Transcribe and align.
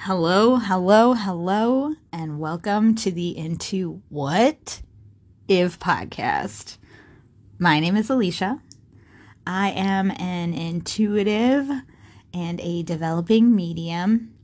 Hello, 0.00 0.56
hello, 0.56 1.14
hello, 1.14 1.94
and 2.12 2.38
welcome 2.38 2.94
to 2.96 3.10
the 3.10 3.36
Into 3.36 4.02
What 4.08 4.82
If 5.48 5.80
podcast. 5.80 6.76
My 7.58 7.80
name 7.80 7.96
is 7.96 8.08
Alisha. 8.08 8.60
I 9.46 9.70
am 9.70 10.12
an 10.12 10.52
intuitive 10.52 11.68
and 12.32 12.60
a 12.60 12.82
developing 12.84 13.56
medium. 13.56 14.34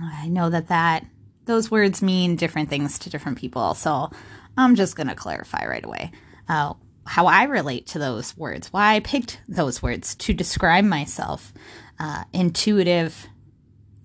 I 0.00 0.28
know 0.28 0.48
that 0.48 0.68
that 0.68 1.04
those 1.44 1.70
words 1.70 2.00
mean 2.00 2.36
different 2.36 2.70
things 2.70 3.00
to 3.00 3.10
different 3.10 3.36
people, 3.36 3.74
so 3.74 4.10
I'm 4.56 4.74
just 4.74 4.96
going 4.96 5.08
to 5.08 5.14
clarify 5.14 5.66
right 5.66 5.84
away 5.84 6.12
uh, 6.48 6.74
how 7.04 7.26
I 7.26 7.42
relate 7.44 7.88
to 7.88 7.98
those 7.98 8.34
words, 8.38 8.72
why 8.72 8.94
I 8.94 9.00
picked 9.00 9.40
those 9.48 9.82
words 9.82 10.14
to 10.14 10.32
describe 10.32 10.84
myself. 10.84 11.52
Uh, 11.98 12.22
intuitive 12.32 13.26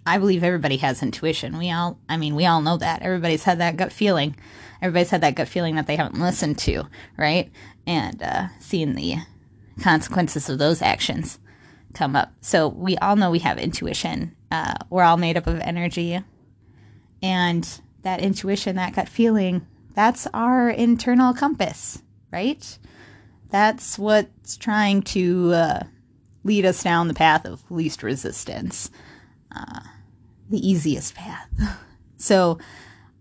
I 0.05 0.17
believe 0.17 0.43
everybody 0.43 0.77
has 0.77 1.01
intuition. 1.01 1.57
We 1.57 1.71
all, 1.71 1.99
I 2.09 2.17
mean, 2.17 2.35
we 2.35 2.45
all 2.45 2.61
know 2.61 2.77
that. 2.77 3.01
Everybody's 3.01 3.43
had 3.43 3.59
that 3.59 3.77
gut 3.77 3.91
feeling. 3.91 4.35
Everybody's 4.81 5.11
had 5.11 5.21
that 5.21 5.35
gut 5.35 5.47
feeling 5.47 5.75
that 5.75 5.87
they 5.87 5.95
haven't 5.95 6.19
listened 6.19 6.57
to, 6.59 6.83
right? 7.17 7.51
And 7.87 8.21
uh, 8.21 8.47
seeing 8.59 8.95
the 8.95 9.15
consequences 9.81 10.49
of 10.49 10.59
those 10.59 10.81
actions 10.81 11.39
come 11.93 12.15
up. 12.15 12.33
So 12.41 12.67
we 12.67 12.97
all 12.97 13.15
know 13.15 13.31
we 13.31 13.39
have 13.39 13.57
intuition. 13.57 14.35
Uh, 14.51 14.73
we're 14.89 15.03
all 15.03 15.17
made 15.17 15.37
up 15.37 15.47
of 15.47 15.59
energy. 15.59 16.19
And 17.21 17.81
that 18.01 18.19
intuition, 18.19 18.75
that 18.75 18.95
gut 18.95 19.07
feeling, 19.07 19.65
that's 19.95 20.27
our 20.33 20.69
internal 20.69 21.33
compass, 21.33 22.01
right? 22.31 22.77
That's 23.49 23.97
what's 23.97 24.57
trying 24.57 25.03
to 25.03 25.53
uh, 25.53 25.83
lead 26.43 26.65
us 26.65 26.83
down 26.83 27.07
the 27.07 27.13
path 27.13 27.45
of 27.45 27.69
least 27.71 28.03
resistance. 28.03 28.89
Uh, 29.55 29.81
the 30.49 30.67
easiest 30.67 31.15
path. 31.15 31.49
so, 32.17 32.59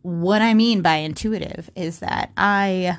what 0.03 0.43
I 0.43 0.55
mean 0.55 0.83
by 0.83 0.97
intuitive 0.97 1.71
is 1.77 2.01
that 2.01 2.33
I 2.37 2.99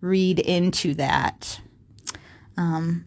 read 0.00 0.38
into 0.38 0.94
that 0.94 1.60
um, 2.56 3.06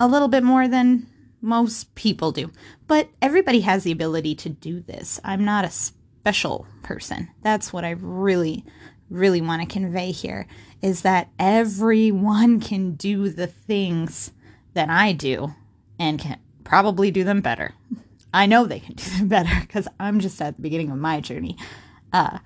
a 0.00 0.08
little 0.08 0.28
bit 0.28 0.42
more 0.42 0.66
than 0.66 1.06
most 1.40 1.94
people 1.94 2.32
do. 2.32 2.50
But 2.86 3.08
everybody 3.20 3.60
has 3.60 3.84
the 3.84 3.92
ability 3.92 4.34
to 4.36 4.48
do 4.48 4.80
this. 4.80 5.20
I'm 5.24 5.44
not 5.44 5.64
a 5.64 5.70
special 5.70 6.66
person. 6.82 7.28
That's 7.42 7.72
what 7.72 7.84
I 7.84 7.90
really, 7.90 8.64
really 9.10 9.40
want 9.40 9.62
to 9.62 9.72
convey 9.72 10.12
here 10.12 10.46
is 10.80 11.02
that 11.02 11.28
everyone 11.38 12.60
can 12.60 12.94
do 12.94 13.28
the 13.28 13.46
things 13.46 14.32
that 14.74 14.88
I 14.88 15.12
do 15.12 15.54
and 15.98 16.18
can 16.18 16.38
probably 16.64 17.10
do 17.10 17.24
them 17.24 17.40
better. 17.40 17.74
I 18.32 18.46
know 18.46 18.64
they 18.64 18.80
can 18.80 18.94
do 19.18 19.24
better 19.26 19.60
because 19.60 19.88
I'm 20.00 20.20
just 20.20 20.40
at 20.40 20.56
the 20.56 20.62
beginning 20.62 20.90
of 20.90 20.98
my 20.98 21.20
journey. 21.20 21.56
Uh, 22.12 22.38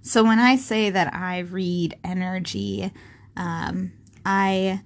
so 0.00 0.24
when 0.24 0.38
I 0.38 0.56
say 0.56 0.90
that 0.90 1.14
I 1.14 1.38
read 1.40 1.98
energy, 2.04 2.92
um, 3.36 3.92
I 4.24 4.82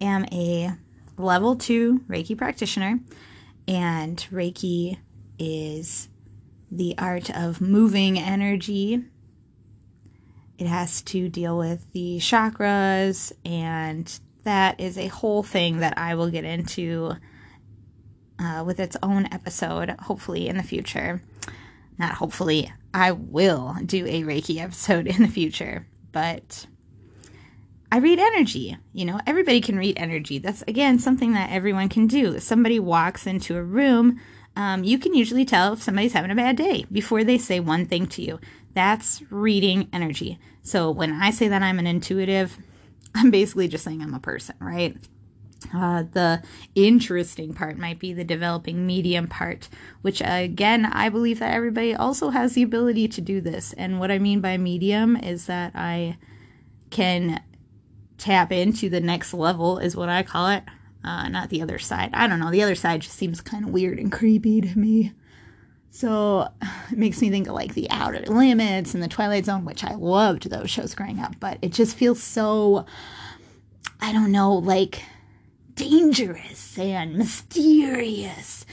am 0.00 0.26
a 0.32 0.72
level 1.16 1.56
two 1.56 2.00
Reiki 2.08 2.36
practitioner, 2.36 3.00
and 3.66 4.18
Reiki 4.30 4.98
is 5.38 6.08
the 6.70 6.94
art 6.98 7.30
of 7.30 7.60
moving 7.60 8.18
energy. 8.18 9.04
It 10.58 10.66
has 10.66 11.02
to 11.02 11.28
deal 11.28 11.58
with 11.58 11.92
the 11.92 12.18
chakras 12.18 13.32
and 13.44 14.18
that 14.46 14.80
is 14.80 14.96
a 14.96 15.08
whole 15.08 15.42
thing 15.42 15.78
that 15.78 15.98
I 15.98 16.14
will 16.14 16.30
get 16.30 16.44
into 16.44 17.14
uh, 18.38 18.62
with 18.64 18.78
its 18.78 18.96
own 19.02 19.26
episode, 19.32 19.90
hopefully 20.00 20.48
in 20.48 20.56
the 20.56 20.62
future. 20.62 21.20
Not 21.98 22.14
hopefully, 22.14 22.72
I 22.94 23.10
will 23.10 23.76
do 23.84 24.06
a 24.06 24.22
Reiki 24.22 24.58
episode 24.58 25.06
in 25.14 25.22
the 25.22 25.28
future, 25.28 25.86
but 26.12 26.66
I 27.90 27.98
read 27.98 28.20
energy. 28.20 28.76
You 28.92 29.04
know, 29.06 29.20
everybody 29.26 29.60
can 29.60 29.78
read 29.78 29.98
energy. 29.98 30.38
That's, 30.38 30.62
again, 30.62 31.00
something 31.00 31.32
that 31.32 31.50
everyone 31.50 31.88
can 31.88 32.06
do. 32.06 32.34
If 32.34 32.44
somebody 32.44 32.78
walks 32.78 33.26
into 33.26 33.56
a 33.56 33.62
room, 33.62 34.20
um, 34.54 34.84
you 34.84 34.98
can 34.98 35.12
usually 35.12 35.44
tell 35.44 35.72
if 35.72 35.82
somebody's 35.82 36.12
having 36.12 36.30
a 36.30 36.36
bad 36.36 36.56
day 36.56 36.86
before 36.92 37.24
they 37.24 37.38
say 37.38 37.58
one 37.58 37.84
thing 37.86 38.06
to 38.08 38.22
you. 38.22 38.38
That's 38.74 39.22
reading 39.28 39.88
energy. 39.92 40.38
So 40.62 40.90
when 40.90 41.12
I 41.12 41.30
say 41.30 41.48
that 41.48 41.62
I'm 41.62 41.80
an 41.80 41.86
intuitive, 41.86 42.56
I'm 43.16 43.30
basically 43.30 43.68
just 43.68 43.84
saying 43.84 44.02
I'm 44.02 44.14
a 44.14 44.20
person, 44.20 44.56
right? 44.60 44.96
Uh, 45.74 46.04
the 46.12 46.42
interesting 46.74 47.54
part 47.54 47.78
might 47.78 47.98
be 47.98 48.12
the 48.12 48.24
developing 48.24 48.86
medium 48.86 49.26
part, 49.26 49.68
which 50.02 50.22
again, 50.24 50.84
I 50.84 51.08
believe 51.08 51.38
that 51.38 51.54
everybody 51.54 51.94
also 51.94 52.28
has 52.30 52.52
the 52.52 52.62
ability 52.62 53.08
to 53.08 53.20
do 53.20 53.40
this. 53.40 53.72
And 53.72 53.98
what 53.98 54.10
I 54.10 54.18
mean 54.18 54.40
by 54.40 54.58
medium 54.58 55.16
is 55.16 55.46
that 55.46 55.72
I 55.74 56.18
can 56.90 57.42
tap 58.18 58.52
into 58.52 58.88
the 58.88 59.00
next 59.00 59.34
level, 59.34 59.78
is 59.78 59.96
what 59.96 60.08
I 60.08 60.22
call 60.22 60.48
it, 60.50 60.62
uh, 61.02 61.28
not 61.28 61.48
the 61.48 61.62
other 61.62 61.78
side. 61.78 62.10
I 62.12 62.26
don't 62.26 62.38
know. 62.38 62.50
The 62.50 62.62
other 62.62 62.74
side 62.74 63.00
just 63.00 63.16
seems 63.16 63.40
kind 63.40 63.64
of 63.64 63.70
weird 63.70 63.98
and 63.98 64.12
creepy 64.12 64.60
to 64.60 64.78
me. 64.78 65.12
So 65.96 66.48
it 66.92 66.98
makes 66.98 67.22
me 67.22 67.30
think 67.30 67.48
of 67.48 67.54
like 67.54 67.74
the 67.74 67.90
Outer 67.90 68.24
Limits 68.26 68.92
and 68.94 69.02
the 69.02 69.08
Twilight 69.08 69.46
Zone, 69.46 69.64
which 69.64 69.82
I 69.82 69.94
loved 69.94 70.50
those 70.50 70.70
shows 70.70 70.94
growing 70.94 71.18
up, 71.18 71.40
but 71.40 71.58
it 71.62 71.72
just 71.72 71.96
feels 71.96 72.22
so, 72.22 72.84
I 74.00 74.12
don't 74.12 74.30
know, 74.30 74.52
like 74.54 75.02
dangerous 75.74 76.78
and 76.78 77.16
mysterious. 77.16 78.66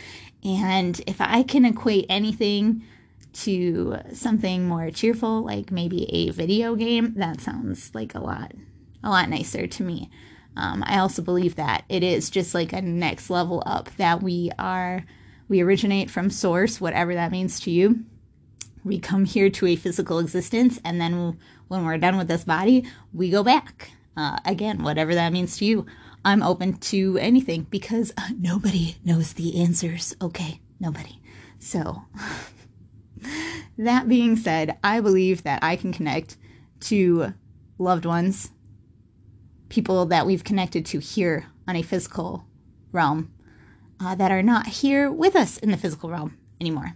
And 0.43 0.99
if 1.07 1.21
I 1.21 1.43
can 1.43 1.63
equate 1.63 2.05
anything 2.09 2.83
to 3.33 3.99
something 4.11 4.67
more 4.67 4.91
cheerful, 4.91 5.43
like 5.43 5.71
maybe 5.71 6.03
a 6.13 6.29
video 6.31 6.75
game, 6.75 7.13
that 7.15 7.39
sounds 7.39 7.95
like 7.95 8.13
a 8.13 8.19
lot, 8.19 8.51
a 9.01 9.09
lot 9.09 9.29
nicer 9.29 9.65
to 9.65 9.83
me. 9.83 10.09
Um, 10.57 10.83
I 10.85 10.99
also 10.99 11.21
believe 11.21 11.55
that 11.55 11.85
it 11.87 12.03
is 12.03 12.29
just 12.29 12.53
like 12.53 12.73
a 12.73 12.81
next 12.81 13.29
level 13.29 13.63
up 13.65 13.89
that 13.95 14.21
we 14.21 14.51
are 14.59 15.05
we 15.53 15.61
originate 15.61 16.09
from 16.09 16.31
source, 16.31 16.81
whatever 16.81 17.13
that 17.13 17.31
means 17.31 17.59
to 17.59 17.69
you. 17.69 18.03
We 18.83 18.97
come 18.97 19.23
here 19.23 19.51
to 19.51 19.67
a 19.67 19.75
physical 19.75 20.17
existence, 20.17 20.81
and 20.83 20.99
then 20.99 21.37
when 21.67 21.85
we're 21.85 21.99
done 21.99 22.17
with 22.17 22.27
this 22.27 22.43
body, 22.43 22.85
we 23.13 23.29
go 23.29 23.43
back. 23.43 23.91
Uh, 24.17 24.39
again, 24.45 24.81
whatever 24.81 25.13
that 25.13 25.31
means 25.31 25.57
to 25.57 25.65
you. 25.65 25.85
I'm 26.25 26.41
open 26.41 26.77
to 26.77 27.19
anything 27.19 27.67
because 27.69 28.11
uh, 28.17 28.29
nobody 28.35 28.95
knows 29.05 29.33
the 29.33 29.61
answers. 29.61 30.15
Okay, 30.19 30.59
nobody. 30.79 31.21
So, 31.59 32.01
that 33.77 34.07
being 34.09 34.35
said, 34.35 34.79
I 34.83 35.01
believe 35.01 35.43
that 35.43 35.63
I 35.63 35.75
can 35.75 35.93
connect 35.93 36.35
to 36.79 37.35
loved 37.77 38.07
ones, 38.07 38.49
people 39.69 40.07
that 40.07 40.25
we've 40.25 40.43
connected 40.43 40.83
to 40.87 40.97
here 40.97 41.45
on 41.67 41.75
a 41.75 41.83
physical 41.83 42.43
realm 42.91 43.31
uh, 44.03 44.15
that 44.15 44.31
are 44.31 44.43
not 44.43 44.67
here 44.67 45.11
with 45.11 45.35
us 45.35 45.57
in 45.57 45.71
the 45.71 45.77
physical 45.77 46.09
realm 46.09 46.37
anymore. 46.59 46.95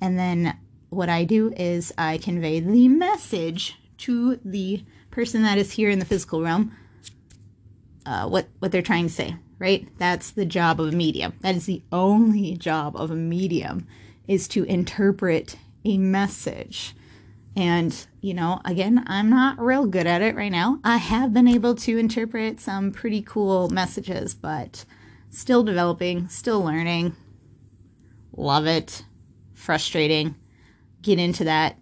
And 0.00 0.18
then 0.18 0.58
what 0.90 1.08
I 1.08 1.24
do 1.24 1.52
is 1.56 1.92
I 1.96 2.18
convey 2.18 2.60
the 2.60 2.88
message 2.88 3.76
to 3.98 4.38
the 4.44 4.84
person 5.10 5.42
that 5.42 5.58
is 5.58 5.72
here 5.72 5.90
in 5.90 5.98
the 5.98 6.04
physical 6.04 6.42
realm 6.42 6.76
uh, 8.06 8.28
what 8.28 8.48
what 8.58 8.72
they're 8.72 8.82
trying 8.82 9.06
to 9.06 9.12
say 9.12 9.36
right? 9.58 9.86
That's 9.98 10.30
the 10.30 10.44
job 10.44 10.80
of 10.80 10.88
a 10.88 10.96
medium. 10.96 11.34
That 11.40 11.54
is 11.54 11.66
the 11.66 11.82
only 11.92 12.56
job 12.56 12.96
of 12.96 13.10
a 13.10 13.16
medium 13.16 13.86
is 14.26 14.48
to 14.48 14.64
interpret 14.64 15.56
a 15.84 15.96
message. 15.96 16.94
And 17.56 18.06
you 18.20 18.34
know 18.34 18.60
again 18.64 19.04
i'm 19.06 19.30
not 19.30 19.60
real 19.60 19.86
good 19.86 20.06
at 20.06 20.22
it 20.22 20.34
right 20.34 20.50
now. 20.50 20.80
I 20.82 20.96
have 20.96 21.32
been 21.32 21.46
able 21.46 21.74
to 21.76 21.98
interpret 21.98 22.60
some 22.60 22.90
pretty 22.90 23.22
cool 23.22 23.68
messages 23.68 24.34
but 24.34 24.84
Still 25.34 25.64
developing, 25.64 26.28
still 26.28 26.62
learning. 26.62 27.16
Love 28.36 28.68
it. 28.68 29.04
Frustrating. 29.52 30.36
Get 31.02 31.18
into 31.18 31.42
that 31.42 31.76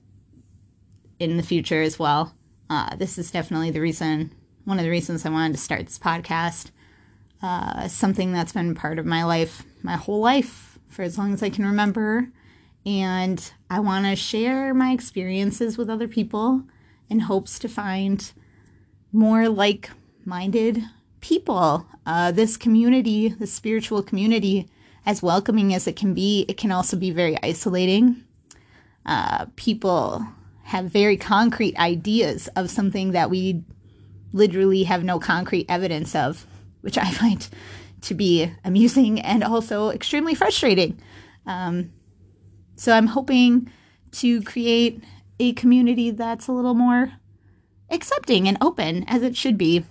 in 1.19 1.37
the 1.37 1.43
future 1.43 1.82
as 1.82 1.99
well. 1.99 2.34
Uh, 2.70 2.96
this 2.96 3.19
is 3.19 3.31
definitely 3.31 3.70
the 3.70 3.82
reason, 3.82 4.32
one 4.64 4.78
of 4.78 4.84
the 4.84 4.90
reasons 4.90 5.26
I 5.26 5.28
wanted 5.28 5.52
to 5.52 5.60
start 5.60 5.84
this 5.84 5.99
podcast. 5.99 6.70
Uh, 7.43 7.88
something 7.88 8.32
that's 8.32 8.54
been 8.54 8.75
part 8.75 8.99
of 8.99 9.04
my 9.04 9.22
life, 9.22 9.64
my 9.82 9.96
whole 9.96 10.20
life, 10.20 10.78
for 10.88 11.02
as 11.02 11.19
long 11.19 11.34
as 11.34 11.43
I 11.43 11.50
can 11.50 11.66
remember. 11.66 12.28
And 12.87 13.52
I 13.69 13.81
want 13.81 14.06
to 14.06 14.16
share 14.16 14.72
my 14.72 14.93
experiences 14.93 15.76
with 15.76 15.90
other 15.90 16.08
people 16.08 16.62
in 17.10 17.20
hopes 17.20 17.58
to 17.58 17.69
find 17.69 18.32
more 19.12 19.50
like 19.50 19.90
minded 20.25 20.82
people. 21.22 21.86
Uh, 22.04 22.30
this 22.32 22.58
community, 22.58 23.28
the 23.28 23.46
spiritual 23.46 24.02
community, 24.02 24.69
as 25.06 25.22
welcoming 25.22 25.72
as 25.72 25.86
it 25.86 25.96
can 25.96 26.12
be, 26.12 26.44
it 26.48 26.58
can 26.58 26.70
also 26.70 26.96
be 26.96 27.10
very 27.10 27.36
isolating. 27.42 28.22
Uh, 29.06 29.46
people 29.56 30.26
have 30.64 30.84
very 30.86 31.16
concrete 31.16 31.76
ideas 31.78 32.48
of 32.54 32.70
something 32.70 33.12
that 33.12 33.30
we 33.30 33.64
literally 34.32 34.84
have 34.84 35.02
no 35.02 35.19
concrete 35.19 35.66
evidence 35.69 36.14
of, 36.14 36.46
which 36.82 36.98
I 36.98 37.10
find 37.10 37.48
to 38.02 38.14
be 38.14 38.52
amusing 38.64 39.20
and 39.20 39.42
also 39.42 39.90
extremely 39.90 40.34
frustrating. 40.34 41.00
Um, 41.46 41.92
so 42.76 42.92
I'm 42.92 43.08
hoping 43.08 43.70
to 44.12 44.42
create 44.42 45.02
a 45.38 45.52
community 45.52 46.10
that's 46.10 46.48
a 46.48 46.52
little 46.52 46.74
more 46.74 47.12
accepting 47.90 48.48
and 48.48 48.58
open 48.60 49.04
as 49.06 49.22
it 49.22 49.36
should 49.36 49.56
be. 49.56 49.84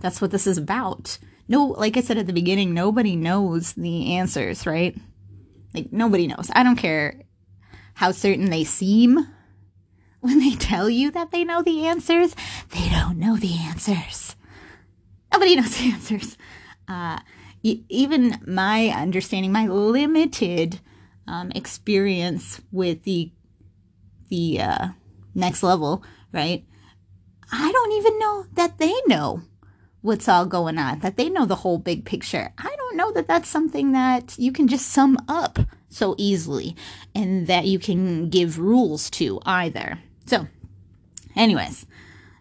That's 0.00 0.20
what 0.20 0.30
this 0.30 0.46
is 0.46 0.58
about. 0.58 1.18
No, 1.48 1.66
like 1.66 1.96
I 1.96 2.00
said 2.00 2.18
at 2.18 2.26
the 2.26 2.32
beginning, 2.32 2.74
nobody 2.74 3.16
knows 3.16 3.72
the 3.72 4.14
answers, 4.16 4.66
right? 4.66 4.96
Like 5.74 5.92
nobody 5.92 6.26
knows. 6.26 6.50
I 6.54 6.62
don't 6.62 6.76
care 6.76 7.22
how 7.94 8.12
certain 8.12 8.50
they 8.50 8.64
seem 8.64 9.26
when 10.20 10.38
they 10.40 10.54
tell 10.54 10.88
you 10.90 11.10
that 11.12 11.30
they 11.30 11.44
know 11.44 11.62
the 11.62 11.86
answers. 11.86 12.34
They 12.70 12.88
don't 12.90 13.18
know 13.18 13.36
the 13.36 13.56
answers. 13.58 14.36
Nobody 15.32 15.56
knows 15.56 15.76
the 15.76 15.92
answers. 15.92 16.36
Uh, 16.86 17.18
even 17.62 18.38
my 18.46 18.88
understanding, 18.88 19.52
my 19.52 19.66
limited 19.66 20.80
um, 21.26 21.50
experience 21.54 22.60
with 22.72 23.02
the 23.02 23.32
the 24.28 24.60
uh, 24.60 24.88
next 25.34 25.62
level, 25.62 26.02
right? 26.32 26.64
I 27.50 27.72
don't 27.72 27.92
even 27.92 28.18
know 28.18 28.46
that 28.54 28.78
they 28.78 28.94
know 29.06 29.42
what's 30.00 30.28
all 30.28 30.46
going 30.46 30.78
on, 30.78 31.00
that 31.00 31.16
they 31.16 31.28
know 31.28 31.44
the 31.44 31.56
whole 31.56 31.78
big 31.78 32.04
picture. 32.04 32.52
I 32.58 32.74
don't 32.76 32.96
know 32.96 33.12
that 33.12 33.28
that's 33.28 33.48
something 33.48 33.92
that 33.92 34.38
you 34.38 34.52
can 34.52 34.68
just 34.68 34.88
sum 34.88 35.18
up 35.28 35.58
so 35.88 36.14
easily 36.18 36.76
and 37.14 37.46
that 37.46 37.66
you 37.66 37.78
can 37.78 38.28
give 38.28 38.58
rules 38.58 39.10
to 39.10 39.40
either. 39.44 39.98
So, 40.26 40.46
anyways, 41.34 41.86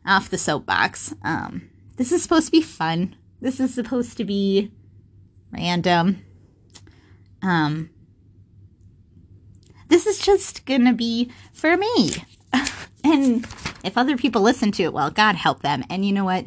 off 0.06 0.30
the 0.30 0.38
soapbox. 0.38 1.14
Um, 1.24 1.70
this 1.98 2.12
is 2.12 2.24
supposed 2.24 2.48
to 2.48 2.52
be 2.52 2.62
fun. 2.62 3.16
This 3.42 3.60
is 3.60 3.74
supposed 3.74 4.18
to 4.18 4.24
be 4.24 4.72
random. 5.52 6.24
Um, 7.42 7.90
this 9.90 10.06
is 10.06 10.20
just 10.20 10.66
gonna 10.66 10.94
be 10.94 11.32
for 11.54 11.78
me. 11.78 12.12
and 13.04 13.46
if 13.84 13.98
other 13.98 14.18
people 14.18 14.42
listen 14.42 14.72
to 14.74 14.84
it, 14.84 14.94
well, 14.94 15.12
God 15.12 15.36
help 15.36 15.62
them. 15.62 15.84
And 15.90 16.06
you 16.06 16.14
know 16.14 16.26
what? 16.26 16.46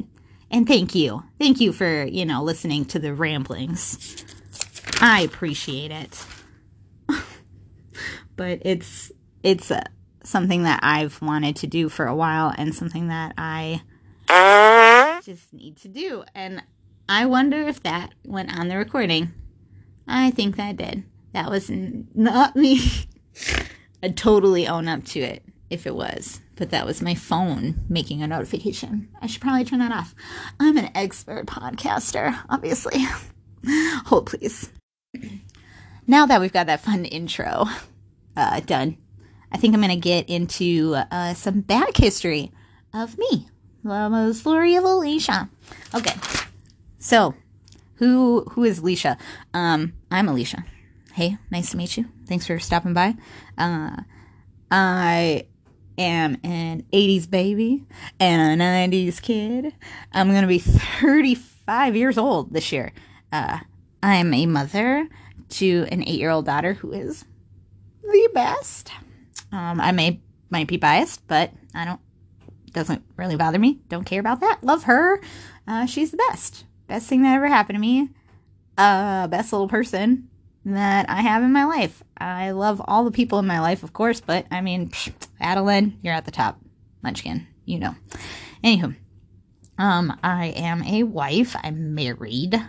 And 0.51 0.67
thank 0.67 0.93
you. 0.93 1.23
Thank 1.39 1.61
you 1.61 1.71
for, 1.71 2.03
you 2.03 2.25
know, 2.25 2.43
listening 2.43 2.83
to 2.85 2.99
the 2.99 3.13
ramblings. 3.13 4.25
I 4.99 5.21
appreciate 5.21 5.91
it. 5.91 6.25
but 8.35 8.59
it's 8.61 9.11
it's 9.43 9.71
uh, 9.71 9.81
something 10.23 10.63
that 10.63 10.81
I've 10.83 11.21
wanted 11.21 11.55
to 11.57 11.67
do 11.67 11.87
for 11.87 12.05
a 12.05 12.15
while 12.15 12.53
and 12.55 12.75
something 12.75 13.07
that 13.07 13.33
I 13.37 13.81
just 15.23 15.53
need 15.53 15.77
to 15.77 15.87
do. 15.87 16.25
And 16.35 16.61
I 17.07 17.25
wonder 17.25 17.61
if 17.61 17.81
that 17.83 18.13
went 18.25 18.57
on 18.57 18.67
the 18.67 18.77
recording. 18.77 19.31
I 20.07 20.31
think 20.31 20.57
that 20.57 20.75
did. 20.75 21.05
That 21.33 21.49
was 21.49 21.69
not 21.69 22.55
me. 22.55 22.81
I'd 24.03 24.17
totally 24.17 24.67
own 24.67 24.87
up 24.87 25.05
to 25.05 25.19
it 25.21 25.43
if 25.69 25.87
it 25.87 25.95
was, 25.95 26.41
but 26.61 26.69
that 26.69 26.85
was 26.85 27.01
my 27.01 27.15
phone 27.15 27.73
making 27.89 28.21
a 28.21 28.27
notification. 28.27 29.09
I 29.19 29.25
should 29.25 29.41
probably 29.41 29.65
turn 29.65 29.79
that 29.79 29.91
off. 29.91 30.13
I'm 30.59 30.77
an 30.77 30.91
expert 30.93 31.47
podcaster, 31.47 32.37
obviously. 32.51 33.03
Hold, 34.05 34.27
please. 34.27 34.71
Now 36.05 36.27
that 36.27 36.39
we've 36.39 36.53
got 36.53 36.67
that 36.67 36.81
fun 36.81 37.05
intro 37.05 37.65
uh, 38.37 38.59
done, 38.59 38.97
I 39.51 39.57
think 39.57 39.73
I'm 39.73 39.81
going 39.81 39.89
to 39.89 39.95
get 39.95 40.29
into 40.29 40.93
uh, 41.09 41.33
some 41.33 41.61
back 41.61 41.97
history 41.97 42.51
of 42.93 43.17
me, 43.17 43.47
the 43.83 44.31
story 44.33 44.75
of 44.75 44.83
Alisha. 44.83 45.49
Okay, 45.95 46.13
so 46.99 47.33
who 47.95 48.45
who 48.51 48.65
is 48.65 48.81
Alisha? 48.81 49.17
Um, 49.51 49.93
I'm 50.11 50.27
Alisha. 50.27 50.63
Hey, 51.13 51.39
nice 51.49 51.71
to 51.71 51.77
meet 51.77 51.97
you. 51.97 52.05
Thanks 52.27 52.45
for 52.45 52.59
stopping 52.59 52.93
by. 52.93 53.15
Uh, 53.57 53.95
I 54.69 55.47
am 55.97 56.37
an 56.43 56.83
80s 56.93 57.29
baby 57.29 57.83
and 58.19 58.61
a 58.61 58.63
90s 58.63 59.21
kid. 59.21 59.73
I'm 60.11 60.29
going 60.29 60.41
to 60.41 60.47
be 60.47 60.59
35 60.59 61.95
years 61.95 62.17
old 62.17 62.53
this 62.53 62.71
year. 62.71 62.91
Uh, 63.31 63.59
I'm 64.03 64.33
a 64.33 64.45
mother 64.45 65.07
to 65.49 65.87
an 65.91 66.01
eight 66.03 66.19
year 66.19 66.29
old 66.29 66.45
daughter 66.45 66.73
who 66.73 66.91
is 66.91 67.25
the 68.01 68.29
best. 68.33 68.91
Um, 69.51 69.79
I 69.79 69.91
may 69.91 70.21
might 70.49 70.67
be 70.67 70.77
biased, 70.77 71.27
but 71.27 71.51
I 71.73 71.85
don't 71.85 71.99
doesn't 72.71 73.03
really 73.17 73.35
bother 73.35 73.59
me. 73.59 73.81
Don't 73.89 74.05
care 74.05 74.19
about 74.19 74.39
that. 74.39 74.59
Love 74.63 74.83
her. 74.83 75.21
Uh, 75.67 75.85
she's 75.85 76.11
the 76.11 76.17
best. 76.29 76.65
Best 76.87 77.07
thing 77.07 77.23
that 77.23 77.35
ever 77.35 77.47
happened 77.47 77.75
to 77.75 77.81
me. 77.81 78.09
Uh, 78.77 79.27
best 79.27 79.51
little 79.51 79.67
person 79.67 80.29
that 80.65 81.09
I 81.09 81.21
have 81.21 81.43
in 81.43 81.51
my 81.51 81.65
life. 81.65 82.03
I 82.17 82.51
love 82.51 82.81
all 82.85 83.03
the 83.03 83.11
people 83.11 83.39
in 83.39 83.47
my 83.47 83.59
life, 83.59 83.83
of 83.83 83.93
course, 83.93 84.21
but 84.21 84.45
I 84.51 84.61
mean, 84.61 84.89
psh, 84.89 85.11
Adeline, 85.39 85.97
you're 86.01 86.13
at 86.13 86.25
the 86.25 86.31
top. 86.31 86.59
Munchkin, 87.01 87.47
you 87.65 87.79
know. 87.79 87.95
Anywho, 88.63 88.95
um, 89.77 90.17
I 90.23 90.47
am 90.47 90.83
a 90.83 91.03
wife. 91.03 91.55
I'm 91.63 91.95
married 91.95 92.61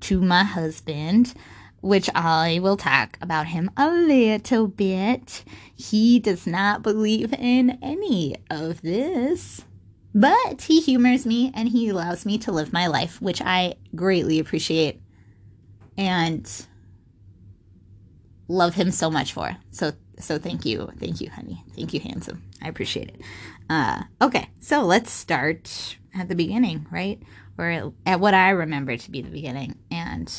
to 0.00 0.22
my 0.22 0.44
husband, 0.44 1.34
which 1.80 2.08
I 2.14 2.58
will 2.62 2.76
talk 2.76 3.18
about 3.20 3.48
him 3.48 3.70
a 3.76 3.90
little 3.90 4.66
bit. 4.66 5.44
He 5.74 6.18
does 6.18 6.46
not 6.46 6.82
believe 6.82 7.34
in 7.34 7.78
any 7.82 8.36
of 8.50 8.80
this. 8.82 9.64
But 10.14 10.62
he 10.62 10.80
humors 10.80 11.26
me 11.26 11.52
and 11.54 11.68
he 11.68 11.90
allows 11.90 12.24
me 12.24 12.38
to 12.38 12.52
live 12.52 12.72
my 12.72 12.86
life, 12.86 13.20
which 13.20 13.42
I 13.42 13.74
greatly 13.94 14.38
appreciate. 14.38 15.02
And 15.98 16.50
love 18.48 18.74
him 18.74 18.90
so 18.90 19.10
much 19.10 19.32
for. 19.32 19.56
So 19.70 19.92
so 20.18 20.38
thank 20.38 20.64
you, 20.64 20.90
thank 20.98 21.20
you, 21.20 21.30
honey, 21.30 21.62
thank 21.74 21.92
you, 21.92 22.00
handsome. 22.00 22.42
I 22.62 22.68
appreciate 22.68 23.08
it. 23.08 23.20
Uh, 23.68 24.02
okay, 24.22 24.48
so 24.60 24.82
let's 24.82 25.10
start 25.10 25.98
at 26.14 26.28
the 26.28 26.34
beginning, 26.34 26.86
right, 26.90 27.22
or 27.58 27.92
at 28.06 28.20
what 28.20 28.32
I 28.34 28.50
remember 28.50 28.96
to 28.96 29.10
be 29.10 29.20
the 29.20 29.30
beginning. 29.30 29.76
And 29.90 30.32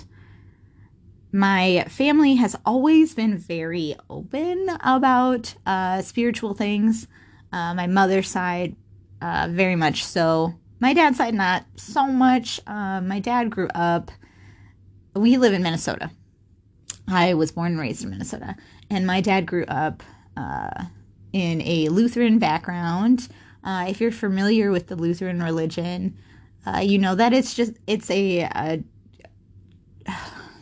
my 1.31 1.85
family 1.89 2.35
has 2.35 2.55
always 2.65 3.13
been 3.13 3.37
very 3.37 3.95
open 4.09 4.67
about 4.81 5.53
uh, 5.65 6.01
spiritual 6.01 6.53
things. 6.53 7.07
Uh, 7.51 7.73
my 7.73 7.85
mother's 7.85 8.29
side, 8.29 8.75
uh, 9.21 9.47
very 9.51 9.75
much 9.75 10.03
so. 10.03 10.55
My 10.79 10.93
dad's 10.93 11.17
side, 11.17 11.33
not 11.33 11.65
so 11.75 12.07
much. 12.07 12.59
Uh, 12.65 13.01
my 13.01 13.19
dad 13.19 13.49
grew 13.49 13.67
up. 13.75 14.11
We 15.15 15.37
live 15.37 15.53
in 15.53 15.63
Minnesota, 15.63 16.11
I 17.07 17.33
was 17.33 17.51
born 17.51 17.73
and 17.73 17.79
raised 17.79 18.03
in 18.03 18.09
Minnesota, 18.09 18.55
and 18.89 19.07
my 19.07 19.21
dad 19.21 19.45
grew 19.45 19.65
up 19.65 20.03
uh, 20.35 20.85
in 21.33 21.61
a 21.61 21.89
Lutheran 21.89 22.39
background. 22.39 23.27
Uh, 23.63 23.85
if 23.87 24.01
you're 24.01 24.11
familiar 24.11 24.71
with 24.71 24.87
the 24.87 24.95
Lutheran 24.95 25.41
religion, 25.41 26.17
uh, 26.65 26.79
you 26.79 26.97
know 26.97 27.15
that 27.15 27.33
it's 27.33 27.53
just 27.53 27.73
it's 27.87 28.09
a, 28.11 28.41
a 28.41 28.83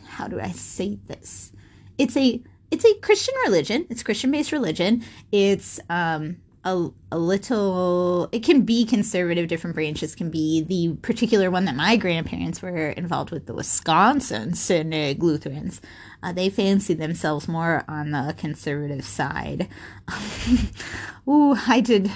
how 0.06 0.28
do 0.28 0.40
I 0.40 0.52
say 0.52 0.98
this? 1.06 1.52
It's 1.98 2.16
a 2.16 2.42
it's 2.70 2.84
a 2.84 2.94
Christian 3.00 3.34
religion. 3.44 3.86
It's 3.90 4.02
Christian 4.02 4.30
based 4.30 4.52
religion. 4.52 5.04
It's 5.32 5.80
um, 5.88 6.36
a, 6.66 6.90
a 7.12 7.18
little 7.18 8.28
it 8.32 8.42
can 8.42 8.62
be 8.62 8.84
conservative 8.84 9.48
different 9.48 9.74
branches 9.74 10.14
can 10.14 10.30
be 10.30 10.62
the 10.62 10.96
particular 11.00 11.50
one 11.50 11.64
that 11.64 11.76
my 11.76 11.96
grandparents 11.96 12.60
were 12.60 12.90
involved 12.90 13.30
with 13.30 13.46
the 13.46 13.54
wisconsin 13.54 14.52
synod 14.52 15.22
lutherans 15.22 15.80
uh, 16.22 16.32
they 16.32 16.50
fancy 16.50 16.94
themselves 16.94 17.46
more 17.46 17.84
on 17.86 18.10
the 18.10 18.34
conservative 18.36 19.04
side. 19.04 19.68
Ooh, 21.28 21.56
I 21.68 21.80
did 21.80 22.10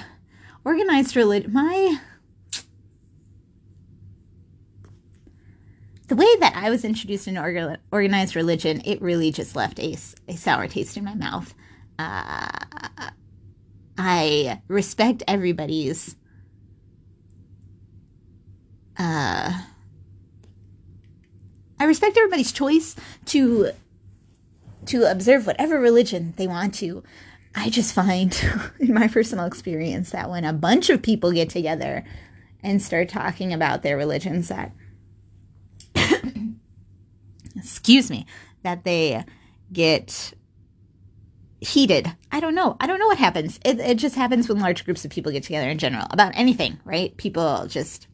organized 0.64 1.14
religion. 1.14 1.52
My 1.52 2.00
the 6.08 6.16
way 6.16 6.26
that 6.40 6.54
I 6.56 6.70
was 6.70 6.84
introduced 6.84 7.28
in 7.28 7.36
orga- 7.36 7.76
organized 7.92 8.34
religion, 8.34 8.82
it 8.84 9.00
really 9.00 9.30
just 9.30 9.54
left 9.54 9.78
a, 9.78 9.96
a 10.26 10.36
sour 10.36 10.66
taste 10.66 10.96
in 10.96 11.04
my 11.04 11.14
mouth. 11.14 11.54
Uh, 12.00 12.48
I 14.02 14.62
respect 14.66 15.22
everybody's 15.28 16.16
uh, 18.98 19.60
I 21.78 21.84
respect 21.84 22.16
everybody's 22.16 22.50
choice 22.50 22.96
to 23.26 23.72
to 24.86 25.10
observe 25.10 25.46
whatever 25.46 25.78
religion 25.78 26.32
they 26.38 26.46
want 26.46 26.72
to. 26.76 27.02
I 27.54 27.68
just 27.68 27.92
find, 27.94 28.34
in 28.80 28.94
my 28.94 29.06
personal 29.06 29.44
experience, 29.44 30.10
that 30.10 30.30
when 30.30 30.46
a 30.46 30.54
bunch 30.54 30.88
of 30.88 31.02
people 31.02 31.30
get 31.32 31.50
together 31.50 32.04
and 32.62 32.80
start 32.80 33.10
talking 33.10 33.52
about 33.52 33.82
their 33.82 33.98
religions, 33.98 34.48
that, 34.48 34.72
excuse 37.54 38.10
me, 38.10 38.24
that 38.62 38.84
they 38.84 39.24
get 39.70 40.32
heated. 41.60 42.10
I 42.32 42.40
don't 42.40 42.54
know. 42.54 42.76
I 42.80 42.86
don't 42.86 42.98
know 42.98 43.06
what 43.06 43.18
happens. 43.18 43.60
It, 43.64 43.78
it 43.80 43.98
just 43.98 44.14
happens 44.16 44.48
when 44.48 44.60
large 44.60 44.84
groups 44.84 45.04
of 45.04 45.10
people 45.10 45.32
get 45.32 45.42
together 45.42 45.68
in 45.68 45.78
general 45.78 46.06
about 46.10 46.32
anything, 46.34 46.78
right? 46.84 47.16
People 47.16 47.66
just, 47.66 48.06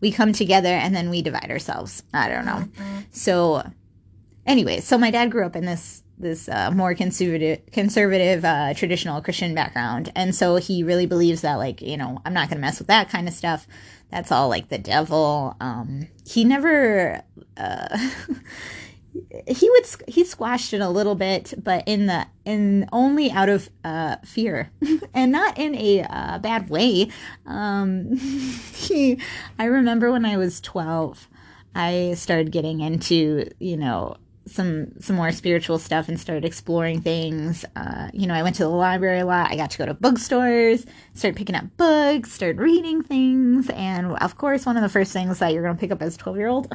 we 0.00 0.12
come 0.12 0.32
together 0.32 0.68
and 0.68 0.94
then 0.94 1.10
we 1.10 1.22
divide 1.22 1.50
ourselves. 1.50 2.02
I 2.14 2.28
don't 2.28 2.44
know. 2.44 2.68
So, 3.10 3.68
anyway, 4.46 4.80
so 4.80 4.96
my 4.98 5.10
dad 5.10 5.30
grew 5.30 5.44
up 5.44 5.56
in 5.56 5.64
this 5.64 6.02
this 6.18 6.48
uh, 6.48 6.70
more 6.70 6.94
conservative, 6.94 7.60
conservative, 7.72 8.44
uh, 8.44 8.74
traditional 8.74 9.20
Christian 9.20 9.56
background, 9.56 10.12
and 10.14 10.32
so 10.32 10.54
he 10.54 10.84
really 10.84 11.06
believes 11.06 11.40
that, 11.40 11.56
like, 11.56 11.82
you 11.82 11.96
know, 11.96 12.20
I'm 12.24 12.32
not 12.32 12.48
going 12.48 12.58
to 12.58 12.60
mess 12.60 12.78
with 12.78 12.86
that 12.86 13.10
kind 13.10 13.26
of 13.26 13.34
stuff. 13.34 13.66
That's 14.08 14.30
all 14.30 14.48
like 14.48 14.68
the 14.68 14.78
devil. 14.78 15.56
Um, 15.60 16.06
he 16.24 16.44
never. 16.44 17.22
Uh, 17.56 17.98
he 19.46 19.68
would 19.70 19.84
he 20.08 20.24
squashed 20.24 20.72
it 20.72 20.80
a 20.80 20.88
little 20.88 21.14
bit 21.14 21.54
but 21.62 21.82
in 21.86 22.06
the 22.06 22.26
in 22.44 22.88
only 22.92 23.30
out 23.30 23.48
of 23.48 23.68
uh, 23.84 24.16
fear 24.24 24.70
and 25.14 25.30
not 25.32 25.58
in 25.58 25.74
a 25.76 26.02
uh, 26.02 26.38
bad 26.38 26.68
way. 26.70 27.08
Um, 27.46 28.16
he 28.74 29.18
i 29.58 29.64
remember 29.64 30.10
when 30.10 30.24
i 30.24 30.36
was 30.36 30.60
12 30.60 31.28
i 31.74 32.14
started 32.16 32.50
getting 32.50 32.80
into 32.80 33.48
you 33.58 33.76
know 33.76 34.16
some 34.46 34.98
some 35.00 35.16
more 35.16 35.32
spiritual 35.32 35.78
stuff 35.78 36.08
and 36.08 36.18
started 36.18 36.44
exploring 36.44 37.00
things. 37.00 37.64
Uh, 37.76 38.08
you 38.12 38.26
know, 38.26 38.34
I 38.34 38.42
went 38.42 38.56
to 38.56 38.64
the 38.64 38.68
library 38.68 39.20
a 39.20 39.26
lot. 39.26 39.50
I 39.50 39.56
got 39.56 39.70
to 39.72 39.78
go 39.78 39.86
to 39.86 39.94
bookstores, 39.94 40.84
started 41.14 41.36
picking 41.36 41.54
up 41.54 41.64
books, 41.76 42.32
started 42.32 42.60
reading 42.60 43.02
things, 43.02 43.70
and 43.70 44.12
of 44.18 44.36
course, 44.36 44.66
one 44.66 44.76
of 44.76 44.82
the 44.82 44.88
first 44.88 45.12
things 45.12 45.38
that 45.38 45.52
you're 45.52 45.62
going 45.62 45.76
to 45.76 45.80
pick 45.80 45.92
up 45.92 46.02
as 46.02 46.16
a 46.16 46.18
12 46.18 46.36
year 46.36 46.48
old 46.48 46.72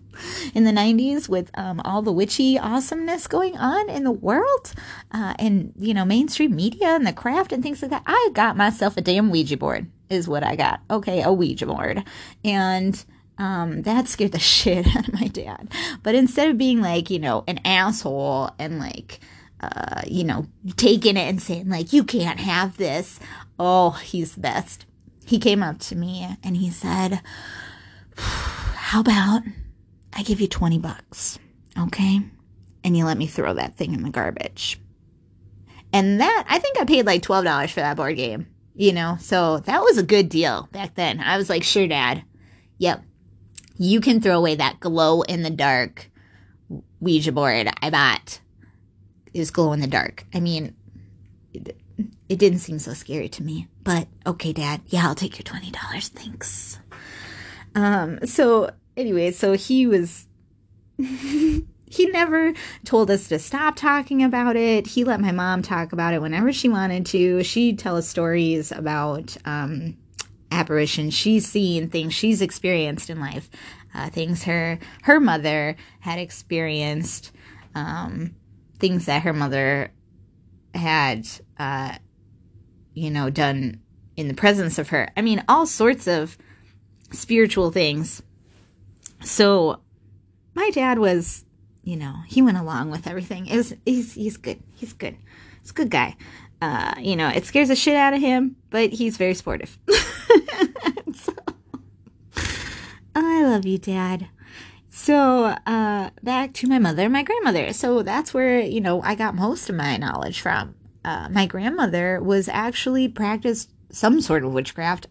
in 0.54 0.64
the 0.64 0.72
90s 0.72 1.28
with 1.28 1.50
um, 1.54 1.80
all 1.84 2.02
the 2.02 2.12
witchy 2.12 2.58
awesomeness 2.58 3.26
going 3.26 3.56
on 3.56 3.90
in 3.90 4.04
the 4.04 4.10
world 4.10 4.72
uh, 5.12 5.34
and 5.38 5.72
you 5.78 5.94
know 5.94 6.04
mainstream 6.04 6.54
media 6.54 6.88
and 6.88 7.06
the 7.06 7.12
craft 7.12 7.52
and 7.52 7.62
things 7.62 7.82
like 7.82 7.90
that. 7.90 8.02
I 8.06 8.30
got 8.32 8.56
myself 8.56 8.96
a 8.96 9.00
damn 9.00 9.30
Ouija 9.30 9.56
board. 9.56 9.90
Is 10.08 10.26
what 10.26 10.42
I 10.42 10.56
got. 10.56 10.80
Okay, 10.90 11.22
a 11.22 11.32
Ouija 11.32 11.66
board, 11.66 12.02
and 12.42 13.04
um, 13.40 13.82
that 13.82 14.06
scared 14.06 14.32
the 14.32 14.38
shit 14.38 14.86
out 14.94 15.08
of 15.08 15.14
my 15.14 15.26
dad. 15.26 15.72
But 16.02 16.14
instead 16.14 16.50
of 16.50 16.58
being 16.58 16.80
like, 16.80 17.10
you 17.10 17.18
know, 17.18 17.42
an 17.48 17.58
asshole 17.64 18.50
and 18.58 18.78
like, 18.78 19.18
uh, 19.60 20.02
you 20.06 20.22
know, 20.24 20.46
taking 20.76 21.16
it 21.16 21.28
and 21.28 21.42
saying 21.42 21.68
like, 21.68 21.92
you 21.92 22.04
can't 22.04 22.38
have 22.38 22.76
this. 22.76 23.18
Oh, 23.58 23.90
he's 23.90 24.34
the 24.34 24.40
best. 24.40 24.84
He 25.24 25.38
came 25.38 25.62
up 25.62 25.78
to 25.80 25.96
me 25.96 26.36
and 26.44 26.56
he 26.58 26.70
said, 26.70 27.20
how 28.16 29.00
about 29.00 29.42
I 30.12 30.22
give 30.22 30.40
you 30.40 30.48
20 30.48 30.78
bucks, 30.78 31.38
okay? 31.78 32.20
And 32.84 32.96
you 32.96 33.04
let 33.04 33.18
me 33.18 33.26
throw 33.26 33.54
that 33.54 33.76
thing 33.76 33.94
in 33.94 34.02
the 34.02 34.10
garbage. 34.10 34.78
And 35.92 36.20
that, 36.20 36.44
I 36.46 36.58
think 36.58 36.78
I 36.78 36.84
paid 36.84 37.06
like 37.06 37.22
$12 37.22 37.70
for 37.70 37.80
that 37.80 37.96
board 37.96 38.16
game, 38.16 38.46
you 38.74 38.92
know? 38.92 39.16
So 39.18 39.60
that 39.60 39.82
was 39.82 39.98
a 39.98 40.02
good 40.02 40.28
deal 40.28 40.68
back 40.72 40.94
then. 40.94 41.20
I 41.20 41.38
was 41.38 41.48
like, 41.48 41.62
sure, 41.62 41.88
dad. 41.88 42.22
Yep 42.78 43.04
you 43.80 44.02
can 44.02 44.20
throw 44.20 44.36
away 44.36 44.54
that 44.56 44.78
glow 44.78 45.22
in 45.22 45.42
the 45.42 45.48
dark 45.48 46.10
Ouija 47.00 47.32
board 47.32 47.66
I 47.80 47.88
bought. 47.88 48.40
Is 49.32 49.50
glow 49.50 49.72
in 49.72 49.80
the 49.80 49.86
dark. 49.86 50.26
I 50.34 50.40
mean, 50.40 50.74
it, 51.54 51.76
it 52.28 52.38
didn't 52.38 52.58
seem 52.58 52.78
so 52.78 52.92
scary 52.92 53.28
to 53.30 53.42
me. 53.42 53.68
But 53.82 54.08
okay, 54.26 54.52
Dad. 54.52 54.82
Yeah, 54.88 55.06
I'll 55.06 55.14
take 55.14 55.38
your 55.38 55.44
twenty 55.44 55.70
dollars. 55.70 56.08
Thanks. 56.08 56.78
Um. 57.74 58.18
So 58.26 58.70
anyway, 58.96 59.30
so 59.30 59.54
he 59.54 59.86
was. 59.86 60.26
he 60.98 62.06
never 62.12 62.52
told 62.84 63.10
us 63.10 63.28
to 63.28 63.38
stop 63.38 63.76
talking 63.76 64.22
about 64.22 64.56
it. 64.56 64.88
He 64.88 65.04
let 65.04 65.20
my 65.20 65.32
mom 65.32 65.62
talk 65.62 65.92
about 65.94 66.12
it 66.12 66.20
whenever 66.20 66.52
she 66.52 66.68
wanted 66.68 67.06
to. 67.06 67.42
She'd 67.42 67.78
tell 67.78 67.96
us 67.96 68.08
stories 68.08 68.72
about 68.72 69.36
um, 69.46 69.96
apparitions 70.50 71.14
she's 71.14 71.46
seen, 71.46 71.88
things 71.88 72.14
she's 72.14 72.42
experienced 72.42 73.10
in 73.10 73.20
life, 73.20 73.48
uh, 73.94 74.10
things 74.10 74.44
her 74.44 74.78
her 75.02 75.20
mother 75.20 75.76
had 76.00 76.18
experienced, 76.18 77.32
um, 77.74 78.34
things 78.78 79.06
that 79.06 79.22
her 79.22 79.32
mother 79.32 79.92
had, 80.74 81.28
uh, 81.58 81.96
you 82.94 83.10
know, 83.10 83.30
done 83.30 83.80
in 84.16 84.28
the 84.28 84.34
presence 84.34 84.78
of 84.78 84.90
her. 84.90 85.10
I 85.16 85.22
mean, 85.22 85.42
all 85.48 85.66
sorts 85.66 86.06
of 86.06 86.36
spiritual 87.12 87.70
things. 87.70 88.22
So, 89.22 89.80
my 90.54 90.70
dad 90.70 90.98
was, 90.98 91.44
you 91.82 91.96
know, 91.96 92.14
he 92.26 92.42
went 92.42 92.58
along 92.58 92.90
with 92.90 93.06
everything. 93.06 93.46
It 93.46 93.56
was 93.56 93.74
he's 93.84 94.14
he's 94.14 94.36
good. 94.36 94.62
He's 94.74 94.92
good. 94.92 95.16
He's 95.60 95.70
a 95.70 95.74
good 95.74 95.90
guy. 95.90 96.16
Uh, 96.62 96.94
you 96.98 97.16
know, 97.16 97.28
it 97.28 97.46
scares 97.46 97.68
the 97.68 97.76
shit 97.76 97.96
out 97.96 98.12
of 98.12 98.20
him, 98.20 98.56
but 98.68 98.92
he's 98.92 99.16
very 99.16 99.34
sportive. 99.34 99.78
so, 101.14 101.34
I 103.14 103.42
love 103.42 103.66
you, 103.66 103.78
Dad. 103.78 104.28
So, 104.88 105.54
uh, 105.66 106.10
back 106.22 106.52
to 106.54 106.68
my 106.68 106.78
mother 106.78 107.08
my 107.08 107.22
grandmother. 107.22 107.72
So 107.72 108.02
that's 108.02 108.34
where, 108.34 108.60
you 108.60 108.80
know, 108.80 109.00
I 109.02 109.14
got 109.14 109.34
most 109.34 109.68
of 109.70 109.76
my 109.76 109.96
knowledge 109.96 110.40
from. 110.40 110.74
Uh, 111.04 111.28
my 111.30 111.46
grandmother 111.46 112.20
was 112.20 112.48
actually 112.48 113.08
practiced 113.08 113.70
some 113.90 114.20
sort 114.20 114.44
of 114.44 114.52
witchcraft. 114.52 115.06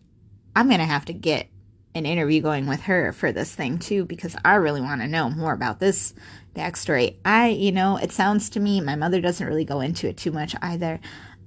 I'm 0.55 0.69
to 0.69 0.85
have 0.85 1.05
to 1.05 1.13
get 1.13 1.47
an 1.95 2.05
interview 2.05 2.41
going 2.41 2.67
with 2.67 2.81
her 2.81 3.11
for 3.11 3.31
this 3.31 3.55
thing 3.55 3.79
too, 3.79 4.05
because 4.05 4.35
I 4.45 4.55
really 4.55 4.81
want 4.81 5.01
to 5.01 5.07
know 5.07 5.29
more 5.29 5.53
about 5.53 5.79
this 5.79 6.13
backstory. 6.55 7.15
I, 7.25 7.49
you 7.49 7.71
know, 7.71 7.97
it 7.97 8.11
sounds 8.11 8.49
to 8.51 8.59
me, 8.59 8.81
my 8.81 8.95
mother 8.95 9.21
doesn't 9.21 9.45
really 9.45 9.65
go 9.65 9.79
into 9.79 10.07
it 10.07 10.17
too 10.17 10.31
much 10.31 10.55
either 10.61 10.99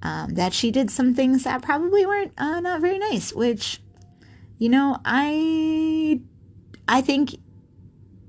um, 0.03 0.35
that 0.35 0.53
she 0.53 0.69
did 0.69 0.91
some 0.91 1.15
things 1.15 1.45
that 1.45 1.61
probably 1.61 2.05
weren't 2.05 2.33
uh, 2.37 2.59
not 2.59 2.81
very 2.81 2.99
nice. 2.99 3.33
Which, 3.33 3.81
you 4.59 4.69
know, 4.69 4.99
I 5.03 6.21
I 6.87 7.01
think 7.01 7.37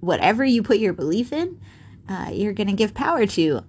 whatever 0.00 0.44
you 0.44 0.62
put 0.62 0.78
your 0.78 0.92
belief 0.92 1.32
in, 1.32 1.60
uh, 2.08 2.30
you're 2.32 2.52
going 2.52 2.68
to 2.68 2.74
give 2.74 2.94
power 2.94 3.26
to. 3.26 3.62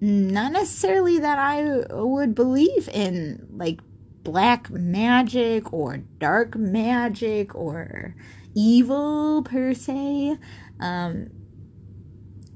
Not 0.00 0.52
necessarily 0.52 1.18
that 1.18 1.38
I 1.38 1.84
would 1.90 2.34
believe 2.34 2.88
in 2.88 3.46
like 3.50 3.80
black 4.22 4.70
magic 4.70 5.72
or 5.72 5.98
dark 6.18 6.56
magic 6.56 7.54
or 7.54 8.14
evil 8.54 9.42
per 9.42 9.74
se. 9.74 10.38
Um, 10.80 11.30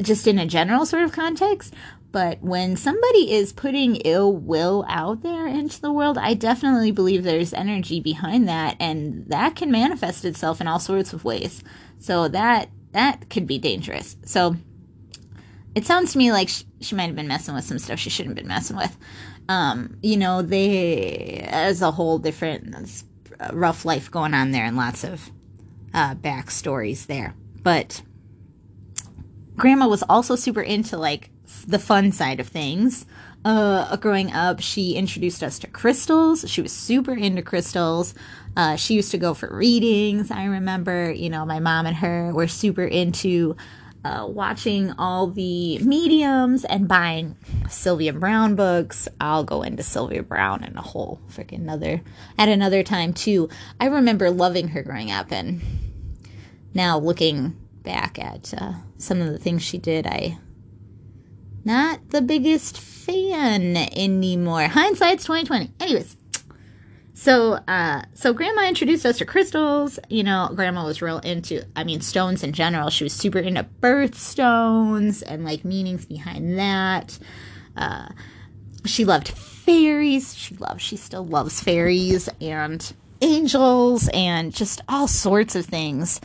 just 0.02 0.26
in 0.26 0.38
a 0.38 0.46
general 0.46 0.84
sort 0.84 1.04
of 1.04 1.12
context, 1.12 1.72
but 2.16 2.40
when 2.40 2.76
somebody 2.76 3.30
is 3.34 3.52
putting 3.52 3.96
ill 3.96 4.34
will 4.34 4.86
out 4.88 5.20
there 5.20 5.46
into 5.46 5.78
the 5.82 5.92
world, 5.92 6.16
I 6.16 6.32
definitely 6.32 6.90
believe 6.90 7.24
there's 7.24 7.52
energy 7.52 8.00
behind 8.00 8.48
that, 8.48 8.74
and 8.80 9.26
that 9.26 9.54
can 9.54 9.70
manifest 9.70 10.24
itself 10.24 10.58
in 10.58 10.66
all 10.66 10.78
sorts 10.78 11.12
of 11.12 11.26
ways. 11.26 11.62
So 11.98 12.26
that 12.28 12.70
that 12.92 13.28
could 13.28 13.46
be 13.46 13.58
dangerous. 13.58 14.16
So 14.24 14.56
it 15.74 15.84
sounds 15.84 16.12
to 16.12 16.18
me 16.18 16.32
like 16.32 16.48
she, 16.48 16.64
she 16.80 16.94
might 16.94 17.08
have 17.08 17.16
been 17.16 17.28
messing 17.28 17.54
with 17.54 17.64
some 17.64 17.78
stuff 17.78 17.98
she 17.98 18.08
shouldn't 18.08 18.34
have 18.34 18.42
been 18.42 18.48
messing 18.48 18.78
with. 18.78 18.96
Um, 19.50 19.98
you 20.00 20.16
know, 20.16 20.40
they 20.40 21.46
as 21.46 21.82
a 21.82 21.90
whole 21.90 22.18
different 22.18 22.74
rough 23.52 23.84
life 23.84 24.10
going 24.10 24.32
on 24.32 24.52
there, 24.52 24.64
and 24.64 24.78
lots 24.78 25.04
of 25.04 25.30
uh, 25.92 26.14
backstories 26.14 27.08
there. 27.08 27.34
But 27.62 28.00
grandma 29.54 29.86
was 29.86 30.02
also 30.08 30.34
super 30.34 30.62
into 30.62 30.96
like 30.96 31.28
the 31.66 31.78
fun 31.78 32.12
side 32.12 32.40
of 32.40 32.48
things. 32.48 33.06
Uh, 33.44 33.96
growing 33.96 34.32
up, 34.32 34.60
she 34.60 34.94
introduced 34.94 35.42
us 35.42 35.58
to 35.60 35.68
crystals. 35.68 36.44
She 36.50 36.60
was 36.62 36.72
super 36.72 37.14
into 37.14 37.42
crystals. 37.42 38.14
Uh, 38.56 38.74
she 38.76 38.94
used 38.94 39.12
to 39.12 39.18
go 39.18 39.34
for 39.34 39.54
readings. 39.54 40.30
I 40.30 40.44
remember, 40.44 41.12
you 41.12 41.30
know, 41.30 41.44
my 41.46 41.60
mom 41.60 41.86
and 41.86 41.96
her 41.96 42.32
were 42.34 42.48
super 42.48 42.84
into 42.84 43.56
uh, 44.06 44.26
watching 44.26 44.92
all 44.98 45.26
the 45.26 45.78
mediums 45.78 46.64
and 46.64 46.86
buying 46.86 47.36
Sylvia 47.68 48.12
Browne 48.12 48.54
books. 48.54 49.08
I'll 49.20 49.44
go 49.44 49.62
into 49.62 49.82
Sylvia 49.82 50.22
Browne 50.22 50.62
in 50.64 50.76
a 50.76 50.82
whole 50.82 51.20
freaking 51.28 51.58
another 51.58 52.02
at 52.38 52.48
another 52.48 52.82
time 52.82 53.12
too. 53.12 53.48
I 53.80 53.86
remember 53.86 54.30
loving 54.30 54.68
her 54.68 54.82
growing 54.82 55.10
up, 55.10 55.32
and 55.32 55.60
now 56.72 56.98
looking 56.98 57.56
back 57.82 58.18
at 58.18 58.54
uh, 58.54 58.74
some 58.96 59.20
of 59.20 59.28
the 59.28 59.38
things 59.38 59.62
she 59.62 59.78
did, 59.78 60.06
I 60.06 60.38
not 61.66 62.10
the 62.10 62.22
biggest 62.22 62.78
fan 62.78 63.76
anymore. 63.76 64.68
Hindsight's 64.68 65.24
twenty 65.24 65.44
twenty. 65.44 65.72
Anyways, 65.80 66.16
so 67.12 67.54
uh, 67.68 68.02
so 68.14 68.32
grandma 68.32 68.68
introduced 68.68 69.04
us 69.04 69.18
to 69.18 69.26
crystals. 69.26 69.98
You 70.08 70.22
know, 70.22 70.50
grandma 70.54 70.86
was 70.86 71.02
real 71.02 71.18
into. 71.18 71.64
I 71.74 71.84
mean, 71.84 72.00
stones 72.00 72.42
in 72.42 72.52
general. 72.52 72.88
She 72.88 73.04
was 73.04 73.12
super 73.12 73.40
into 73.40 73.64
birthstones 73.80 75.22
and 75.26 75.44
like 75.44 75.64
meanings 75.64 76.06
behind 76.06 76.58
that. 76.58 77.18
Uh, 77.76 78.08
she 78.84 79.04
loved 79.04 79.28
fairies. 79.28 80.34
She 80.34 80.54
loves. 80.54 80.82
She 80.82 80.96
still 80.96 81.24
loves 81.24 81.60
fairies 81.60 82.28
and 82.40 82.92
angels 83.20 84.08
and 84.14 84.54
just 84.54 84.80
all 84.88 85.08
sorts 85.08 85.56
of 85.56 85.66
things 85.66 86.20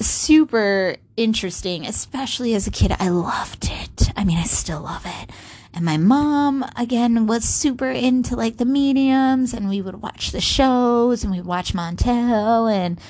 super 0.00 0.96
interesting, 1.16 1.86
especially 1.86 2.54
as 2.54 2.66
a 2.66 2.70
kid. 2.70 2.92
I 2.98 3.08
loved 3.08 3.68
it. 3.70 3.79
I 4.16 4.24
mean, 4.24 4.38
I 4.38 4.44
still 4.44 4.80
love 4.80 5.04
it. 5.06 5.30
and 5.72 5.84
my 5.84 5.96
mom 5.96 6.64
again 6.76 7.26
was 7.26 7.44
super 7.44 7.90
into 7.90 8.34
like 8.36 8.56
the 8.56 8.64
mediums 8.64 9.54
and 9.54 9.68
we 9.68 9.80
would 9.80 10.02
watch 10.02 10.32
the 10.32 10.40
shows 10.40 11.22
and 11.22 11.32
we'd 11.32 11.44
watch 11.44 11.72
Montel 11.74 12.72
and 12.72 13.00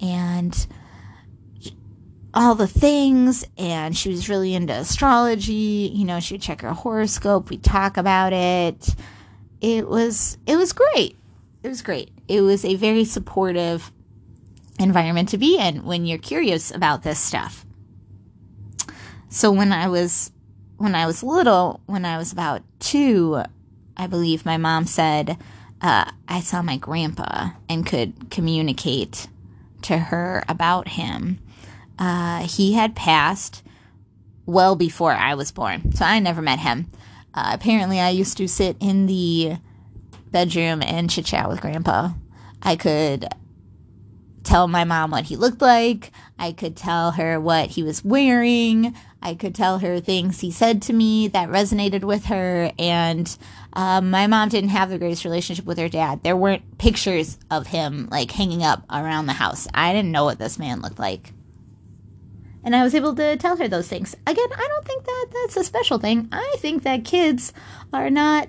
and 0.00 0.66
all 2.34 2.54
the 2.54 2.66
things 2.66 3.44
and 3.56 3.96
she 3.96 4.10
was 4.10 4.28
really 4.28 4.54
into 4.54 4.72
astrology. 4.72 5.90
You 5.94 6.04
know 6.04 6.20
she 6.20 6.34
would 6.34 6.42
check 6.42 6.60
her 6.62 6.72
horoscope 6.72 7.50
we'd 7.50 7.62
talk 7.62 7.96
about 7.96 8.32
it. 8.32 8.94
It 9.60 9.88
was 9.88 10.38
it 10.46 10.56
was 10.56 10.72
great. 10.72 11.16
It 11.62 11.68
was 11.68 11.82
great. 11.82 12.10
It 12.28 12.42
was 12.42 12.64
a 12.64 12.74
very 12.76 13.04
supportive 13.04 13.90
environment 14.78 15.28
to 15.30 15.38
be 15.38 15.58
in 15.58 15.84
when 15.84 16.06
you're 16.06 16.18
curious 16.18 16.70
about 16.70 17.02
this 17.02 17.18
stuff. 17.18 17.64
So 19.28 19.50
when 19.52 19.72
i 19.72 19.88
was 19.88 20.30
when 20.78 20.94
i 20.94 21.06
was 21.06 21.22
little 21.22 21.80
when 21.86 22.04
i 22.04 22.16
was 22.16 22.32
about 22.32 22.62
two 22.80 23.42
i 23.96 24.06
believe 24.06 24.46
my 24.46 24.56
mom 24.56 24.86
said 24.86 25.36
uh, 25.80 26.10
i 26.26 26.40
saw 26.40 26.62
my 26.62 26.76
grandpa 26.76 27.50
and 27.68 27.86
could 27.86 28.30
communicate 28.30 29.28
to 29.82 29.98
her 29.98 30.42
about 30.48 30.88
him 30.88 31.38
uh, 31.98 32.46
he 32.46 32.74
had 32.74 32.94
passed 32.94 33.62
well 34.46 34.76
before 34.76 35.12
I 35.12 35.34
was 35.34 35.50
born, 35.50 35.92
so 35.92 36.04
I 36.04 36.18
never 36.20 36.40
met 36.40 36.60
him. 36.60 36.90
Uh, 37.34 37.50
apparently, 37.52 38.00
I 38.00 38.10
used 38.10 38.36
to 38.38 38.48
sit 38.48 38.76
in 38.80 39.06
the 39.06 39.58
bedroom 40.30 40.82
and 40.82 41.10
chit 41.10 41.26
chat 41.26 41.48
with 41.48 41.60
Grandpa. 41.60 42.10
I 42.62 42.76
could 42.76 43.28
tell 44.44 44.68
my 44.68 44.84
mom 44.84 45.10
what 45.10 45.24
he 45.24 45.36
looked 45.36 45.60
like. 45.60 46.12
I 46.38 46.52
could 46.52 46.76
tell 46.76 47.12
her 47.12 47.38
what 47.38 47.70
he 47.70 47.82
was 47.82 48.04
wearing. 48.04 48.94
I 49.20 49.34
could 49.34 49.54
tell 49.54 49.80
her 49.80 50.00
things 50.00 50.40
he 50.40 50.50
said 50.50 50.82
to 50.82 50.92
me 50.92 51.28
that 51.28 51.48
resonated 51.48 52.04
with 52.04 52.26
her. 52.26 52.72
And 52.78 53.36
um, 53.72 54.10
my 54.10 54.26
mom 54.26 54.48
didn't 54.48 54.70
have 54.70 54.90
the 54.90 54.98
greatest 54.98 55.24
relationship 55.24 55.64
with 55.64 55.78
her 55.78 55.88
dad. 55.88 56.22
There 56.22 56.36
weren't 56.36 56.78
pictures 56.78 57.38
of 57.50 57.66
him 57.66 58.08
like 58.10 58.30
hanging 58.30 58.62
up 58.62 58.84
around 58.90 59.26
the 59.26 59.32
house. 59.32 59.66
I 59.74 59.92
didn't 59.92 60.12
know 60.12 60.24
what 60.24 60.38
this 60.38 60.58
man 60.58 60.80
looked 60.80 60.98
like 60.98 61.32
and 62.68 62.76
I 62.76 62.82
was 62.82 62.94
able 62.94 63.14
to 63.14 63.36
tell 63.36 63.56
her 63.56 63.66
those 63.66 63.88
things. 63.88 64.14
Again, 64.26 64.48
I 64.52 64.68
don't 64.68 64.84
think 64.84 65.04
that 65.04 65.26
that's 65.32 65.56
a 65.56 65.64
special 65.64 65.98
thing. 65.98 66.28
I 66.30 66.56
think 66.58 66.82
that 66.82 67.04
kids 67.04 67.52
are 67.94 68.10
not 68.10 68.48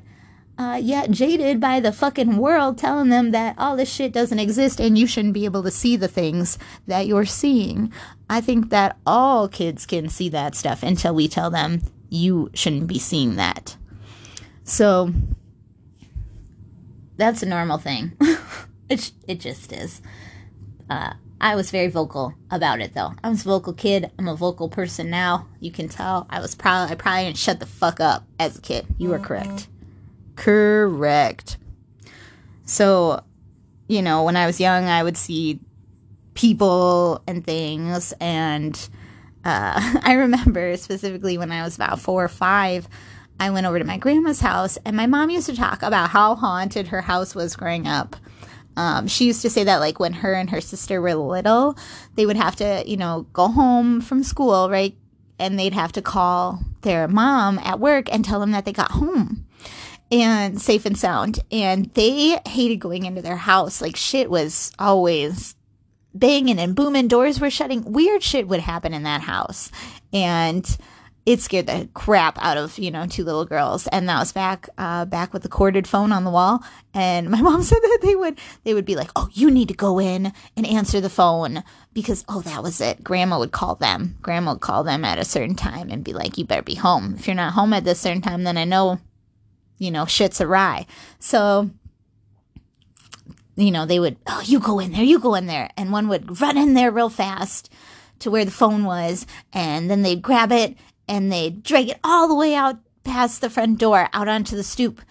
uh, 0.60 0.76
yet 0.76 1.10
jaded 1.10 1.62
by 1.62 1.80
the 1.80 1.94
fucking 1.94 2.36
world 2.36 2.78
telling 2.78 3.08
them 3.08 3.32
that 3.32 3.56
all 3.58 3.78
this 3.78 3.92
shit 3.92 4.12
doesn't 4.12 4.40
exist 4.40 4.82
and 4.82 4.98
you 4.98 5.08
shouldn't 5.08 5.34
be 5.34 5.46
able 5.46 5.64
to 5.64 5.72
see 5.72 5.96
the 5.96 6.10
things 6.10 6.60
that 6.86 7.08
you're 7.08 7.26
seeing. 7.26 7.94
I 8.30 8.42
think 8.42 8.70
that 8.70 8.98
all 9.06 9.48
kids 9.48 9.86
can 9.86 10.10
see 10.10 10.28
that 10.30 10.56
stuff 10.56 10.84
until 10.84 11.16
we 11.16 11.30
tell 11.30 11.50
them 11.50 11.82
you 12.10 12.52
shouldn't 12.54 12.88
be 12.88 13.00
seeing 13.00 13.38
that. 13.38 13.78
So 14.66 15.14
that's 17.16 17.42
a 17.42 17.46
normal 17.46 17.78
thing. 17.78 18.18
it, 18.90 19.14
it 19.28 19.40
just 19.40 19.72
is. 19.72 20.02
Uh, 20.90 21.14
I 21.40 21.56
was 21.56 21.72
very 21.72 21.88
vocal 21.88 22.34
about 22.52 22.82
it 22.82 22.94
though. 22.94 23.14
I 23.24 23.30
was 23.30 23.46
a 23.46 23.50
vocal 23.50 23.72
kid. 23.72 24.12
I'm 24.20 24.28
a 24.28 24.36
vocal 24.36 24.68
person 24.68 25.10
now. 25.10 25.48
You 25.62 25.72
can 25.72 25.88
tell. 25.88 26.28
I 26.30 26.42
was 26.42 26.54
probably 26.54 26.92
I 26.92 26.96
probably 26.96 27.24
didn't 27.26 27.38
shut 27.38 27.62
the 27.62 27.66
fuck 27.66 28.02
up 28.02 28.28
as 28.38 28.58
a 28.58 28.62
kid. 28.62 28.88
You 28.98 29.14
are 29.14 29.20
correct. 29.20 29.70
Correct. 30.40 31.58
So, 32.66 33.24
you 33.88 34.02
know, 34.02 34.24
when 34.24 34.36
I 34.36 34.46
was 34.46 34.60
young, 34.60 34.86
I 34.86 35.04
would 35.04 35.18
see 35.18 35.60
people 36.34 37.22
and 37.28 37.44
things, 37.44 38.14
and 38.20 38.76
uh, 39.44 40.00
I 40.04 40.14
remember 40.14 40.78
specifically 40.78 41.38
when 41.38 41.52
I 41.52 41.64
was 41.64 41.76
about 41.76 42.00
four 42.00 42.24
or 42.24 42.30
five. 42.30 42.88
I 43.42 43.52
went 43.52 43.68
over 43.68 43.80
to 43.80 43.86
my 43.86 43.98
grandma's 43.98 44.42
house, 44.42 44.78
and 44.86 44.98
my 44.98 45.08
mom 45.08 45.30
used 45.30 45.48
to 45.48 45.56
talk 45.56 45.82
about 45.82 46.10
how 46.10 46.36
haunted 46.36 46.88
her 46.88 47.02
house 47.02 47.36
was 47.36 47.56
growing 47.56 47.88
up 47.88 48.16
um, 48.80 49.08
she 49.08 49.26
used 49.26 49.42
to 49.42 49.50
say 49.50 49.66
that 49.66 49.82
like 49.82 50.00
when 50.00 50.14
her 50.14 50.34
and 50.34 50.50
her 50.52 50.62
sister 50.62 51.02
were 51.02 51.14
little, 51.14 51.78
they 52.16 52.26
would 52.26 52.38
have 52.38 52.56
to, 52.58 52.82
you 52.88 52.96
know, 52.96 53.28
go 53.34 53.50
home 53.50 54.00
from 54.00 54.24
school, 54.24 54.70
right? 54.70 54.96
And 55.38 55.60
they'd 55.60 55.74
have 55.74 55.92
to 55.94 56.02
call 56.02 56.62
their 56.82 57.08
mom 57.10 57.60
at 57.60 57.82
work 57.82 58.08
and 58.10 58.24
tell 58.24 58.40
them 58.40 58.52
that 58.52 58.64
they 58.64 58.72
got 58.72 58.92
home 58.92 59.46
and 60.12 60.62
safe 60.62 60.86
and 60.86 60.98
sound. 60.98 61.40
And 61.52 61.94
they 61.94 62.40
hated 62.48 62.78
going 62.78 63.06
into 63.06 63.22
their 63.22 63.38
house. 63.38 63.82
Like 63.82 63.96
shit 63.96 64.30
was 64.30 64.72
always 64.80 65.56
banging 66.14 66.60
and 66.60 66.76
booming. 66.76 67.08
Doors 67.08 67.40
were 67.40 67.50
shutting. 67.50 67.92
Weird 67.92 68.24
shit 68.24 68.48
would 68.48 68.62
happen 68.62 68.94
in 68.94 69.04
that 69.04 69.22
house. 69.22 69.72
And 70.12 70.78
it 71.26 71.42
scared 71.42 71.68
the 71.68 71.88
crap 71.94 72.40
out 72.42 72.58
of 72.58 72.80
you 72.80 72.90
know 72.90 73.06
two 73.06 73.24
little 73.24 73.46
girls 73.46 73.86
and 73.88 74.10
that 74.10 74.18
was 74.18 74.32
back 74.32 74.68
uh, 74.80 75.06
back 75.06 75.32
with 75.32 75.44
the 75.44 75.50
corded 75.50 75.86
phone 75.86 76.12
on 76.12 76.24
the 76.24 76.32
wall 76.32 76.64
and 76.94 77.30
my 77.30 77.40
mom 77.44 77.62
said 77.62 77.80
that 77.82 78.00
they 78.02 78.16
would 78.16 78.40
they 78.64 78.74
would 78.74 78.86
be 78.86 78.96
like 78.96 79.12
oh 79.16 79.30
you 79.34 79.52
need 79.52 79.68
to 79.68 79.74
go 79.74 80.00
in 80.00 80.34
and 80.58 80.66
answer 80.66 81.00
the 81.00 81.10
phone 81.10 81.64
because 81.94 82.26
oh 82.30 82.42
that 82.42 82.64
was 82.64 82.82
it 82.82 83.04
grandma 83.04 83.38
would 83.38 83.52
call 83.52 83.76
them 83.76 84.18
grandma 84.24 84.54
would 84.54 84.62
call 84.62 84.84
them 84.84 85.06
at 85.06 85.20
a 85.20 85.26
certain 85.26 85.56
time 85.56 85.90
and 85.92 86.04
be 86.04 86.14
like 86.14 86.38
you 86.38 86.46
better 86.46 86.64
be 86.64 86.76
home 86.76 87.16
if 87.18 87.28
you're 87.28 87.36
not 87.36 87.54
home 87.54 87.74
at 87.74 87.84
this 87.84 88.00
certain 88.00 88.22
time 88.22 88.44
then 88.44 88.58
i 88.58 88.64
know 88.64 89.00
you 89.80 89.90
know 89.90 90.06
shit's 90.06 90.40
awry 90.40 90.86
so 91.18 91.70
you 93.56 93.72
know 93.72 93.86
they 93.86 94.00
would 94.00 94.18
oh 94.28 94.42
you 94.46 94.60
go 94.60 94.80
in 94.80 94.92
there 94.92 95.04
you 95.04 95.20
go 95.20 95.34
in 95.34 95.48
there 95.48 95.70
and 95.76 95.92
one 95.92 96.08
would 96.08 96.40
run 96.40 96.58
in 96.58 96.76
there 96.76 96.92
real 96.92 97.10
fast 97.10 97.72
to 98.20 98.30
where 98.30 98.46
the 98.46 98.52
phone 98.52 98.84
was 98.84 99.26
and 99.52 99.90
then 99.90 100.04
they'd 100.04 100.22
grab 100.22 100.52
it 100.52 100.78
and 101.08 101.32
they'd 101.32 101.64
drag 101.64 101.90
it 101.90 102.00
all 102.04 102.28
the 102.28 102.36
way 102.36 102.54
out 102.54 102.78
past 103.04 103.42
the 103.42 103.50
front 103.50 103.80
door 103.80 104.08
out 104.14 104.28
onto 104.28 104.56
the 104.56 104.64
stoop 104.64 105.02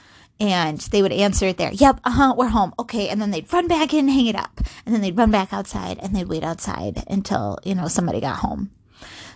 and 0.41 0.79
they 0.79 1.03
would 1.03 1.13
answer 1.13 1.47
it 1.47 1.57
there. 1.57 1.73
Yep, 1.73 2.01
uh 2.05 2.11
huh, 2.11 2.35
we're 2.37 2.49
home. 2.49 2.73
Okay. 2.79 3.09
And 3.09 3.21
then 3.21 3.31
they'd 3.31 3.53
run 3.53 3.67
back 3.67 3.93
in, 3.93 4.09
hang 4.09 4.27
it 4.27 4.37
up. 4.37 4.61
And 4.87 4.95
then 4.95 5.01
they'd 5.01 5.17
run 5.17 5.31
back 5.31 5.53
outside 5.53 5.99
and 6.01 6.15
they'd 6.15 6.29
wait 6.29 6.45
outside 6.45 7.03
until, 7.09 7.59
you 7.65 7.75
know, 7.75 7.89
somebody 7.89 8.21
got 8.21 8.37
home. 8.37 8.71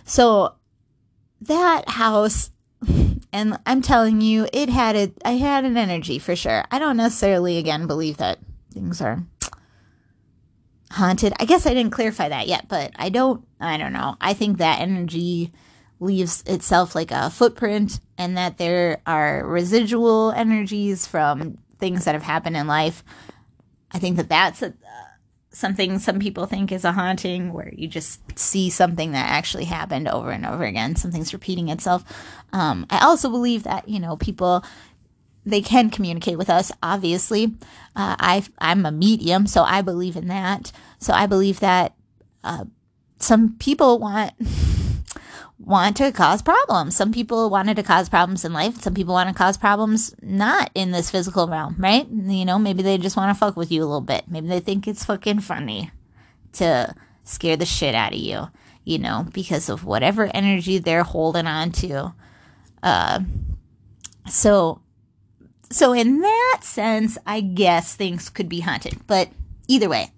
So 0.05 0.55
that 1.41 1.89
house, 1.89 2.51
and 3.31 3.57
I'm 3.65 3.81
telling 3.81 4.21
you, 4.21 4.47
it 4.53 4.69
had 4.69 4.95
it. 4.95 5.13
I 5.25 5.31
had 5.31 5.65
an 5.65 5.77
energy 5.77 6.19
for 6.19 6.35
sure. 6.35 6.65
I 6.71 6.79
don't 6.79 6.97
necessarily, 6.97 7.57
again, 7.57 7.87
believe 7.87 8.17
that 8.17 8.39
things 8.73 9.01
are 9.01 9.23
haunted. 10.91 11.33
I 11.39 11.45
guess 11.45 11.65
I 11.65 11.73
didn't 11.73 11.91
clarify 11.91 12.29
that 12.29 12.47
yet, 12.47 12.67
but 12.67 12.91
I 12.95 13.09
don't, 13.09 13.45
I 13.59 13.77
don't 13.77 13.93
know. 13.93 14.15
I 14.21 14.33
think 14.33 14.57
that 14.57 14.79
energy 14.79 15.51
leaves 15.99 16.43
itself 16.45 16.95
like 16.95 17.11
a 17.11 17.29
footprint 17.29 17.99
and 18.17 18.37
that 18.37 18.57
there 18.57 19.01
are 19.05 19.45
residual 19.45 20.31
energies 20.31 21.07
from 21.07 21.57
things 21.79 22.05
that 22.05 22.13
have 22.13 22.23
happened 22.23 22.57
in 22.57 22.67
life. 22.67 23.03
I 23.91 23.99
think 23.99 24.17
that 24.17 24.29
that's 24.29 24.61
a, 24.61 24.73
something 25.53 25.99
some 25.99 26.19
people 26.19 26.45
think 26.45 26.71
is 26.71 26.83
a 26.83 26.91
haunting 26.91 27.53
where 27.53 27.71
you 27.73 27.87
just 27.87 28.19
see 28.37 28.69
something 28.69 29.11
that 29.11 29.29
actually 29.29 29.65
happened 29.65 30.07
over 30.07 30.31
and 30.31 30.45
over 30.45 30.63
again. 30.63 30.95
Something's 30.95 31.33
repeating 31.33 31.69
itself. 31.69 32.03
Um, 32.51 32.85
I 32.89 33.05
also 33.05 33.29
believe 33.29 33.63
that, 33.63 33.87
you 33.87 33.99
know, 33.99 34.17
people 34.17 34.65
they 35.45 35.61
can 35.61 35.89
communicate 35.89 36.37
with 36.37 36.49
us 36.49 36.71
obviously 36.81 37.53
uh, 37.97 38.15
i 38.17 38.41
i'm 38.59 38.85
a 38.85 38.91
medium 38.93 39.45
so 39.45 39.63
i 39.63 39.81
believe 39.81 40.15
in 40.15 40.29
that 40.29 40.71
so 40.99 41.11
i 41.11 41.25
believe 41.25 41.59
that 41.59 41.93
uh, 42.45 42.63
some 43.19 43.57
people 43.57 43.99
want 43.99 44.31
want 45.65 45.97
to 45.97 46.11
cause 46.11 46.41
problems. 46.41 46.95
Some 46.95 47.11
people 47.11 47.49
wanted 47.49 47.75
to 47.77 47.83
cause 47.83 48.09
problems 48.09 48.43
in 48.43 48.53
life. 48.53 48.81
Some 48.81 48.93
people 48.93 49.13
want 49.13 49.29
to 49.29 49.35
cause 49.35 49.57
problems 49.57 50.13
not 50.21 50.69
in 50.75 50.91
this 50.91 51.09
physical 51.09 51.47
realm, 51.47 51.75
right? 51.79 52.07
You 52.09 52.45
know, 52.45 52.59
maybe 52.59 52.83
they 52.83 52.97
just 52.97 53.15
want 53.15 53.33
to 53.33 53.39
fuck 53.39 53.55
with 53.55 53.71
you 53.71 53.81
a 53.81 53.85
little 53.85 54.01
bit. 54.01 54.25
Maybe 54.27 54.47
they 54.47 54.59
think 54.59 54.87
it's 54.87 55.05
fucking 55.05 55.39
funny 55.39 55.91
to 56.53 56.93
scare 57.23 57.55
the 57.55 57.65
shit 57.65 57.95
out 57.95 58.13
of 58.13 58.19
you, 58.19 58.47
you 58.83 58.97
know, 58.99 59.25
because 59.33 59.69
of 59.69 59.85
whatever 59.85 60.29
energy 60.33 60.77
they're 60.77 61.03
holding 61.03 61.47
on 61.47 61.71
to. 61.71 62.13
Uh, 62.81 63.21
so, 64.27 64.81
so 65.71 65.93
in 65.93 66.19
that 66.19 66.59
sense, 66.61 67.17
I 67.25 67.39
guess 67.39 67.95
things 67.95 68.29
could 68.29 68.49
be 68.49 68.59
haunted. 68.59 69.07
But 69.07 69.29
either 69.67 69.87
way, 69.87 70.11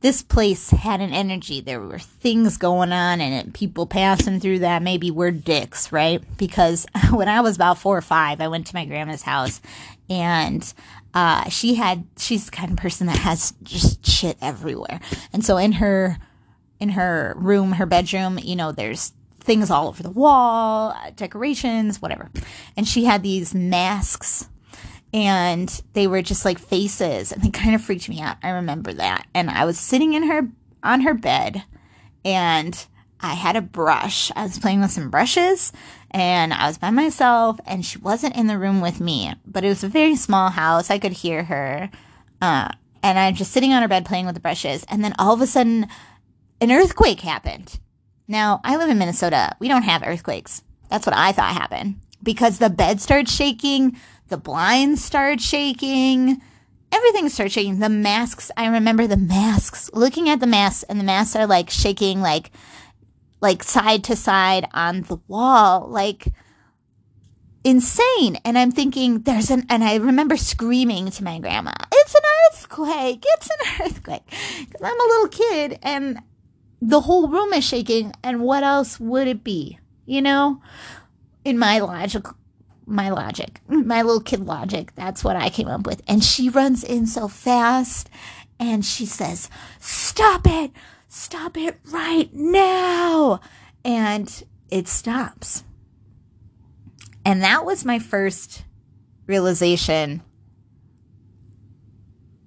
this 0.00 0.22
place 0.22 0.70
had 0.70 1.00
an 1.00 1.12
energy. 1.12 1.60
There 1.60 1.80
were 1.80 1.98
things 1.98 2.56
going 2.56 2.92
on 2.92 3.20
and 3.20 3.52
people 3.52 3.86
passing 3.86 4.40
through 4.40 4.60
that 4.60 4.82
maybe 4.82 5.10
were 5.10 5.30
dicks, 5.30 5.92
right? 5.92 6.22
Because 6.38 6.86
when 7.10 7.28
I 7.28 7.40
was 7.40 7.56
about 7.56 7.78
four 7.78 7.96
or 7.96 8.02
five, 8.02 8.40
I 8.40 8.48
went 8.48 8.66
to 8.68 8.74
my 8.74 8.84
grandma's 8.86 9.22
house 9.22 9.60
and 10.08 10.72
uh, 11.12 11.48
she 11.48 11.74
had, 11.74 12.04
she's 12.16 12.46
the 12.46 12.50
kind 12.50 12.70
of 12.70 12.78
person 12.78 13.06
that 13.08 13.18
has 13.18 13.52
just 13.62 14.06
shit 14.06 14.38
everywhere. 14.40 15.00
And 15.32 15.44
so 15.44 15.56
in 15.56 15.72
her, 15.72 16.18
in 16.78 16.90
her 16.90 17.34
room, 17.36 17.72
her 17.72 17.86
bedroom, 17.86 18.38
you 18.38 18.56
know, 18.56 18.72
there's 18.72 19.12
things 19.40 19.70
all 19.70 19.88
over 19.88 20.02
the 20.02 20.10
wall, 20.10 20.94
decorations, 21.16 22.00
whatever. 22.00 22.30
And 22.76 22.88
she 22.88 23.04
had 23.04 23.22
these 23.22 23.54
masks 23.54 24.48
and 25.12 25.82
they 25.92 26.06
were 26.06 26.22
just 26.22 26.44
like 26.44 26.58
faces 26.58 27.32
and 27.32 27.42
they 27.42 27.50
kind 27.50 27.74
of 27.74 27.82
freaked 27.82 28.08
me 28.08 28.20
out. 28.20 28.36
I 28.42 28.50
remember 28.50 28.92
that. 28.94 29.26
And 29.34 29.50
I 29.50 29.64
was 29.64 29.78
sitting 29.78 30.14
in 30.14 30.24
her 30.24 30.48
on 30.82 31.02
her 31.02 31.14
bed 31.14 31.64
and 32.24 32.86
I 33.20 33.34
had 33.34 33.56
a 33.56 33.62
brush. 33.62 34.30
I 34.36 34.44
was 34.44 34.58
playing 34.58 34.80
with 34.80 34.92
some 34.92 35.10
brushes 35.10 35.72
and 36.10 36.54
I 36.54 36.66
was 36.68 36.78
by 36.78 36.90
myself 36.90 37.58
and 37.66 37.84
she 37.84 37.98
wasn't 37.98 38.36
in 38.36 38.46
the 38.46 38.58
room 38.58 38.80
with 38.80 39.00
me, 39.00 39.34
but 39.44 39.64
it 39.64 39.68
was 39.68 39.84
a 39.84 39.88
very 39.88 40.16
small 40.16 40.50
house. 40.50 40.90
I 40.90 40.98
could 40.98 41.12
hear 41.12 41.44
her. 41.44 41.90
Uh, 42.40 42.70
and 43.02 43.18
I'm 43.18 43.34
just 43.34 43.52
sitting 43.52 43.72
on 43.72 43.82
her 43.82 43.88
bed 43.88 44.06
playing 44.06 44.26
with 44.26 44.34
the 44.34 44.40
brushes. 44.40 44.84
And 44.88 45.02
then 45.04 45.14
all 45.18 45.34
of 45.34 45.40
a 45.40 45.46
sudden, 45.46 45.86
an 46.60 46.70
earthquake 46.70 47.20
happened. 47.20 47.78
Now, 48.28 48.60
I 48.62 48.76
live 48.76 48.90
in 48.90 48.98
Minnesota. 48.98 49.56
We 49.58 49.68
don't 49.68 49.82
have 49.82 50.02
earthquakes. 50.06 50.62
That's 50.88 51.06
what 51.06 51.16
I 51.16 51.32
thought 51.32 51.54
happened 51.54 52.00
because 52.22 52.58
the 52.58 52.70
bed 52.70 53.00
started 53.00 53.28
shaking, 53.28 53.96
the 54.30 54.38
blinds 54.38 55.04
started 55.04 55.40
shaking, 55.40 56.40
everything 56.90 57.28
started 57.28 57.52
shaking. 57.52 57.78
The 57.78 57.88
masks, 57.88 58.50
I 58.56 58.66
remember 58.66 59.06
the 59.06 59.16
masks, 59.16 59.90
looking 59.92 60.28
at 60.28 60.40
the 60.40 60.46
masks, 60.46 60.84
and 60.84 60.98
the 60.98 61.04
masks 61.04 61.36
are 61.36 61.46
like 61.46 61.68
shaking, 61.68 62.20
like, 62.22 62.50
like 63.40 63.62
side 63.62 64.04
to 64.04 64.16
side 64.16 64.66
on 64.72 65.02
the 65.02 65.18
wall, 65.28 65.86
like 65.88 66.28
insane. 67.64 68.36
And 68.44 68.56
I'm 68.56 68.70
thinking, 68.72 69.20
there's 69.20 69.50
an, 69.50 69.66
and 69.68 69.84
I 69.84 69.96
remember 69.96 70.36
screaming 70.36 71.10
to 71.10 71.24
my 71.24 71.38
grandma, 71.38 71.72
it's 71.92 72.14
an 72.14 72.22
earthquake, 72.52 73.24
it's 73.26 73.48
an 73.50 73.56
earthquake. 73.86 74.26
Cause 74.28 74.82
I'm 74.82 75.00
a 75.00 75.04
little 75.04 75.28
kid 75.28 75.78
and 75.82 76.20
the 76.80 77.00
whole 77.00 77.28
room 77.28 77.52
is 77.52 77.64
shaking. 77.64 78.12
And 78.22 78.40
what 78.40 78.62
else 78.62 78.98
would 78.98 79.28
it 79.28 79.44
be? 79.44 79.78
You 80.06 80.22
know, 80.22 80.62
in 81.44 81.58
my 81.58 81.78
logic, 81.78 82.24
my 82.90 83.10
logic, 83.10 83.60
my 83.68 84.02
little 84.02 84.20
kid 84.20 84.44
logic, 84.44 84.92
that's 84.94 85.22
what 85.22 85.36
I 85.36 85.48
came 85.48 85.68
up 85.68 85.86
with. 85.86 86.02
And 86.08 86.22
she 86.22 86.48
runs 86.48 86.82
in 86.84 87.06
so 87.06 87.28
fast 87.28 88.10
and 88.58 88.84
she 88.84 89.06
says, 89.06 89.48
stop 89.78 90.42
it, 90.46 90.72
stop 91.08 91.56
it 91.56 91.78
right 91.90 92.28
now. 92.32 93.40
And 93.84 94.44
it 94.70 94.88
stops. 94.88 95.64
And 97.24 97.42
that 97.42 97.64
was 97.64 97.84
my 97.84 97.98
first 97.98 98.64
realization. 99.26 100.22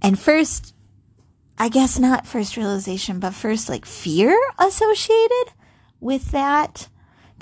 And 0.02 0.20
first, 0.20 0.76
I 1.58 1.70
guess 1.70 1.98
not 1.98 2.28
first 2.28 2.58
realization, 2.58 3.20
but 3.20 3.34
first 3.34 3.70
like 3.70 3.86
fear 3.86 4.38
associated 4.60 5.54
with 6.00 6.32
that. 6.32 6.90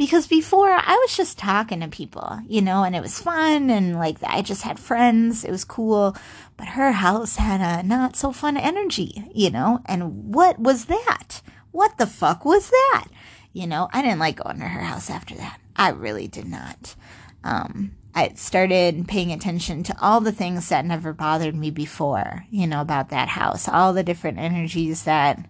Because 0.01 0.25
before 0.25 0.71
I 0.71 0.95
was 0.95 1.15
just 1.15 1.37
talking 1.37 1.81
to 1.81 1.87
people, 1.87 2.39
you 2.47 2.59
know, 2.59 2.83
and 2.83 2.95
it 2.95 3.03
was 3.03 3.21
fun 3.21 3.69
and 3.69 3.99
like 3.99 4.17
I 4.23 4.41
just 4.41 4.63
had 4.63 4.79
friends. 4.79 5.43
It 5.43 5.51
was 5.51 5.63
cool. 5.63 6.17
But 6.57 6.69
her 6.69 6.91
house 6.91 7.35
had 7.35 7.61
a 7.61 7.85
not 7.85 8.15
so 8.15 8.31
fun 8.31 8.57
energy, 8.57 9.29
you 9.31 9.51
know, 9.51 9.79
and 9.85 10.33
what 10.33 10.57
was 10.57 10.85
that? 10.85 11.43
What 11.69 11.99
the 11.99 12.07
fuck 12.07 12.45
was 12.45 12.71
that? 12.71 13.09
You 13.53 13.67
know, 13.67 13.89
I 13.93 14.01
didn't 14.01 14.17
like 14.17 14.43
going 14.43 14.57
to 14.57 14.65
her 14.65 14.81
house 14.81 15.11
after 15.11 15.35
that. 15.35 15.59
I 15.75 15.89
really 15.89 16.27
did 16.27 16.47
not. 16.47 16.95
Um, 17.43 17.91
I 18.15 18.33
started 18.33 19.07
paying 19.07 19.31
attention 19.31 19.83
to 19.83 19.95
all 20.01 20.19
the 20.19 20.31
things 20.31 20.67
that 20.69 20.83
never 20.83 21.13
bothered 21.13 21.53
me 21.53 21.69
before, 21.69 22.47
you 22.49 22.65
know, 22.65 22.81
about 22.81 23.09
that 23.09 23.27
house, 23.27 23.69
all 23.69 23.93
the 23.93 24.01
different 24.01 24.39
energies 24.39 25.03
that 25.03 25.47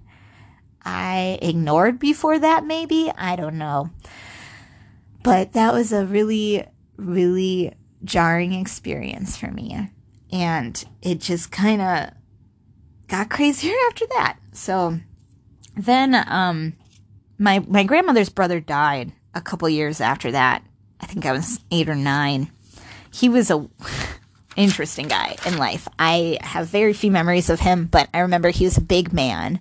I 0.83 1.39
ignored 1.41 1.99
before 1.99 2.37
that, 2.37 2.65
maybe. 2.65 3.09
I 3.17 3.37
don't 3.37 3.57
know. 3.57 3.91
But 5.23 5.53
that 5.53 5.73
was 5.73 5.91
a 5.91 6.05
really, 6.05 6.65
really 6.97 7.73
jarring 8.03 8.53
experience 8.53 9.37
for 9.37 9.51
me. 9.51 9.89
And 10.31 10.83
it 11.01 11.19
just 11.19 11.51
kind 11.51 11.81
of 11.81 12.11
got 13.07 13.29
crazier 13.29 13.75
after 13.87 14.05
that. 14.07 14.37
So 14.53 14.99
then, 15.75 16.15
um, 16.27 16.73
my, 17.37 17.59
my 17.67 17.83
grandmother's 17.83 18.29
brother 18.29 18.59
died 18.59 19.11
a 19.33 19.41
couple 19.41 19.67
years 19.69 20.01
after 20.01 20.31
that. 20.31 20.63
I 20.99 21.05
think 21.05 21.25
I 21.25 21.31
was 21.31 21.59
eight 21.71 21.89
or 21.89 21.95
nine. 21.95 22.51
He 23.11 23.29
was 23.29 23.51
a 23.51 23.67
interesting 24.55 25.07
guy 25.07 25.35
in 25.45 25.57
life. 25.57 25.87
I 25.97 26.37
have 26.41 26.67
very 26.67 26.93
few 26.93 27.11
memories 27.11 27.49
of 27.49 27.59
him, 27.59 27.85
but 27.85 28.09
I 28.13 28.19
remember 28.19 28.49
he 28.49 28.65
was 28.65 28.77
a 28.77 28.81
big 28.81 29.11
man, 29.11 29.59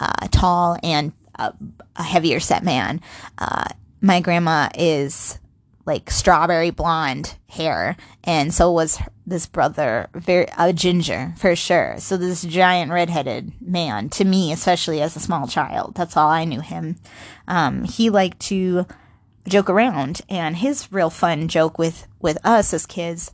uh, 0.00 0.28
tall 0.30 0.76
and 0.82 1.12
a, 1.36 1.52
a, 1.96 2.02
heavier 2.02 2.40
set 2.40 2.64
man. 2.64 3.00
Uh, 3.38 3.68
my 4.00 4.20
grandma 4.20 4.68
is 4.74 5.38
like 5.86 6.10
strawberry 6.10 6.70
blonde 6.70 7.36
hair, 7.48 7.96
and 8.24 8.52
so 8.52 8.70
was 8.70 9.00
this 9.26 9.46
brother, 9.46 10.08
very 10.14 10.46
a 10.58 10.72
ginger 10.72 11.34
for 11.36 11.56
sure. 11.56 11.96
So 11.98 12.16
this 12.16 12.42
giant 12.42 12.92
redheaded 12.92 13.52
man, 13.60 14.08
to 14.10 14.24
me, 14.24 14.52
especially 14.52 15.00
as 15.00 15.16
a 15.16 15.20
small 15.20 15.46
child, 15.46 15.94
that's 15.94 16.16
all 16.16 16.28
I 16.28 16.44
knew 16.44 16.60
him. 16.60 16.96
Um, 17.48 17.84
he 17.84 18.10
liked 18.10 18.40
to 18.48 18.86
joke 19.48 19.70
around 19.70 20.20
and 20.28 20.56
his 20.56 20.92
real 20.92 21.10
fun 21.10 21.48
joke 21.48 21.78
with 21.78 22.06
with 22.20 22.38
us 22.44 22.72
as 22.72 22.86
kids 22.86 23.32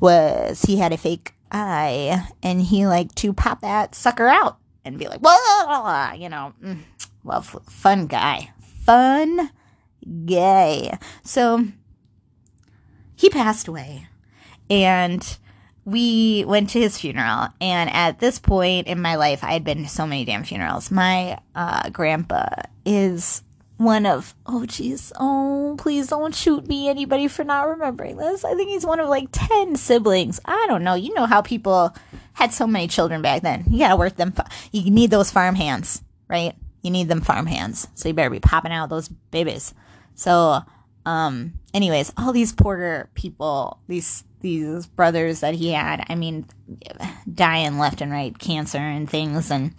was 0.00 0.62
he 0.62 0.76
had 0.76 0.92
a 0.92 0.96
fake 0.96 1.32
eye 1.50 2.28
and 2.42 2.60
he 2.60 2.86
liked 2.86 3.16
to 3.16 3.32
pop 3.32 3.60
that 3.60 3.94
sucker 3.94 4.28
out 4.28 4.58
and 4.84 4.98
be 4.98 5.08
like 5.08 5.20
whoa 5.22 6.12
you 6.12 6.28
know 6.28 6.52
mm, 6.62 6.78
well 7.22 7.40
fun 7.40 8.06
guy 8.06 8.52
fun 8.84 9.50
gay. 10.24 10.96
so 11.22 11.66
he 13.16 13.30
passed 13.30 13.68
away 13.68 14.06
and 14.68 15.38
we 15.84 16.44
went 16.46 16.70
to 16.70 16.80
his 16.80 16.98
funeral 16.98 17.48
and 17.60 17.90
at 17.90 18.18
this 18.18 18.38
point 18.38 18.86
in 18.86 19.00
my 19.00 19.16
life 19.16 19.44
i 19.44 19.52
had 19.52 19.64
been 19.64 19.82
to 19.82 19.88
so 19.88 20.06
many 20.06 20.24
damn 20.24 20.44
funerals. 20.44 20.90
My 20.90 21.38
uh, 21.54 21.90
grandpa 21.90 22.48
is 22.84 23.42
one 23.76 24.06
of 24.06 24.34
oh 24.46 24.64
jeez 24.68 25.10
oh 25.18 25.74
please 25.78 26.06
don't 26.06 26.34
shoot 26.34 26.66
me 26.68 26.88
anybody 26.88 27.28
for 27.28 27.44
not 27.44 27.68
remembering 27.68 28.16
this. 28.16 28.44
I 28.44 28.54
think 28.54 28.70
he's 28.70 28.86
one 28.86 29.00
of 29.00 29.08
like 29.08 29.28
10 29.32 29.76
siblings. 29.76 30.40
I 30.44 30.66
don't 30.68 30.84
know. 30.84 30.94
You 30.94 31.12
know 31.14 31.26
how 31.26 31.42
people 31.42 31.94
had 32.34 32.52
so 32.52 32.66
many 32.66 32.88
children 32.88 33.22
back 33.22 33.42
then. 33.42 33.64
You 33.68 33.80
gotta 33.80 33.96
work 33.96 34.16
them 34.16 34.32
you 34.72 34.90
need 34.90 35.10
those 35.10 35.30
farm 35.30 35.54
hands 35.54 36.02
right 36.28 36.54
you 36.84 36.90
need 36.90 37.08
them 37.08 37.20
farm 37.20 37.46
hands 37.46 37.88
so 37.94 38.08
you 38.08 38.14
better 38.14 38.30
be 38.30 38.40
popping 38.40 38.72
out 38.72 38.88
those 38.88 39.08
babies 39.08 39.74
so 40.14 40.60
um 41.06 41.54
anyways 41.72 42.12
all 42.16 42.32
these 42.32 42.52
poor 42.52 43.10
people 43.14 43.80
these 43.88 44.22
these 44.40 44.86
brothers 44.86 45.40
that 45.40 45.54
he 45.54 45.70
had 45.70 46.04
i 46.08 46.14
mean 46.14 46.46
dying 47.32 47.78
left 47.78 48.00
and 48.00 48.12
right 48.12 48.38
cancer 48.38 48.78
and 48.78 49.10
things 49.10 49.50
and 49.50 49.74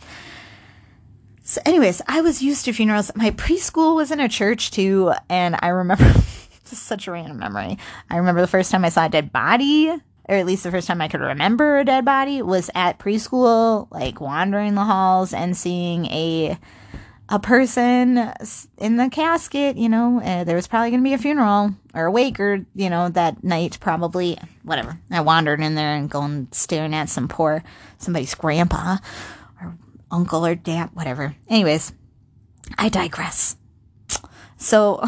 so, 1.48 1.62
anyways, 1.64 2.02
I 2.08 2.22
was 2.22 2.42
used 2.42 2.66
to 2.66 2.74
funerals. 2.74 3.12
My 3.16 3.30
preschool 3.30 3.96
was 3.96 4.10
in 4.10 4.20
a 4.20 4.28
church 4.28 4.72
too, 4.72 5.14
and 5.30 5.56
I 5.60 5.68
remember 5.68 6.04
just 6.66 6.84
such 6.88 7.08
a 7.08 7.12
random 7.12 7.38
memory. 7.38 7.78
I 8.10 8.18
remember 8.18 8.42
the 8.42 8.48
first 8.48 8.72
time 8.72 8.84
I 8.84 8.90
saw 8.90 9.06
a 9.06 9.10
dead 9.10 9.32
body, 9.32 9.90
or 9.90 10.36
at 10.36 10.48
least 10.48 10.64
the 10.64 10.72
first 10.72 10.88
time 10.88 11.02
I 11.02 11.08
could 11.08 11.22
remember 11.22 11.78
a 11.78 11.86
dead 11.86 12.04
body, 12.04 12.42
was 12.42 12.72
at 12.74 12.98
preschool, 12.98 13.88
like 13.92 14.20
wandering 14.20 14.74
the 14.74 14.86
halls 14.86 15.36
and 15.36 15.56
seeing 15.56 16.08
a 16.08 16.58
a 17.30 17.40
person 17.40 18.32
in 18.78 18.98
the 18.98 19.10
casket. 19.10 19.78
You 19.78 19.90
know, 19.90 20.22
uh, 20.22 20.44
there 20.44 20.56
was 20.56 20.68
probably 20.68 20.92
going 20.92 21.02
to 21.02 21.08
be 21.08 21.14
a 21.14 21.18
funeral 21.18 21.76
or 21.94 22.06
a 22.06 22.12
wake, 22.12 22.40
or 22.40 22.66
you 22.76 22.90
know, 22.90 23.10
that 23.10 23.44
night 23.44 23.78
probably. 23.80 24.38
Whatever. 24.64 25.00
I 25.12 25.22
wandered 25.22 25.62
in 25.62 25.76
there 25.76 25.96
and 25.96 26.10
going 26.10 26.48
staring 26.52 26.94
at 26.94 27.10
some 27.10 27.28
poor 27.28 27.64
somebody's 27.98 28.36
grandpa 28.36 28.98
or 29.62 29.78
uncle 30.12 30.46
or 30.46 30.56
dad, 30.56 30.90
whatever. 30.94 31.36
Anyways, 31.48 31.94
I 32.78 32.90
digress. 32.90 33.56
So, 34.58 35.04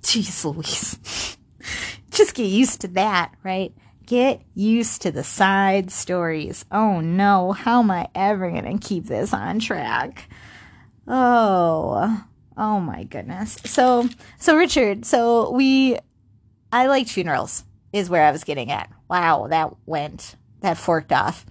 jeez 0.00 0.44
Louise. 0.44 1.36
Just 2.10 2.34
get 2.34 2.44
used 2.44 2.80
to 2.82 2.88
that, 2.88 3.34
right? 3.42 3.74
Get 4.06 4.42
used 4.54 5.02
to 5.02 5.10
the 5.10 5.24
side 5.24 5.90
stories. 5.90 6.64
Oh 6.70 7.00
no, 7.00 7.52
how 7.52 7.80
am 7.80 7.90
I 7.90 8.08
ever 8.14 8.50
going 8.50 8.78
to 8.78 8.86
keep 8.86 9.06
this 9.06 9.34
on 9.34 9.58
track? 9.58 10.28
Oh, 11.08 12.24
oh 12.56 12.80
my 12.80 13.04
goodness. 13.04 13.58
So, 13.64 14.08
so 14.38 14.56
Richard, 14.56 15.04
so 15.04 15.50
we, 15.50 15.98
I 16.72 16.86
liked 16.86 17.10
funerals, 17.10 17.64
is 17.92 18.08
where 18.08 18.24
I 18.24 18.32
was 18.32 18.44
getting 18.44 18.70
at. 18.70 18.90
Wow, 19.08 19.48
that 19.48 19.74
went, 19.86 20.36
that 20.60 20.78
forked 20.78 21.12
off 21.12 21.44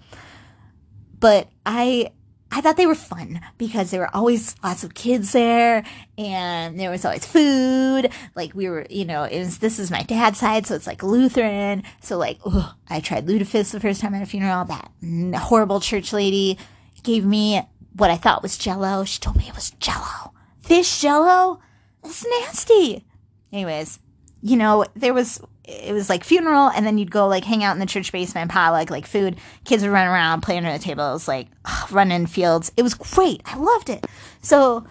but 1.18 1.48
I 1.64 2.12
I 2.52 2.60
thought 2.60 2.76
they 2.76 2.86
were 2.86 2.94
fun 2.94 3.40
because 3.58 3.90
there 3.90 4.00
were 4.00 4.14
always 4.14 4.54
lots 4.62 4.84
of 4.84 4.94
kids 4.94 5.32
there 5.32 5.84
and 6.16 6.78
there 6.78 6.90
was 6.90 7.04
always 7.04 7.26
food. 7.26 8.10
Like 8.34 8.54
we 8.54 8.68
were, 8.68 8.86
you 8.88 9.04
know, 9.04 9.24
it 9.24 9.38
was, 9.38 9.58
this 9.58 9.78
is 9.78 9.90
my 9.90 10.02
dad's 10.02 10.38
side, 10.38 10.66
so 10.66 10.74
it's 10.74 10.86
like 10.86 11.02
Lutheran. 11.02 11.82
So 12.00 12.16
like, 12.16 12.38
ugh, 12.44 12.72
I 12.88 13.00
tried 13.00 13.26
lutefisk 13.26 13.72
the 13.72 13.80
first 13.80 14.00
time 14.00 14.14
at 14.14 14.22
a 14.22 14.26
funeral. 14.26 14.64
That 14.64 14.90
horrible 15.36 15.80
church 15.80 16.12
lady 16.12 16.56
gave 17.02 17.24
me 17.24 17.62
what 17.94 18.10
I 18.10 18.16
thought 18.16 18.42
was 18.42 18.56
jello. 18.56 19.04
She 19.04 19.20
told 19.20 19.36
me 19.36 19.48
it 19.48 19.54
was 19.54 19.70
jello. 19.72 20.32
Fish 20.60 21.00
jello? 21.00 21.60
It's 22.04 22.24
nasty. 22.40 23.04
Anyways, 23.52 23.98
you 24.40 24.56
know, 24.56 24.84
there 24.94 25.14
was, 25.14 25.40
it 25.66 25.92
was 25.92 26.08
like 26.08 26.22
funeral, 26.22 26.68
and 26.68 26.86
then 26.86 26.96
you'd 26.96 27.10
go 27.10 27.26
like 27.26 27.44
hang 27.44 27.64
out 27.64 27.74
in 27.74 27.80
the 27.80 27.86
church 27.86 28.12
basement, 28.12 28.50
potluck, 28.50 28.90
like 28.90 29.06
food. 29.06 29.36
Kids 29.64 29.82
would 29.82 29.90
run 29.90 30.06
around, 30.06 30.42
play 30.42 30.56
under 30.56 30.72
the 30.72 30.78
tables, 30.78 31.26
like 31.26 31.48
ugh, 31.64 31.90
run 31.92 32.12
in 32.12 32.26
fields. 32.26 32.72
It 32.76 32.82
was 32.82 32.94
great. 32.94 33.42
I 33.44 33.56
loved 33.56 33.90
it. 33.90 34.06
So, 34.40 34.86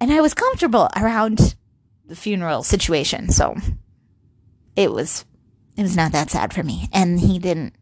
and 0.00 0.12
I 0.12 0.20
was 0.20 0.34
comfortable 0.34 0.88
around 0.96 1.56
the 2.06 2.16
funeral 2.16 2.62
situation. 2.62 3.30
So 3.30 3.56
it 4.76 4.92
was, 4.92 5.24
it 5.76 5.82
was 5.82 5.96
not 5.96 6.12
that 6.12 6.30
sad 6.30 6.52
for 6.52 6.62
me. 6.62 6.88
And 6.92 7.18
he 7.18 7.38
didn't, 7.38 7.74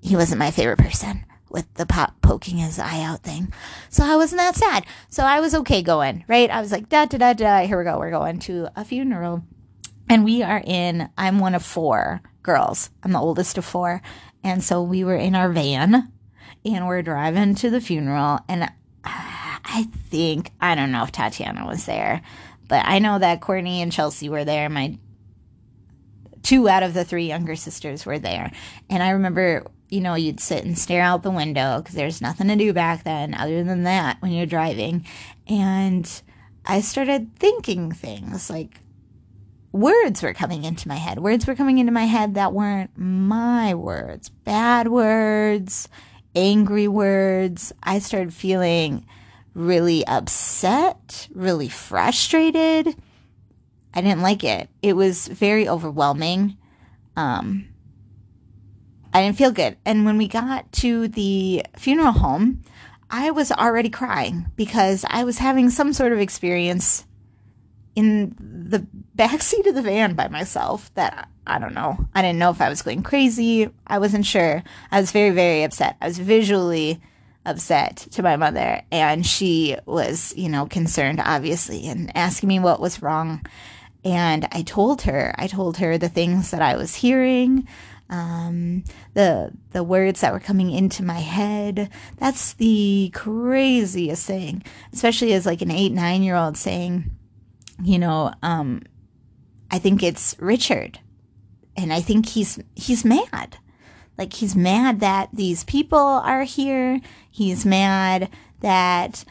he 0.00 0.16
wasn't 0.16 0.38
my 0.38 0.50
favorite 0.50 0.78
person 0.78 1.24
with 1.50 1.72
the 1.74 1.86
pop 1.86 2.20
poking 2.22 2.58
his 2.58 2.78
eye 2.78 3.02
out 3.02 3.22
thing. 3.22 3.52
So 3.88 4.04
I 4.04 4.16
wasn't 4.16 4.40
that 4.40 4.56
sad. 4.56 4.84
So 5.08 5.24
I 5.24 5.40
was 5.40 5.54
okay 5.54 5.82
going, 5.82 6.24
right? 6.28 6.50
I 6.50 6.60
was 6.60 6.70
like, 6.70 6.88
da 6.88 7.06
da 7.06 7.18
da 7.18 7.32
da, 7.32 7.66
here 7.66 7.78
we 7.78 7.84
go. 7.84 7.98
We're 7.98 8.10
going 8.10 8.38
to 8.40 8.68
a 8.76 8.84
funeral. 8.84 9.42
And 10.08 10.24
we 10.24 10.42
are 10.42 10.62
in, 10.64 11.08
I'm 11.18 11.38
one 11.38 11.54
of 11.54 11.64
four 11.64 12.22
girls. 12.42 12.90
I'm 13.02 13.12
the 13.12 13.20
oldest 13.20 13.58
of 13.58 13.64
four. 13.64 14.02
And 14.44 14.62
so 14.62 14.82
we 14.82 15.02
were 15.04 15.16
in 15.16 15.34
our 15.34 15.50
van 15.50 16.12
and 16.64 16.86
we're 16.86 17.02
driving 17.02 17.54
to 17.56 17.70
the 17.70 17.80
funeral. 17.80 18.38
And 18.48 18.70
I 19.04 19.88
think, 20.08 20.52
I 20.60 20.74
don't 20.74 20.92
know 20.92 21.02
if 21.02 21.12
Tatiana 21.12 21.66
was 21.66 21.86
there, 21.86 22.22
but 22.68 22.84
I 22.86 23.00
know 23.00 23.18
that 23.18 23.40
Courtney 23.40 23.82
and 23.82 23.92
Chelsea 23.92 24.28
were 24.28 24.44
there. 24.44 24.68
My 24.68 24.98
two 26.42 26.68
out 26.68 26.84
of 26.84 26.94
the 26.94 27.04
three 27.04 27.26
younger 27.26 27.56
sisters 27.56 28.06
were 28.06 28.20
there. 28.20 28.52
And 28.88 29.02
I 29.02 29.10
remember, 29.10 29.66
you 29.88 30.00
know, 30.00 30.14
you'd 30.14 30.40
sit 30.40 30.64
and 30.64 30.78
stare 30.78 31.02
out 31.02 31.24
the 31.24 31.30
window 31.30 31.78
because 31.78 31.96
there's 31.96 32.22
nothing 32.22 32.46
to 32.48 32.56
do 32.56 32.72
back 32.72 33.02
then 33.02 33.34
other 33.34 33.64
than 33.64 33.82
that 33.82 34.22
when 34.22 34.30
you're 34.30 34.46
driving. 34.46 35.04
And 35.48 36.08
I 36.64 36.80
started 36.80 37.36
thinking 37.36 37.90
things 37.90 38.48
like, 38.48 38.80
words 39.76 40.22
were 40.22 40.34
coming 40.34 40.64
into 40.64 40.88
my 40.88 40.96
head. 40.96 41.18
Words 41.18 41.46
were 41.46 41.54
coming 41.54 41.78
into 41.78 41.92
my 41.92 42.04
head 42.04 42.34
that 42.34 42.52
weren't 42.52 42.90
my 42.96 43.74
words. 43.74 44.28
Bad 44.28 44.88
words, 44.88 45.88
angry 46.34 46.88
words. 46.88 47.72
I 47.82 47.98
started 47.98 48.32
feeling 48.34 49.06
really 49.54 50.06
upset, 50.06 51.28
really 51.32 51.68
frustrated. 51.68 52.94
I 53.94 54.02
didn't 54.02 54.20
like 54.20 54.44
it. 54.44 54.68
It 54.82 54.94
was 54.94 55.26
very 55.28 55.66
overwhelming. 55.66 56.58
Um, 57.16 57.68
I 59.14 59.22
didn't 59.22 59.38
feel 59.38 59.52
good. 59.52 59.78
And 59.86 60.04
when 60.04 60.18
we 60.18 60.28
got 60.28 60.70
to 60.72 61.08
the 61.08 61.64
funeral 61.78 62.12
home, 62.12 62.62
I 63.08 63.30
was 63.30 63.50
already 63.50 63.88
crying 63.88 64.46
because 64.56 65.06
I 65.08 65.24
was 65.24 65.38
having 65.38 65.70
some 65.70 65.94
sort 65.94 66.12
of 66.12 66.18
experience 66.18 67.05
in 67.96 68.36
the 68.38 68.86
backseat 69.16 69.66
of 69.66 69.74
the 69.74 69.82
van 69.82 70.14
by 70.14 70.28
myself 70.28 70.94
that 70.94 71.28
I 71.46 71.58
don't 71.58 71.74
know. 71.74 72.06
I 72.14 72.22
didn't 72.22 72.38
know 72.38 72.50
if 72.50 72.60
I 72.60 72.68
was 72.68 72.82
going 72.82 73.02
crazy. 73.02 73.70
I 73.86 73.98
wasn't 73.98 74.26
sure. 74.26 74.62
I 74.90 75.00
was 75.00 75.12
very, 75.12 75.30
very 75.30 75.64
upset. 75.64 75.96
I 76.00 76.06
was 76.06 76.18
visually 76.18 77.00
upset 77.46 77.96
to 78.10 78.22
my 78.22 78.36
mother, 78.36 78.82
and 78.92 79.24
she 79.24 79.76
was, 79.86 80.34
you 80.36 80.48
know, 80.48 80.66
concerned, 80.66 81.20
obviously, 81.24 81.86
and 81.86 82.14
asking 82.16 82.48
me 82.48 82.58
what 82.58 82.80
was 82.80 83.02
wrong. 83.02 83.46
And 84.04 84.46
I 84.52 84.62
told 84.62 85.02
her, 85.02 85.34
I 85.38 85.46
told 85.46 85.78
her 85.78 85.96
the 85.96 86.08
things 86.08 86.50
that 86.50 86.62
I 86.62 86.76
was 86.76 86.96
hearing, 86.96 87.66
um, 88.10 88.84
the 89.14 89.52
the 89.72 89.82
words 89.82 90.20
that 90.20 90.32
were 90.32 90.40
coming 90.40 90.70
into 90.70 91.02
my 91.02 91.20
head. 91.20 91.90
That's 92.18 92.52
the 92.54 93.10
craziest 93.14 94.26
thing, 94.26 94.62
especially 94.92 95.32
as 95.32 95.46
like 95.46 95.62
an 95.62 95.70
eight 95.70 95.92
nine 95.92 96.22
year 96.22 96.36
old 96.36 96.56
saying, 96.56 97.10
you 97.82 97.98
know, 97.98 98.32
um, 98.42 98.82
I 99.70 99.78
think 99.78 100.02
it's 100.02 100.36
Richard, 100.38 101.00
and 101.76 101.92
I 101.92 102.00
think 102.00 102.28
he's 102.28 102.58
he's 102.74 103.04
mad. 103.04 103.58
Like 104.16 104.32
he's 104.32 104.56
mad 104.56 105.00
that 105.00 105.28
these 105.32 105.64
people 105.64 105.98
are 105.98 106.44
here. 106.44 107.00
He's 107.30 107.66
mad 107.66 108.30
that 108.60 109.24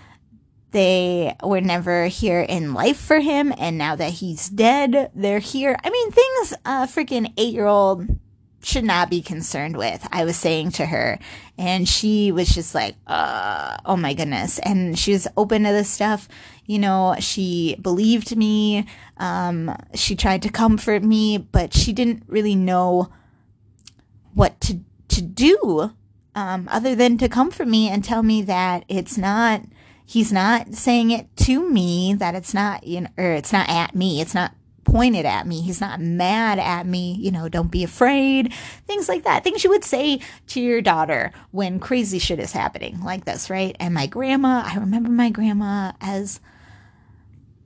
they 0.72 1.36
were 1.44 1.62
never 1.62 2.08
here 2.08 2.42
in 2.42 2.74
life 2.74 2.98
for 3.00 3.20
him, 3.20 3.54
and 3.58 3.78
now 3.78 3.96
that 3.96 4.14
he's 4.14 4.50
dead, 4.50 5.12
they're 5.16 5.40
here. 5.40 5.78
I 5.84 5.90
mean, 5.90 6.12
things 6.12 6.54
a 6.66 6.86
freaking 6.86 7.34
eight 7.38 7.54
year 7.54 7.66
old 7.66 8.08
should 8.66 8.84
not 8.84 9.10
be 9.10 9.22
concerned 9.22 9.78
with. 9.78 10.08
I 10.12 10.26
was 10.26 10.36
saying 10.36 10.72
to 10.72 10.88
her, 10.88 11.20
and 11.58 11.88
she 11.88 12.32
was 12.32 12.50
just 12.50 12.74
like, 12.74 12.96
uh, 13.06 13.78
oh 13.86 13.96
my 13.96 14.14
goodness. 14.14 14.60
And 14.60 14.98
she 14.98 15.12
was 15.12 15.28
open 15.38 15.64
to 15.64 15.72
this 15.72 15.90
stuff. 15.90 16.28
You 16.66 16.80
know, 16.80 17.16
she 17.20 17.78
believed 17.82 18.36
me. 18.36 18.88
Um, 19.18 19.76
she 19.94 20.16
tried 20.16 20.42
to 20.42 20.50
comfort 20.50 21.04
me, 21.04 21.38
but 21.38 21.74
she 21.74 21.94
didn't 21.94 22.24
really 22.28 22.56
know 22.56 23.12
what 24.34 24.60
to 24.62 24.80
to 25.08 25.22
do 25.22 25.92
um, 26.34 26.68
other 26.70 26.96
than 26.96 27.18
to 27.20 27.30
comfort 27.30 27.68
me 27.68 27.88
and 27.88 28.04
tell 28.04 28.24
me 28.24 28.42
that 28.42 28.84
it's 28.90 29.18
not 29.18 29.62
he's 30.06 30.32
not 30.34 30.74
saying 30.74 31.12
it 31.12 31.28
to 31.38 31.70
me 31.70 32.14
that 32.14 32.36
it's 32.36 32.54
not 32.54 32.86
you 32.86 33.02
know 33.02 33.10
or 33.18 33.32
it's 33.32 33.54
not 33.54 33.70
at 33.70 33.96
me 33.96 34.20
it's 34.20 34.34
not 34.34 34.52
pointed 34.96 35.26
at 35.26 35.46
me 35.46 35.60
he's 35.60 35.82
not 35.82 36.00
mad 36.00 36.58
at 36.58 36.86
me 36.86 37.18
you 37.20 37.30
know 37.30 37.50
don't 37.50 37.70
be 37.70 37.84
afraid 37.84 38.54
things 38.88 39.10
like 39.10 39.26
that 39.26 39.44
things 39.44 39.62
you 39.62 39.70
would 39.70 39.84
say 39.84 40.22
to 40.48 40.62
your 40.62 40.82
daughter 40.82 41.34
when 41.52 41.82
crazy 41.82 42.18
shit 42.18 42.40
is 42.40 42.54
happening 42.54 43.04
like 43.04 43.26
this 43.26 43.50
right 43.50 43.76
and 43.78 43.94
my 43.94 44.08
grandma 44.08 44.64
i 44.66 44.78
remember 44.78 45.10
my 45.10 45.30
grandma 45.30 45.92
as 46.00 46.40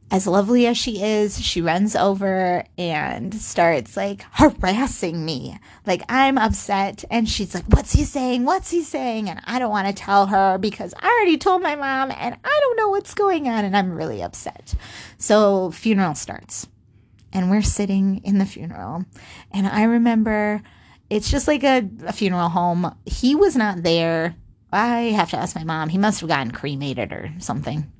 as 0.09 0.25
lovely 0.25 0.65
as 0.65 0.75
she 0.75 1.03
is, 1.03 1.39
she 1.39 1.61
runs 1.61 1.95
over 1.95 2.63
and 2.79 3.31
starts 3.35 3.95
like 3.95 4.25
harassing 4.31 5.23
me. 5.23 5.59
Like 5.85 6.01
I'm 6.09 6.39
upset 6.39 7.05
and 7.11 7.29
she's 7.29 7.53
like, 7.53 7.65
What's 7.65 7.93
he 7.93 8.05
saying? 8.05 8.43
What's 8.43 8.71
he 8.71 8.81
saying? 8.81 9.29
And 9.29 9.39
I 9.45 9.59
don't 9.59 9.69
want 9.69 9.87
to 9.87 9.93
tell 9.93 10.25
her 10.25 10.57
because 10.57 10.95
I 10.99 11.07
already 11.07 11.37
told 11.37 11.61
my 11.61 11.75
mom 11.75 12.09
and 12.09 12.35
I 12.43 12.59
don't 12.61 12.77
know 12.77 12.89
what's 12.89 13.13
going 13.13 13.47
on 13.47 13.65
and 13.65 13.77
I'm 13.77 13.93
really 13.93 14.23
upset. 14.23 14.73
So 15.19 15.69
funeral 15.69 16.15
starts 16.15 16.67
and 17.33 17.49
we're 17.49 17.61
sitting 17.61 18.21
in 18.23 18.37
the 18.37 18.45
funeral. 18.45 19.05
And 19.51 19.67
I 19.67 19.83
remember 19.83 20.61
it's 21.09 21.31
just 21.31 21.47
like 21.47 21.63
a, 21.63 21.87
a 22.05 22.13
funeral 22.13 22.49
home. 22.49 22.95
He 23.05 23.35
was 23.35 23.55
not 23.55 23.83
there. 23.83 24.35
I 24.71 25.11
have 25.15 25.31
to 25.31 25.37
ask 25.37 25.55
my 25.55 25.63
mom. 25.63 25.89
He 25.89 25.97
must 25.97 26.19
have 26.19 26.29
gotten 26.29 26.51
cremated 26.51 27.11
or 27.11 27.31
something. 27.39 27.91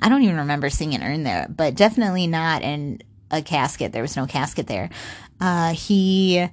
I 0.00 0.08
don't 0.08 0.22
even 0.22 0.36
remember 0.36 0.70
seeing 0.70 0.94
an 0.94 1.02
urn 1.02 1.24
there, 1.24 1.46
but 1.48 1.74
definitely 1.74 2.26
not 2.26 2.62
in 2.62 3.00
a 3.30 3.42
casket. 3.42 3.92
There 3.92 4.02
was 4.02 4.16
no 4.16 4.26
casket 4.26 4.66
there. 4.66 4.90
Uh, 5.40 5.72
he, 5.72 6.48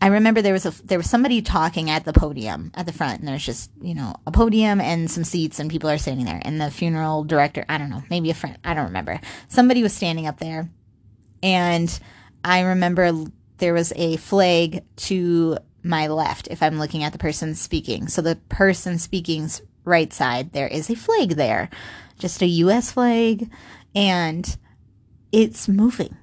I 0.00 0.08
remember 0.08 0.42
there 0.42 0.52
was 0.52 0.66
a 0.66 0.86
there 0.86 0.98
was 0.98 1.08
somebody 1.08 1.40
talking 1.40 1.88
at 1.88 2.04
the 2.04 2.12
podium 2.12 2.70
at 2.74 2.86
the 2.86 2.92
front, 2.92 3.20
and 3.20 3.28
there's 3.28 3.44
just 3.44 3.70
you 3.80 3.94
know 3.94 4.14
a 4.26 4.30
podium 4.30 4.80
and 4.80 5.10
some 5.10 5.24
seats, 5.24 5.58
and 5.58 5.70
people 5.70 5.88
are 5.88 5.98
standing 5.98 6.26
there. 6.26 6.40
And 6.44 6.60
the 6.60 6.70
funeral 6.70 7.24
director, 7.24 7.64
I 7.68 7.78
don't 7.78 7.90
know, 7.90 8.02
maybe 8.10 8.30
a 8.30 8.34
friend, 8.34 8.58
I 8.64 8.74
don't 8.74 8.86
remember. 8.86 9.20
Somebody 9.48 9.82
was 9.82 9.94
standing 9.94 10.26
up 10.26 10.38
there, 10.38 10.68
and 11.42 11.98
I 12.44 12.60
remember 12.60 13.24
there 13.58 13.72
was 13.72 13.92
a 13.96 14.16
flag 14.18 14.84
to 14.96 15.58
my 15.82 16.08
left 16.08 16.48
if 16.48 16.62
I'm 16.62 16.78
looking 16.78 17.02
at 17.02 17.12
the 17.12 17.18
person 17.18 17.54
speaking. 17.54 18.08
So 18.08 18.20
the 18.20 18.36
person 18.48 18.98
speaking's 18.98 19.62
right 19.84 20.12
side, 20.12 20.52
there 20.52 20.68
is 20.68 20.90
a 20.90 20.96
flag 20.96 21.30
there, 21.30 21.70
just 22.18 22.42
a 22.42 22.46
US 22.46 22.90
flag, 22.90 23.50
and 23.94 24.56
it's 25.32 25.68
moving. 25.68 26.16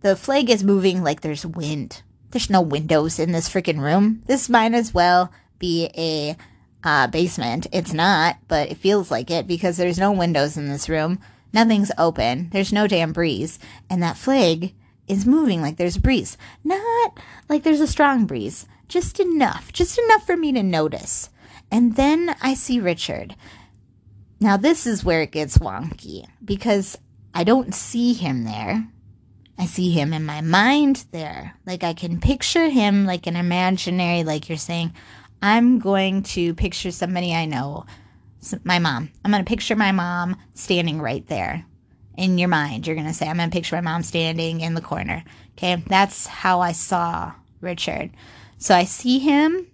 The 0.00 0.16
flag 0.16 0.50
is 0.50 0.64
moving 0.64 1.04
like 1.04 1.20
there's 1.20 1.46
wind. 1.46 2.02
There's 2.32 2.50
no 2.50 2.60
windows 2.60 3.18
in 3.18 3.32
this 3.32 3.48
freaking 3.48 3.80
room. 3.80 4.22
This 4.26 4.48
might 4.48 4.74
as 4.74 4.92
well 4.92 5.32
be 5.58 5.90
a 5.96 6.36
uh, 6.82 7.06
basement. 7.06 7.66
It's 7.72 7.92
not, 7.92 8.36
but 8.48 8.70
it 8.70 8.78
feels 8.78 9.10
like 9.10 9.30
it 9.30 9.46
because 9.46 9.76
there's 9.76 9.98
no 9.98 10.12
windows 10.12 10.56
in 10.56 10.68
this 10.68 10.88
room. 10.88 11.18
Nothing's 11.52 11.92
open. 11.98 12.48
There's 12.50 12.72
no 12.72 12.86
damn 12.86 13.12
breeze. 13.12 13.58
And 13.88 14.02
that 14.02 14.16
flag 14.16 14.74
is 15.06 15.26
moving 15.26 15.60
like 15.60 15.76
there's 15.76 15.96
a 15.96 16.00
breeze. 16.00 16.36
Not 16.64 17.18
like 17.48 17.62
there's 17.62 17.80
a 17.80 17.86
strong 17.86 18.24
breeze. 18.24 18.66
Just 18.88 19.20
enough. 19.20 19.72
Just 19.72 19.98
enough 19.98 20.26
for 20.26 20.36
me 20.36 20.52
to 20.52 20.62
notice. 20.62 21.30
And 21.70 21.96
then 21.96 22.34
I 22.42 22.54
see 22.54 22.80
Richard. 22.80 23.36
Now, 24.40 24.56
this 24.56 24.86
is 24.86 25.04
where 25.04 25.22
it 25.22 25.32
gets 25.32 25.58
wonky 25.58 26.26
because 26.44 26.98
I 27.32 27.44
don't 27.44 27.74
see 27.74 28.12
him 28.12 28.44
there. 28.44 28.88
I 29.58 29.66
see 29.66 29.90
him 29.90 30.12
in 30.12 30.24
my 30.24 30.40
mind 30.40 31.04
there. 31.12 31.56
Like 31.66 31.84
I 31.84 31.94
can 31.94 32.20
picture 32.20 32.68
him 32.68 33.04
like 33.04 33.26
an 33.26 33.36
imaginary, 33.36 34.24
like 34.24 34.48
you're 34.48 34.58
saying, 34.58 34.92
I'm 35.40 35.78
going 35.78 36.22
to 36.24 36.54
picture 36.54 36.90
somebody 36.90 37.34
I 37.34 37.46
know, 37.46 37.86
my 38.64 38.78
mom. 38.78 39.10
I'm 39.24 39.30
going 39.30 39.44
to 39.44 39.48
picture 39.48 39.76
my 39.76 39.92
mom 39.92 40.36
standing 40.54 41.00
right 41.00 41.26
there 41.26 41.64
in 42.16 42.38
your 42.38 42.48
mind. 42.48 42.86
You're 42.86 42.96
going 42.96 43.08
to 43.08 43.14
say, 43.14 43.28
I'm 43.28 43.36
going 43.36 43.50
to 43.50 43.54
picture 43.54 43.76
my 43.76 43.82
mom 43.82 44.02
standing 44.02 44.60
in 44.60 44.74
the 44.74 44.80
corner. 44.80 45.24
Okay. 45.52 45.82
That's 45.86 46.26
how 46.26 46.60
I 46.60 46.72
saw 46.72 47.32
Richard. 47.60 48.10
So 48.58 48.74
I 48.74 48.84
see 48.84 49.18
him. 49.18 49.66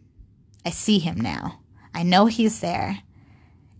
I 0.65 0.71
see 0.71 0.99
him 0.99 1.21
now. 1.21 1.61
I 1.95 2.03
know 2.03 2.27
he's 2.27 2.61
there. 2.61 3.01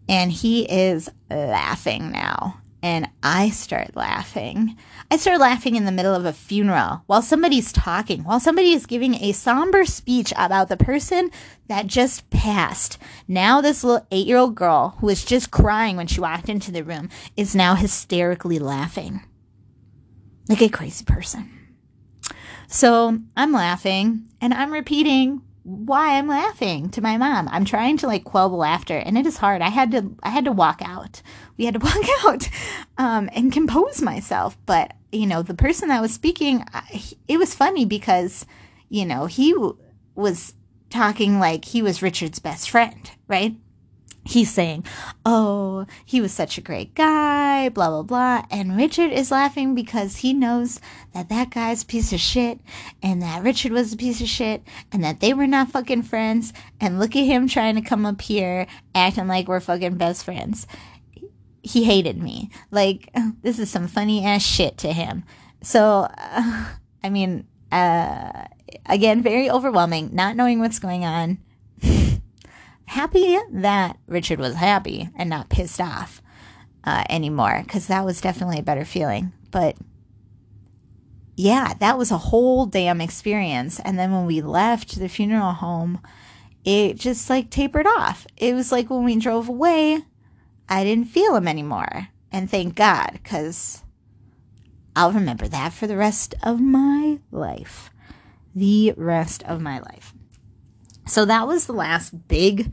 And 0.09 0.33
he 0.33 0.63
is 0.63 1.11
laughing 1.31 2.11
now. 2.11 2.61
And 2.83 3.09
I 3.23 3.51
start 3.51 3.97
laughing. 3.97 4.77
I 5.11 5.17
start 5.17 5.41
laughing 5.41 5.77
in 5.77 5.85
the 5.85 5.93
middle 5.93 6.15
of 6.15 6.25
a 6.25 6.33
funeral 6.33 7.03
while 7.07 7.23
somebody's 7.23 7.73
talking, 7.73 8.25
while 8.25 8.41
somebody 8.41 8.73
is 8.73 8.87
giving 8.87 9.15
a 9.15 9.33
somber 9.33 9.85
speech 9.85 10.33
about 10.37 10.69
the 10.69 10.77
person 10.77 11.31
that 11.67 11.87
just 11.87 12.29
passed. 12.31 12.99
Now, 13.27 13.61
this 13.61 13.83
little 13.83 14.07
eight 14.11 14.27
year 14.27 14.37
old 14.37 14.55
girl 14.55 14.97
who 15.01 15.07
was 15.07 15.25
just 15.25 15.51
crying 15.51 15.97
when 15.97 16.07
she 16.07 16.21
walked 16.21 16.49
into 16.49 16.71
the 16.71 16.85
room 16.85 17.09
is 17.37 17.55
now 17.55 17.75
hysterically 17.75 18.59
laughing 18.59 19.23
like 20.49 20.63
a 20.63 20.69
crazy 20.69 21.05
person. 21.05 21.51
So 22.69 23.19
I'm 23.37 23.53
laughing 23.53 24.29
and 24.41 24.53
I'm 24.55 24.73
repeating 24.73 25.43
why 25.69 26.17
I'm 26.17 26.29
laughing 26.29 26.89
to 26.91 27.03
my 27.03 27.19
mom. 27.19 27.47
I'm 27.51 27.67
trying 27.67 27.99
to 27.99 28.07
like 28.07 28.25
quell 28.25 28.49
the 28.49 28.57
laughter 28.57 28.97
and 28.97 29.19
it 29.19 29.27
is 29.27 29.37
hard. 29.37 29.61
I 29.61 29.69
had 29.69 29.91
to 29.91 30.17
I 30.23 30.31
had 30.31 30.47
to 30.47 30.53
walk 30.53 30.81
out. 30.83 31.21
We 31.59 31.67
had 31.67 31.75
to 31.75 31.81
walk 31.85 32.25
out 32.25 32.49
um, 32.97 33.29
and 33.35 33.53
compose 33.53 34.01
myself. 34.01 34.57
But 34.65 34.95
you 35.13 35.27
know, 35.27 35.43
the 35.43 35.53
person 35.53 35.91
that 35.91 36.01
was 36.01 36.15
speaking, 36.15 36.65
it 37.27 37.37
was 37.37 37.55
funny 37.55 37.85
because 37.85 38.47
you 38.89 39.05
know 39.05 39.27
he 39.27 39.53
w- 39.53 39.77
was 40.15 40.55
talking 40.89 41.39
like 41.39 41.67
he 41.67 41.83
was 41.83 42.01
Richard's 42.01 42.39
best 42.39 42.71
friend, 42.71 43.11
right? 43.27 43.55
He's 44.29 44.53
saying, 44.53 44.85
Oh, 45.25 45.87
he 46.05 46.21
was 46.21 46.33
such 46.33 46.59
a 46.59 46.63
great 46.63 46.95
guy, 46.95 47.69
blah, 47.71 47.89
blah, 47.89 48.03
blah. 48.03 48.45
And 48.51 48.77
Richard 48.77 49.11
is 49.11 49.31
laughing 49.31 49.75
because 49.75 50.17
he 50.17 50.33
knows 50.33 50.81
that 51.15 51.29
that 51.31 51.51
guy's 51.51 51.83
piece 51.85 52.13
of 52.13 52.21
shit 52.21 52.61
and 53.03 53.23
that 53.23 53.43
Richard 53.43 53.73
was 53.73 53.93
a 53.93 53.97
piece 53.97 54.21
of 54.21 54.29
shit 54.29 54.63
and 54.93 55.03
that 55.03 55.21
they 55.21 55.33
were 55.33 55.47
not 55.47 55.71
fucking 55.71 56.03
friends. 56.03 56.53
And 56.81 56.99
look 56.99 57.17
at 57.17 57.25
him 57.25 57.49
trying 57.49 57.75
to 57.77 57.81
come 57.81 58.05
up 58.05 58.21
here 58.21 58.67
acting 58.95 59.29
like 59.29 59.49
we're 59.49 59.61
fucking 59.61 59.97
best 59.97 60.25
friends. 60.25 60.67
He 61.63 61.85
hated 61.85 62.23
me. 62.23 62.51
Like, 62.71 63.11
this 63.43 63.59
is 63.59 63.71
some 63.71 63.89
funny 63.89 64.25
ass 64.25 64.43
shit 64.43 64.77
to 64.79 64.93
him. 64.93 65.25
So, 65.63 66.09
uh, 66.17 66.67
I 67.03 67.11
mean, 67.11 67.47
uh, 67.73 68.45
again, 68.87 69.23
very 69.23 69.49
overwhelming, 69.49 70.11
not 70.13 70.37
knowing 70.37 70.59
what's 70.59 70.79
going 70.79 71.05
on 71.05 71.39
happy 72.89 73.39
that 73.53 73.99
Richard 74.07 74.39
was 74.39 74.55
happy 74.55 75.11
and 75.15 75.31
not 75.31 75.49
pissed 75.49 75.81
off 75.81 76.23
uh, 76.85 77.05
anymore 77.09 77.63
because 77.65 77.87
that 77.87 78.05
was 78.05 78.21
definitely 78.21 78.59
a 78.59 78.63
better 78.63 78.85
feeling. 78.85 79.33
But 79.51 79.77
yeah, 81.37 81.75
that 81.81 81.99
was 81.99 82.11
a 82.11 82.19
whole 82.19 82.67
damn 82.67 83.01
experience. 83.01 83.79
And 83.81 83.99
then 83.99 84.13
when 84.13 84.27
we 84.27 84.41
left 84.41 84.99
the 84.99 85.09
funeral 85.09 85.53
home, 85.53 86.01
it 86.65 86.97
just 86.97 87.31
like 87.31 87.51
tapered 87.51 87.87
off. 87.87 88.27
It 88.37 88.55
was 88.55 88.73
like 88.73 88.91
when 88.91 89.05
we 89.05 89.17
drove 89.17 89.49
away, 89.49 90.03
I 90.69 90.85
didn't 90.85 91.09
feel 91.09 91.37
him 91.37 91.47
anymore. 91.47 92.09
And 92.33 92.51
thank 92.51 92.75
God, 92.75 93.11
because 93.13 93.85
I'll 94.97 95.13
remember 95.13 95.47
that 95.49 95.73
for 95.73 95.87
the 95.87 95.97
rest 95.97 96.35
of 96.43 96.61
my 96.61 97.21
life. 97.31 97.91
The 98.55 98.93
rest 98.97 99.43
of 99.45 99.61
my 99.61 99.79
life. 99.79 100.13
So 101.09 101.25
that 101.25 101.47
was 101.47 101.67
the 101.67 101.73
last 101.73 102.29
big 102.29 102.73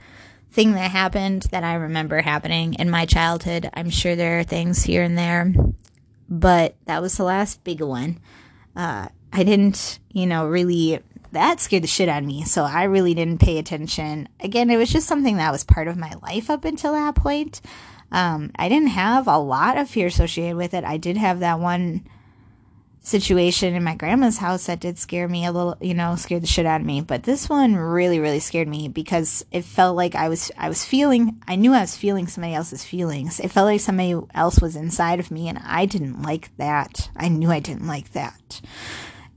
thing 0.52 0.74
that 0.74 0.91
happened 0.91 1.43
that 1.52 1.63
I 1.63 1.76
remember 1.76 2.21
happening 2.21 2.76
in 2.76 2.89
my 2.89 3.06
childhood. 3.06 3.69
I'm 3.74 3.89
sure 3.89 4.15
there 4.15 4.39
are 4.39 4.43
things 4.43 4.84
here 4.84 5.04
and 5.04 5.17
there, 5.17 5.54
but 6.30 6.76
that 6.86 7.02
was 7.02 7.17
the 7.17 7.24
last 7.24 7.63
big 7.63 7.82
one. 7.82 8.19
Uh, 8.76 9.08
I 9.32 9.43
didn't, 9.43 10.00
you 10.12 10.26
know, 10.26 10.48
really, 10.48 11.00
that 11.32 11.60
scared 11.60 11.84
the 11.84 11.88
shit 11.88 12.10
out 12.10 12.24
of 12.24 12.28
me. 12.28 12.43
So 12.43 12.63
I 12.63 12.84
really 12.84 13.13
didn't 13.13 13.41
pay 13.41 13.58
attention. 13.58 14.30
Again, 14.39 14.69
it 14.69 14.78
was 14.78 14.91
just 14.91 15.08
something 15.08 15.38
that 15.38 15.52
was 15.52 15.63
part 15.63 15.88
of 15.88 15.98
my 15.98 16.13
life 16.21 16.50
up 16.50 16.65
until 16.65 16.93
that 16.93 17.15
point. 17.15 17.62
Um, 18.12 18.52
I 18.56 18.69
didn't 18.69 18.89
have 18.89 19.28
a 19.28 19.38
lot 19.38 19.78
of 19.78 19.89
fear 19.89 20.08
associated 20.08 20.56
with 20.58 20.74
it. 20.74 20.84
I 20.84 20.98
did 20.98 21.17
have 21.17 21.39
that 21.39 21.60
one 21.60 22.08
situation 23.06 23.76
in 23.76 23.84
my 23.84 23.96
grandma's 23.96 24.38
house 24.38 24.65
that 24.65 24.80
did 24.80 24.98
scare 24.98 25.28
me 25.28 25.46
a 25.46 25.52
little, 25.52 25.78
you 25.80 25.94
know, 25.94 26.15
scared 26.15 26.44
the 26.44 26.48
shit 26.48 26.65
out 26.65 26.82
of 26.82 26.88
me. 26.88 27.02
But 27.02 27.24
this 27.24 27.48
one 27.48 27.76
really, 27.76 28.20
really 28.20 28.39
scared 28.39 28.68
me 28.68 28.88
because 28.88 29.46
it 29.52 29.63
felt 29.63 29.96
like 29.96 30.15
I 30.15 30.28
was, 30.28 30.52
I 30.58 30.70
was 30.70 30.84
feeling, 30.84 31.41
I 31.48 31.56
knew 31.56 31.74
I 31.74 31.82
was 31.82 31.96
feeling 31.96 32.28
somebody 32.28 32.56
else's 32.56 32.84
feelings. 32.84 33.39
It 33.39 33.52
felt 33.52 33.68
like 33.68 33.82
somebody 33.82 34.20
else 34.34 34.60
was 34.60 34.76
inside 34.76 35.20
of 35.20 35.32
me 35.32 35.48
and 35.48 35.60
I 35.63 35.86
didn't 35.86 36.24
like 36.24 36.56
that. 36.58 37.10
I 37.15 37.30
knew 37.30 37.52
I 37.52 37.60
didn't 37.60 37.88
like 37.88 38.12
that. 38.13 38.62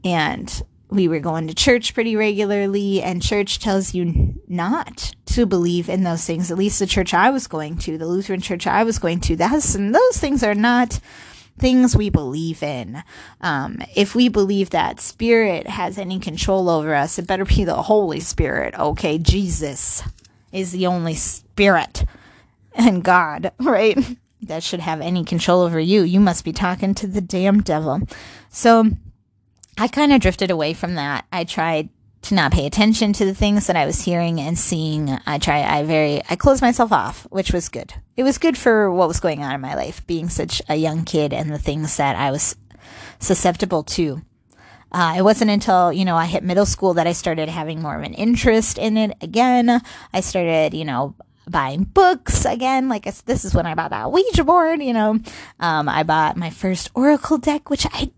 And 0.02 0.62
we 0.90 1.06
were 1.06 1.20
going 1.20 1.48
to 1.48 1.54
church 1.54 1.92
pretty 1.92 2.16
regularly 2.16 3.02
and 3.02 3.22
church 3.22 3.58
tells 3.58 3.92
you 3.92 4.40
not 4.48 5.12
to 5.26 5.44
believe 5.44 5.90
in 5.90 6.04
those 6.04 6.24
things. 6.24 6.50
At 6.50 6.56
least 6.56 6.78
the 6.78 6.86
church 6.86 7.12
I 7.12 7.28
was 7.30 7.46
going 7.46 7.76
to, 7.78 7.98
the 7.98 8.06
Lutheran 8.06 8.40
church 8.40 8.66
I 8.66 8.84
was 8.84 8.98
going 8.98 9.20
to, 9.20 9.36
that's, 9.36 9.74
and 9.74 9.94
those 9.94 10.16
things 10.16 10.42
are 10.42 10.54
not 10.54 11.00
things 11.58 11.96
we 11.96 12.10
believe 12.10 12.62
in. 12.62 13.02
Um, 13.40 13.82
if 13.94 14.14
we 14.14 14.28
believe 14.28 14.70
that 14.70 15.00
spirit 15.00 15.66
has 15.66 15.98
any 15.98 16.18
control 16.18 16.68
over 16.68 16.94
us, 16.94 17.18
it 17.18 17.26
better 17.26 17.44
be 17.44 17.64
the 17.64 17.82
Holy 17.82 18.20
Spirit. 18.20 18.78
Okay, 18.78 19.18
Jesus 19.18 20.02
is 20.52 20.72
the 20.72 20.86
only 20.86 21.14
spirit 21.14 22.04
and 22.74 23.02
God, 23.04 23.52
right? 23.60 23.98
That 24.42 24.62
should 24.62 24.80
have 24.80 25.00
any 25.00 25.24
control 25.24 25.62
over 25.62 25.80
you. 25.80 26.02
You 26.02 26.20
must 26.20 26.44
be 26.44 26.52
talking 26.52 26.94
to 26.94 27.06
the 27.06 27.20
damn 27.20 27.60
devil. 27.60 28.00
So 28.50 28.90
I 29.76 29.88
kind 29.88 30.12
of 30.12 30.20
drifted 30.20 30.50
away 30.50 30.74
from 30.74 30.94
that. 30.94 31.26
I 31.32 31.44
tried 31.44 31.88
to 32.22 32.34
not 32.34 32.52
pay 32.52 32.66
attention 32.66 33.12
to 33.14 33.24
the 33.24 33.34
things 33.34 33.66
that 33.66 33.76
I 33.76 33.86
was 33.86 34.02
hearing 34.02 34.40
and 34.40 34.58
seeing. 34.58 35.18
I 35.26 35.38
try, 35.38 35.62
I 35.62 35.84
very, 35.84 36.22
I 36.28 36.36
closed 36.36 36.62
myself 36.62 36.92
off, 36.92 37.26
which 37.30 37.52
was 37.52 37.68
good. 37.68 37.94
It 38.16 38.24
was 38.24 38.38
good 38.38 38.58
for 38.58 38.90
what 38.90 39.08
was 39.08 39.20
going 39.20 39.42
on 39.42 39.54
in 39.54 39.60
my 39.60 39.74
life, 39.74 40.06
being 40.06 40.28
such 40.28 40.60
a 40.68 40.76
young 40.76 41.04
kid 41.04 41.32
and 41.32 41.50
the 41.50 41.58
things 41.58 41.96
that 41.96 42.16
I 42.16 42.30
was 42.30 42.56
susceptible 43.18 43.82
to. 43.84 44.22
Uh, 44.90 45.14
it 45.18 45.22
wasn't 45.22 45.50
until, 45.50 45.92
you 45.92 46.04
know, 46.04 46.16
I 46.16 46.26
hit 46.26 46.42
middle 46.42 46.66
school 46.66 46.94
that 46.94 47.06
I 47.06 47.12
started 47.12 47.48
having 47.48 47.82
more 47.82 47.96
of 47.96 48.02
an 48.02 48.14
interest 48.14 48.78
in 48.78 48.96
it 48.96 49.16
again. 49.20 49.82
I 50.12 50.20
started, 50.20 50.74
you 50.74 50.84
know, 50.84 51.14
buying 51.46 51.84
books 51.84 52.44
again. 52.44 52.88
Like 52.88 53.04
this 53.24 53.44
is 53.44 53.54
when 53.54 53.66
I 53.66 53.74
bought 53.74 53.90
that 53.90 54.10
Ouija 54.10 54.44
board, 54.44 54.82
you 54.82 54.92
know. 54.92 55.18
Um, 55.60 55.88
I 55.88 56.02
bought 56.02 56.36
my 56.36 56.50
first 56.50 56.90
Oracle 56.94 57.38
deck, 57.38 57.70
which 57.70 57.86
I 57.92 58.10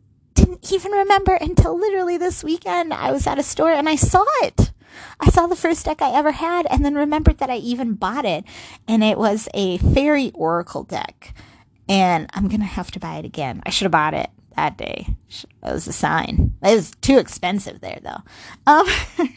even 0.70 0.92
remember 0.92 1.34
until 1.34 1.78
literally 1.78 2.16
this 2.16 2.44
weekend. 2.44 2.92
I 2.92 3.10
was 3.10 3.26
at 3.26 3.38
a 3.38 3.42
store 3.42 3.72
and 3.72 3.88
I 3.88 3.96
saw 3.96 4.24
it. 4.42 4.72
I 5.18 5.30
saw 5.30 5.46
the 5.46 5.56
first 5.56 5.84
deck 5.84 6.02
I 6.02 6.12
ever 6.12 6.32
had 6.32 6.66
and 6.70 6.84
then 6.84 6.94
remembered 6.94 7.38
that 7.38 7.50
I 7.50 7.56
even 7.56 7.94
bought 7.94 8.24
it. 8.24 8.44
And 8.88 9.02
it 9.02 9.18
was 9.18 9.48
a 9.54 9.78
fairy 9.78 10.30
oracle 10.34 10.84
deck. 10.84 11.34
And 11.88 12.28
I'm 12.34 12.48
going 12.48 12.60
to 12.60 12.66
have 12.66 12.90
to 12.92 13.00
buy 13.00 13.16
it 13.16 13.24
again. 13.24 13.62
I 13.66 13.70
should 13.70 13.86
have 13.86 13.92
bought 13.92 14.14
it 14.14 14.30
that 14.56 14.76
day. 14.76 15.06
It 15.28 15.44
was 15.62 15.88
a 15.88 15.92
sign. 15.92 16.54
It 16.62 16.74
was 16.74 16.92
too 17.00 17.18
expensive 17.18 17.80
there 17.80 18.00
though. 18.02 18.22
Um, 18.66 18.86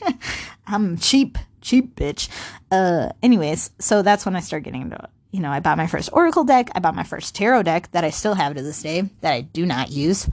I'm 0.68 0.98
cheap, 0.98 1.38
cheap 1.62 1.96
bitch. 1.96 2.30
Uh, 2.72 3.10
anyways, 3.22 3.72
so 3.80 4.02
that's 4.02 4.26
when 4.26 4.36
I 4.36 4.40
started 4.40 4.66
getting 4.66 4.84
into 4.84 4.96
it. 4.96 5.10
You 5.32 5.40
know, 5.40 5.50
I 5.50 5.62
bought 5.62 5.78
my 5.78 5.88
first 5.88 6.10
oracle 6.14 6.44
deck. 6.44 6.70
I 6.76 6.80
bought 6.80 6.96
my 6.96 7.04
first 7.04 7.34
tarot 7.34 7.64
deck 7.64 7.90
that 7.92 8.04
I 8.04 8.12
still 8.12 8.36
have 8.36 8.56
to 8.56 8.62
this 8.62 8.84
day 8.84 9.10
that 9.22 9.34
I 9.34 9.42
do 9.42 9.66
not 9.66 9.92
use 9.92 10.30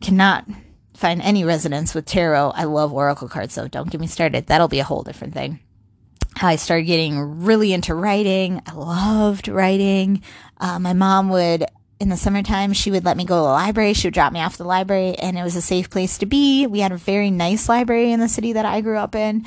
cannot 0.00 0.46
find 0.94 1.22
any 1.22 1.44
resonance 1.44 1.94
with 1.94 2.06
tarot. 2.06 2.50
I 2.50 2.64
love 2.64 2.92
oracle 2.92 3.28
cards, 3.28 3.54
so 3.54 3.68
don't 3.68 3.90
get 3.90 4.00
me 4.00 4.06
started. 4.06 4.46
That'll 4.46 4.68
be 4.68 4.80
a 4.80 4.84
whole 4.84 5.02
different 5.02 5.34
thing. 5.34 5.60
I 6.40 6.56
started 6.56 6.84
getting 6.84 7.44
really 7.44 7.72
into 7.72 7.94
writing. 7.94 8.62
I 8.66 8.72
loved 8.72 9.48
writing. 9.48 10.22
Uh, 10.58 10.78
my 10.78 10.92
mom 10.92 11.28
would, 11.30 11.64
in 12.00 12.08
the 12.08 12.16
summertime, 12.16 12.72
she 12.72 12.90
would 12.90 13.04
let 13.04 13.16
me 13.16 13.24
go 13.24 13.36
to 13.36 13.42
the 13.42 13.48
library. 13.48 13.92
She 13.92 14.06
would 14.06 14.14
drop 14.14 14.32
me 14.32 14.40
off 14.40 14.56
the 14.56 14.64
library, 14.64 15.14
and 15.16 15.38
it 15.38 15.42
was 15.42 15.56
a 15.56 15.62
safe 15.62 15.90
place 15.90 16.18
to 16.18 16.26
be. 16.26 16.66
We 16.66 16.80
had 16.80 16.92
a 16.92 16.96
very 16.96 17.30
nice 17.30 17.68
library 17.68 18.12
in 18.12 18.20
the 18.20 18.28
city 18.28 18.52
that 18.52 18.64
I 18.64 18.80
grew 18.80 18.98
up 18.98 19.14
in. 19.14 19.46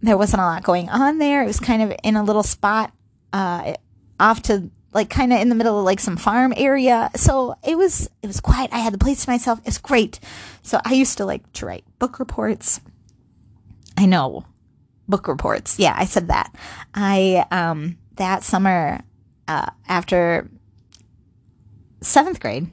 There 0.00 0.18
wasn't 0.18 0.42
a 0.42 0.46
lot 0.46 0.62
going 0.62 0.88
on 0.88 1.18
there. 1.18 1.42
It 1.42 1.46
was 1.46 1.60
kind 1.60 1.82
of 1.82 1.92
in 2.02 2.16
a 2.16 2.24
little 2.24 2.42
spot 2.42 2.92
uh, 3.32 3.74
off 4.18 4.42
to 4.42 4.70
like 4.94 5.10
kind 5.10 5.32
of 5.32 5.40
in 5.40 5.48
the 5.48 5.54
middle 5.54 5.78
of 5.78 5.84
like 5.84 6.00
some 6.00 6.16
farm 6.16 6.54
area. 6.56 7.10
So 7.16 7.56
it 7.66 7.76
was 7.76 8.08
it 8.22 8.26
was 8.26 8.40
quiet. 8.40 8.70
I 8.72 8.78
had 8.78 8.94
the 8.94 8.98
place 8.98 9.24
to 9.24 9.30
myself. 9.30 9.60
It's 9.64 9.78
great. 9.78 10.20
So 10.62 10.80
I 10.84 10.94
used 10.94 11.18
to 11.18 11.26
like 11.26 11.52
to 11.54 11.66
write 11.66 11.84
book 11.98 12.18
reports. 12.18 12.80
I 13.98 14.06
know 14.06 14.46
book 15.08 15.28
reports. 15.28 15.78
Yeah, 15.78 15.94
I 15.96 16.04
said 16.04 16.28
that. 16.28 16.54
I 16.94 17.44
um 17.50 17.98
that 18.16 18.44
summer 18.44 19.00
uh, 19.48 19.66
after 19.88 20.48
seventh 22.00 22.40
grade, 22.40 22.68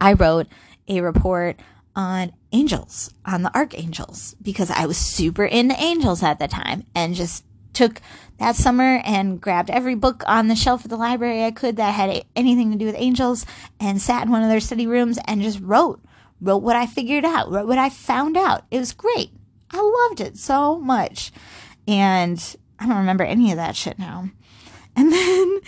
I 0.00 0.12
wrote 0.14 0.48
a 0.88 1.00
report 1.00 1.58
on 1.94 2.32
angels, 2.52 3.12
on 3.24 3.42
the 3.42 3.54
archangels, 3.56 4.34
because 4.40 4.70
I 4.70 4.86
was 4.86 4.96
super 4.96 5.44
into 5.44 5.74
angels 5.80 6.22
at 6.22 6.38
the 6.38 6.48
time 6.48 6.84
and 6.94 7.14
just 7.14 7.44
took 7.72 8.00
that 8.38 8.56
summer 8.56 9.00
and 9.04 9.40
grabbed 9.40 9.70
every 9.70 9.94
book 9.94 10.22
on 10.26 10.48
the 10.48 10.56
shelf 10.56 10.84
of 10.84 10.90
the 10.90 10.96
library 10.96 11.44
I 11.44 11.50
could 11.50 11.76
that 11.76 11.94
had 11.94 12.24
anything 12.36 12.72
to 12.72 12.78
do 12.78 12.86
with 12.86 12.94
angels 12.98 13.44
and 13.80 14.00
sat 14.00 14.24
in 14.24 14.30
one 14.30 14.42
of 14.42 14.48
their 14.48 14.60
study 14.60 14.86
rooms 14.86 15.18
and 15.26 15.42
just 15.42 15.60
wrote, 15.60 16.00
wrote 16.40 16.62
what 16.62 16.76
I 16.76 16.86
figured 16.86 17.24
out, 17.24 17.50
wrote 17.50 17.66
what 17.66 17.78
I 17.78 17.90
found 17.90 18.36
out. 18.36 18.64
It 18.70 18.78
was 18.78 18.92
great. 18.92 19.30
I 19.70 20.06
loved 20.08 20.20
it 20.20 20.38
so 20.38 20.78
much. 20.78 21.32
And 21.86 22.56
I 22.78 22.86
don't 22.86 22.96
remember 22.98 23.24
any 23.24 23.50
of 23.50 23.56
that 23.56 23.76
shit 23.76 23.98
now. 23.98 24.30
And 24.96 25.12
then 25.12 25.60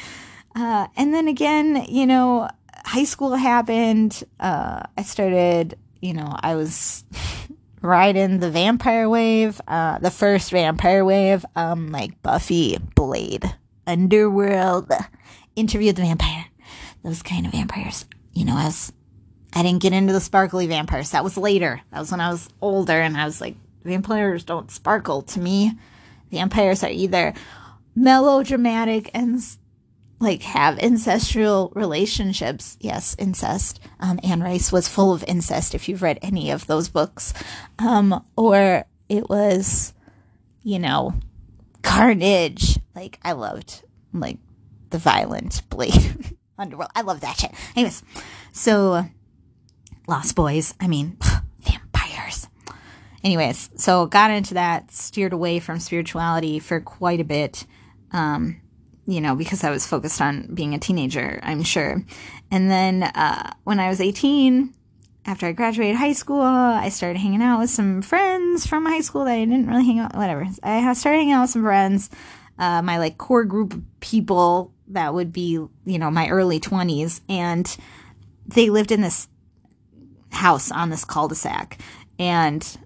Uh, 0.55 0.89
and 0.97 1.15
then 1.15 1.29
again, 1.29 1.85
you 1.89 2.07
know, 2.07 2.49
high 2.85 3.05
school 3.05 3.35
happened. 3.37 4.25
Uh, 4.39 4.83
I 4.97 5.03
started, 5.03 5.79
you 6.01 6.13
know, 6.13 6.37
I 6.41 6.57
was 6.57 7.05
riding 7.83 8.39
the 8.39 8.51
vampire 8.51 9.09
wave, 9.09 9.61
uh, 9.67 9.99
the 9.99 10.11
first 10.11 10.51
vampire 10.51 11.05
wave, 11.05 11.45
um, 11.57 11.91
like 11.91 12.23
Buffy, 12.23 12.79
Blade, 12.95 13.55
Underworld, 13.87 14.91
Interview 15.57 15.93
the 15.93 16.03
Vampire, 16.03 16.47
those 17.03 17.23
kind 17.23 17.47
of 17.47 17.53
vampires. 17.53 18.07
You 18.33 18.45
know, 18.45 18.57
I 18.57 18.67
was, 18.67 18.93
I 19.55 19.63
didn't 19.63 19.83
get 19.83 19.93
into 19.93 20.13
the 20.13 20.21
sparkly 20.21 20.67
vampires. 20.67 21.11
That 21.11 21.25
was 21.25 21.37
later. 21.37 21.81
That 21.93 22.01
was 22.01 22.11
when 22.11 22.21
I 22.21 22.31
was 22.31 22.49
older 22.61 23.01
and 23.01 23.17
I 23.17 23.25
was 23.25 23.41
like, 23.41 23.57
vampires 23.85 24.45
don't 24.45 24.71
sparkle 24.71 25.23
to 25.23 25.41
me. 25.41 25.73
Vampires 26.31 26.85
are 26.85 26.91
either 26.91 27.35
melodramatic 27.95 29.11
and 29.13 29.43
like 30.21 30.43
have 30.43 30.79
ancestral 30.79 31.73
relationships. 31.75 32.77
Yes, 32.79 33.17
incest. 33.19 33.81
Um, 33.99 34.21
Anne 34.23 34.43
Rice 34.43 34.71
was 34.71 34.87
full 34.87 35.13
of 35.13 35.25
incest 35.27 35.75
if 35.75 35.89
you've 35.89 36.03
read 36.03 36.19
any 36.21 36.51
of 36.51 36.67
those 36.67 36.89
books. 36.91 37.33
Um, 37.79 38.25
or 38.37 38.85
it 39.09 39.29
was, 39.29 39.95
you 40.63 40.79
know, 40.79 41.15
carnage. 41.83 42.79
Like 42.95 43.19
I 43.25 43.33
loved 43.33 43.83
like 44.13 44.39
the 44.91 44.99
violent 44.99 45.63
blade 45.71 46.37
underworld. 46.59 46.91
I 46.95 47.01
love 47.01 47.23
that 47.23 47.39
shit. 47.39 47.53
Anyways, 47.75 48.03
so 48.53 49.07
Lost 50.07 50.37
Boys. 50.37 50.75
I 50.79 50.87
mean, 50.87 51.17
vampires. 51.61 52.47
Anyways, 53.25 53.71
so 53.77 54.07
got 54.07 54.31
into 54.31 54.55
that, 54.55 54.91
steered 54.91 55.33
away 55.33 55.61
from 55.61 55.79
spirituality 55.79 56.59
for 56.59 56.81
quite 56.81 57.21
a 57.21 57.25
bit. 57.25 57.67
Um, 58.13 58.61
you 59.11 59.21
know, 59.21 59.35
because 59.35 59.65
I 59.65 59.71
was 59.71 59.87
focused 59.87 60.21
on 60.21 60.55
being 60.55 60.73
a 60.73 60.79
teenager, 60.79 61.41
I'm 61.43 61.65
sure. 61.65 62.05
And 62.53 62.71
then 62.71 63.03
uh, 63.03 63.53
when 63.65 63.81
I 63.81 63.89
was 63.89 64.01
18, 64.01 64.73
after 65.27 65.47
I 65.47 65.53
graduated 65.53 65.97
high 65.97 66.13
school, 66.13 66.41
I 66.41 66.89
started 66.91 67.19
hanging 67.19 67.43
out 67.43 67.59
with 67.59 67.71
some 67.71 68.03
friends 68.03 68.67
from 68.67 68.87
high 68.87 69.01
school 69.01 69.25
that 69.25 69.33
I 69.33 69.41
didn't 69.41 69.67
really 69.67 69.85
hang 69.85 69.99
out. 69.99 70.15
Whatever. 70.15 70.47
I 70.63 70.93
started 70.95 71.19
hanging 71.19 71.33
out 71.33 71.43
with 71.43 71.51
some 71.51 71.65
friends, 71.65 72.09
uh, 72.57 72.83
my 72.83 72.99
like 72.99 73.19
core 73.19 73.45
group 73.45 73.75
of 73.75 73.83
people 73.99 74.73
that 74.89 75.13
would 75.13 75.33
be, 75.33 75.53
you 75.53 75.99
know, 75.99 76.11
my 76.11 76.29
early 76.29 76.61
20s, 76.61 77.21
and 77.29 77.77
they 78.47 78.71
lived 78.71 78.93
in 78.93 79.01
this 79.01 79.27
house 80.31 80.71
on 80.71 80.91
this 80.91 81.05
cul-de-sac, 81.05 81.79
and 82.19 82.79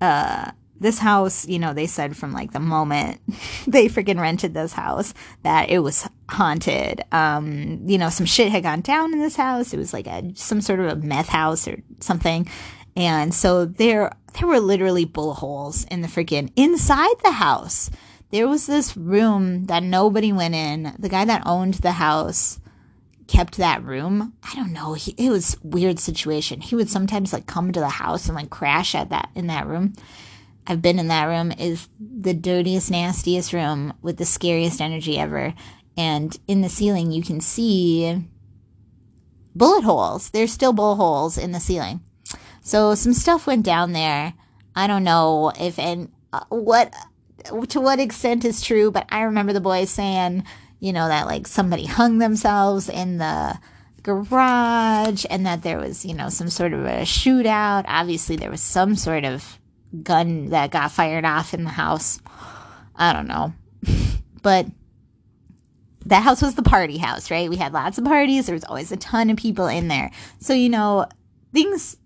uh, 0.00 0.52
this 0.80 0.98
house, 0.98 1.46
you 1.46 1.58
know, 1.58 1.72
they 1.72 1.86
said 1.86 2.16
from 2.16 2.32
like 2.32 2.52
the 2.52 2.60
moment 2.60 3.20
they 3.66 3.88
freaking 3.88 4.20
rented 4.20 4.54
this 4.54 4.72
house 4.72 5.14
that 5.42 5.70
it 5.70 5.80
was 5.80 6.08
haunted. 6.28 7.02
Um, 7.12 7.80
you 7.86 7.98
know, 7.98 8.10
some 8.10 8.26
shit 8.26 8.50
had 8.50 8.62
gone 8.62 8.80
down 8.80 9.12
in 9.12 9.20
this 9.20 9.36
house. 9.36 9.72
It 9.72 9.78
was 9.78 9.92
like 9.92 10.06
a 10.06 10.32
some 10.34 10.60
sort 10.60 10.80
of 10.80 10.86
a 10.86 10.96
meth 10.96 11.28
house 11.28 11.66
or 11.66 11.82
something. 12.00 12.48
And 12.96 13.34
so 13.34 13.64
there 13.64 14.12
there 14.34 14.48
were 14.48 14.60
literally 14.60 15.04
bullet 15.04 15.34
holes 15.34 15.84
in 15.84 16.02
the 16.02 16.08
freaking 16.08 16.52
inside 16.56 17.16
the 17.22 17.32
house. 17.32 17.90
There 18.30 18.48
was 18.48 18.66
this 18.66 18.96
room 18.96 19.66
that 19.66 19.82
nobody 19.82 20.32
went 20.32 20.54
in. 20.54 20.94
The 20.98 21.08
guy 21.08 21.24
that 21.24 21.46
owned 21.46 21.74
the 21.74 21.92
house 21.92 22.58
kept 23.28 23.56
that 23.56 23.82
room. 23.82 24.34
I 24.42 24.54
don't 24.54 24.72
know. 24.72 24.94
He, 24.94 25.14
it 25.16 25.30
was 25.30 25.56
weird 25.62 25.98
situation. 25.98 26.60
He 26.60 26.74
would 26.74 26.90
sometimes 26.90 27.32
like 27.32 27.46
come 27.46 27.72
to 27.72 27.80
the 27.80 27.88
house 27.88 28.26
and 28.26 28.36
like 28.36 28.50
crash 28.50 28.94
at 28.94 29.10
that 29.10 29.30
in 29.34 29.46
that 29.46 29.66
room 29.66 29.94
I've 30.66 30.82
been 30.82 30.98
in 30.98 31.08
that 31.08 31.26
room 31.26 31.52
is 31.52 31.88
the 32.00 32.34
dirtiest, 32.34 32.90
nastiest 32.90 33.52
room 33.52 33.92
with 34.02 34.16
the 34.16 34.24
scariest 34.24 34.80
energy 34.80 35.18
ever. 35.18 35.54
And 35.96 36.36
in 36.46 36.60
the 36.60 36.68
ceiling, 36.68 37.12
you 37.12 37.22
can 37.22 37.40
see 37.40 38.24
bullet 39.54 39.84
holes. 39.84 40.30
There's 40.30 40.52
still 40.52 40.72
bullet 40.72 40.96
holes 40.96 41.38
in 41.38 41.52
the 41.52 41.60
ceiling. 41.60 42.00
So 42.60 42.94
some 42.94 43.14
stuff 43.14 43.46
went 43.46 43.64
down 43.64 43.92
there. 43.92 44.34
I 44.74 44.86
don't 44.86 45.04
know 45.04 45.52
if 45.58 45.78
and 45.78 46.12
uh, 46.32 46.44
what 46.48 46.92
to 47.68 47.80
what 47.80 48.00
extent 48.00 48.44
is 48.44 48.60
true, 48.60 48.90
but 48.90 49.06
I 49.08 49.22
remember 49.22 49.52
the 49.52 49.60
boys 49.60 49.88
saying, 49.88 50.44
you 50.80 50.92
know, 50.92 51.08
that 51.08 51.26
like 51.26 51.46
somebody 51.46 51.86
hung 51.86 52.18
themselves 52.18 52.88
in 52.88 53.18
the 53.18 53.58
garage 54.02 55.24
and 55.30 55.46
that 55.46 55.62
there 55.62 55.78
was, 55.78 56.04
you 56.04 56.14
know, 56.14 56.28
some 56.28 56.50
sort 56.50 56.72
of 56.72 56.84
a 56.84 57.02
shootout. 57.02 57.84
Obviously, 57.86 58.36
there 58.36 58.50
was 58.50 58.60
some 58.60 58.96
sort 58.96 59.24
of 59.24 59.58
gun 60.02 60.50
that 60.50 60.70
got 60.70 60.92
fired 60.92 61.24
off 61.24 61.54
in 61.54 61.64
the 61.64 61.70
house. 61.70 62.20
I 62.94 63.12
don't 63.12 63.28
know. 63.28 63.52
but 64.42 64.66
that 66.06 66.22
house 66.22 66.40
was 66.40 66.54
the 66.54 66.62
party 66.62 66.98
house, 66.98 67.30
right? 67.30 67.50
We 67.50 67.56
had 67.56 67.72
lots 67.72 67.98
of 67.98 68.04
parties. 68.04 68.46
There 68.46 68.54
was 68.54 68.64
always 68.64 68.92
a 68.92 68.96
ton 68.96 69.30
of 69.30 69.36
people 69.36 69.66
in 69.66 69.88
there. 69.88 70.10
So, 70.38 70.54
you 70.54 70.68
know, 70.68 71.06
things, 71.52 71.96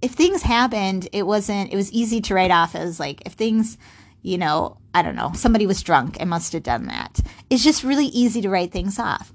if 0.00 0.12
things 0.12 0.42
happened, 0.42 1.08
it 1.12 1.26
wasn't, 1.26 1.72
it 1.72 1.76
was 1.76 1.92
easy 1.92 2.20
to 2.22 2.34
write 2.34 2.50
off 2.50 2.74
as 2.74 2.98
like, 2.98 3.22
if 3.26 3.32
things, 3.34 3.76
you 4.22 4.38
know, 4.38 4.78
I 4.94 5.02
don't 5.02 5.16
know, 5.16 5.32
somebody 5.34 5.66
was 5.66 5.82
drunk 5.82 6.16
and 6.18 6.30
must 6.30 6.52
have 6.54 6.62
done 6.62 6.86
that. 6.86 7.20
It's 7.50 7.62
just 7.62 7.84
really 7.84 8.06
easy 8.06 8.40
to 8.40 8.48
write 8.48 8.72
things 8.72 8.98
off. 8.98 9.32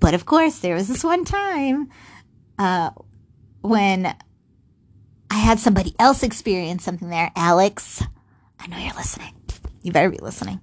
But 0.00 0.14
of 0.14 0.26
course, 0.26 0.58
there 0.58 0.74
was 0.74 0.88
this 0.88 1.04
one 1.04 1.24
time 1.24 1.90
uh, 2.58 2.90
when 3.60 4.16
I 5.30 5.36
had 5.36 5.60
somebody 5.60 5.94
else 5.98 6.22
experience 6.22 6.84
something 6.84 7.08
there. 7.08 7.30
Alex, 7.36 8.02
I 8.58 8.66
know 8.66 8.78
you're 8.78 8.94
listening. 8.94 9.34
You 9.82 9.92
better 9.92 10.10
be 10.10 10.18
listening. 10.18 10.60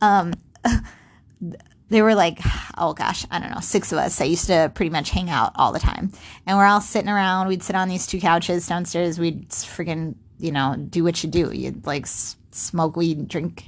Um, 0.00 0.34
there 1.88 2.04
were 2.04 2.14
like, 2.14 2.40
oh 2.76 2.92
gosh, 2.92 3.24
I 3.30 3.38
don't 3.38 3.50
know, 3.50 3.60
six 3.60 3.92
of 3.92 3.98
us. 3.98 4.20
I 4.20 4.24
used 4.24 4.46
to 4.46 4.70
pretty 4.74 4.90
much 4.90 5.10
hang 5.10 5.30
out 5.30 5.52
all 5.54 5.72
the 5.72 5.78
time. 5.78 6.12
And 6.46 6.58
we're 6.58 6.66
all 6.66 6.80
sitting 6.80 7.08
around. 7.08 7.48
We'd 7.48 7.62
sit 7.62 7.76
on 7.76 7.88
these 7.88 8.06
two 8.06 8.20
couches 8.20 8.66
downstairs. 8.66 9.18
We'd 9.18 9.48
freaking, 9.50 10.16
you 10.38 10.52
know, 10.52 10.74
do 10.76 11.04
what 11.04 11.22
you 11.22 11.30
do. 11.30 11.50
You'd 11.52 11.86
like 11.86 12.02
s- 12.02 12.36
smoke 12.50 12.96
weed, 12.96 13.28
drink, 13.28 13.64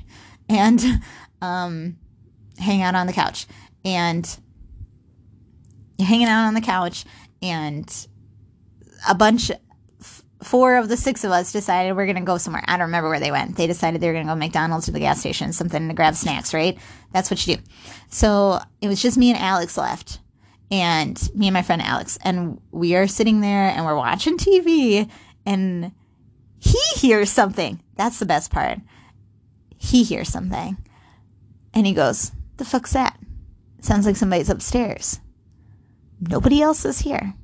and 0.49 0.83
um, 1.43 1.97
hang 2.59 2.83
out 2.83 2.95
on 2.95 3.07
the 3.07 3.13
couch. 3.13 3.47
And 3.85 4.29
you're 5.97 6.09
hanging 6.09 6.27
out 6.27 6.47
on 6.47 6.55
the 6.55 6.61
couch, 6.61 7.05
and 7.41 8.07
a 9.09 9.15
bunch 9.15 9.51
four 10.43 10.77
of 10.77 10.89
the 10.89 10.97
six 10.97 11.25
of 11.25 11.31
us 11.31 11.53
decided 11.53 11.95
we're 11.95 12.07
going 12.07 12.17
to 12.17 12.23
go 12.23 12.39
somewhere. 12.39 12.65
I 12.67 12.77
don't 12.77 12.87
remember 12.87 13.09
where 13.09 13.21
they 13.21 13.31
went. 13.31 13.57
They 13.57 13.67
decided 13.67 14.01
they 14.01 14.07
were 14.07 14.15
going 14.15 14.27
to 14.27 14.33
go 14.33 14.37
McDonald's 14.37 14.89
or 14.89 14.93
the 14.93 15.01
gas 15.01 15.21
station, 15.21 15.53
something 15.53 15.89
to 15.89 15.95
grab 15.95 16.15
snacks, 16.15 16.55
right? 16.55 16.79
That's 17.13 17.31
what 17.31 17.47
you 17.47 17.57
do. 17.57 17.63
So 18.09 18.61
it 18.81 18.89
was 18.89 19.03
just 19.03 19.19
me 19.19 19.31
and 19.31 19.39
Alex 19.39 19.77
left, 19.77 20.21
and 20.71 21.21
me 21.35 21.49
and 21.49 21.55
my 21.55 21.63
friend 21.63 21.83
Alex. 21.83 22.19
And 22.23 22.61
we 22.71 22.95
are 22.97 23.07
sitting 23.07 23.41
there 23.41 23.69
and 23.69 23.85
we're 23.85 23.97
watching 23.97 24.39
TV, 24.39 25.11
and 25.45 25.93
he 26.59 26.81
hears 26.97 27.31
something. 27.31 27.81
That's 27.97 28.19
the 28.19 28.27
best 28.27 28.51
part. 28.51 28.79
He 29.77 30.05
hears 30.05 30.29
something, 30.29 30.77
and 31.75 31.87
he 31.87 31.95
goes, 31.95 32.33
The 32.57 32.65
fuck's 32.65 32.93
that? 32.93 33.17
sounds 33.83 34.05
like 34.05 34.17
somebody's 34.17 34.51
upstairs. 34.51 35.21
Nobody 36.21 36.61
else 36.61 36.85
is 36.85 36.99
here. 36.99 37.35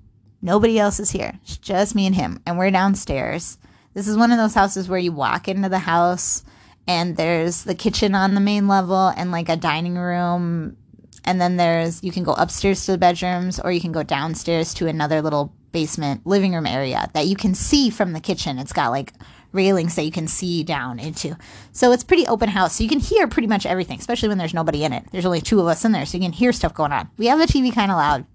Nobody 0.47 0.79
else 0.79 1.01
is 1.01 1.11
here. 1.11 1.33
It's 1.43 1.57
just 1.57 1.97
me 1.97 2.07
and 2.07 2.15
him. 2.15 2.41
And 2.47 2.57
we're 2.57 2.71
downstairs. 2.71 3.59
This 3.95 4.07
is 4.07 4.17
one 4.17 4.31
of 4.31 4.39
those 4.39 4.55
houses 4.55 4.89
where 4.89 4.97
you 4.97 5.11
walk 5.11 5.49
into 5.49 5.69
the 5.69 5.81
house 5.81 6.45
and 6.87 7.17
there's 7.17 7.65
the 7.65 7.75
kitchen 7.75 8.15
on 8.15 8.37
the 8.37 8.41
main 8.41 8.69
level 8.69 9.09
and 9.09 9.33
like 9.33 9.49
a 9.49 9.57
dining 9.57 9.97
room. 9.97 10.77
And 11.25 11.41
then 11.41 11.57
there's, 11.57 12.01
you 12.05 12.13
can 12.13 12.23
go 12.23 12.35
upstairs 12.35 12.87
to 12.87 12.93
the 12.93 12.99
bedrooms 12.99 13.59
or 13.59 13.73
you 13.73 13.81
can 13.81 13.91
go 13.91 14.05
downstairs 14.05 14.73
to 14.75 14.87
another 14.87 15.21
little 15.21 15.53
basement 15.73 16.25
living 16.25 16.55
room 16.55 16.65
area 16.65 17.11
that 17.13 17.27
you 17.27 17.35
can 17.35 17.57
see 17.57 17.91
from 17.91 18.13
the 18.13 18.21
kitchen. 18.21 18.61
It's 18.61 18.73
got 18.73 18.93
like 18.93 19.15
railings 19.51 19.97
that 19.97 20.05
you 20.05 20.13
can 20.13 20.29
see 20.29 20.63
down 20.63 21.01
into. 21.01 21.37
So 21.73 21.91
it's 21.91 22.05
pretty 22.05 22.25
open 22.29 22.51
house. 22.51 22.77
So 22.77 22.85
you 22.85 22.89
can 22.89 23.01
hear 23.01 23.27
pretty 23.27 23.49
much 23.49 23.67
everything, 23.67 23.99
especially 23.99 24.29
when 24.29 24.39
there's 24.39 24.55
nobody 24.55 24.85
in 24.85 24.93
it. 24.93 25.07
There's 25.11 25.27
only 25.27 25.41
two 25.41 25.59
of 25.59 25.67
us 25.67 25.85
in 25.85 25.91
there, 25.91 26.07
so 26.07 26.17
you 26.17 26.23
can 26.23 26.33
hear 26.33 26.53
stuff 26.53 26.73
going 26.73 26.93
on. 26.93 27.11
We 27.19 27.27
have 27.27 27.41
the 27.41 27.47
TV 27.47 27.75
kind 27.75 27.91
of 27.91 27.97
loud, 27.97 28.27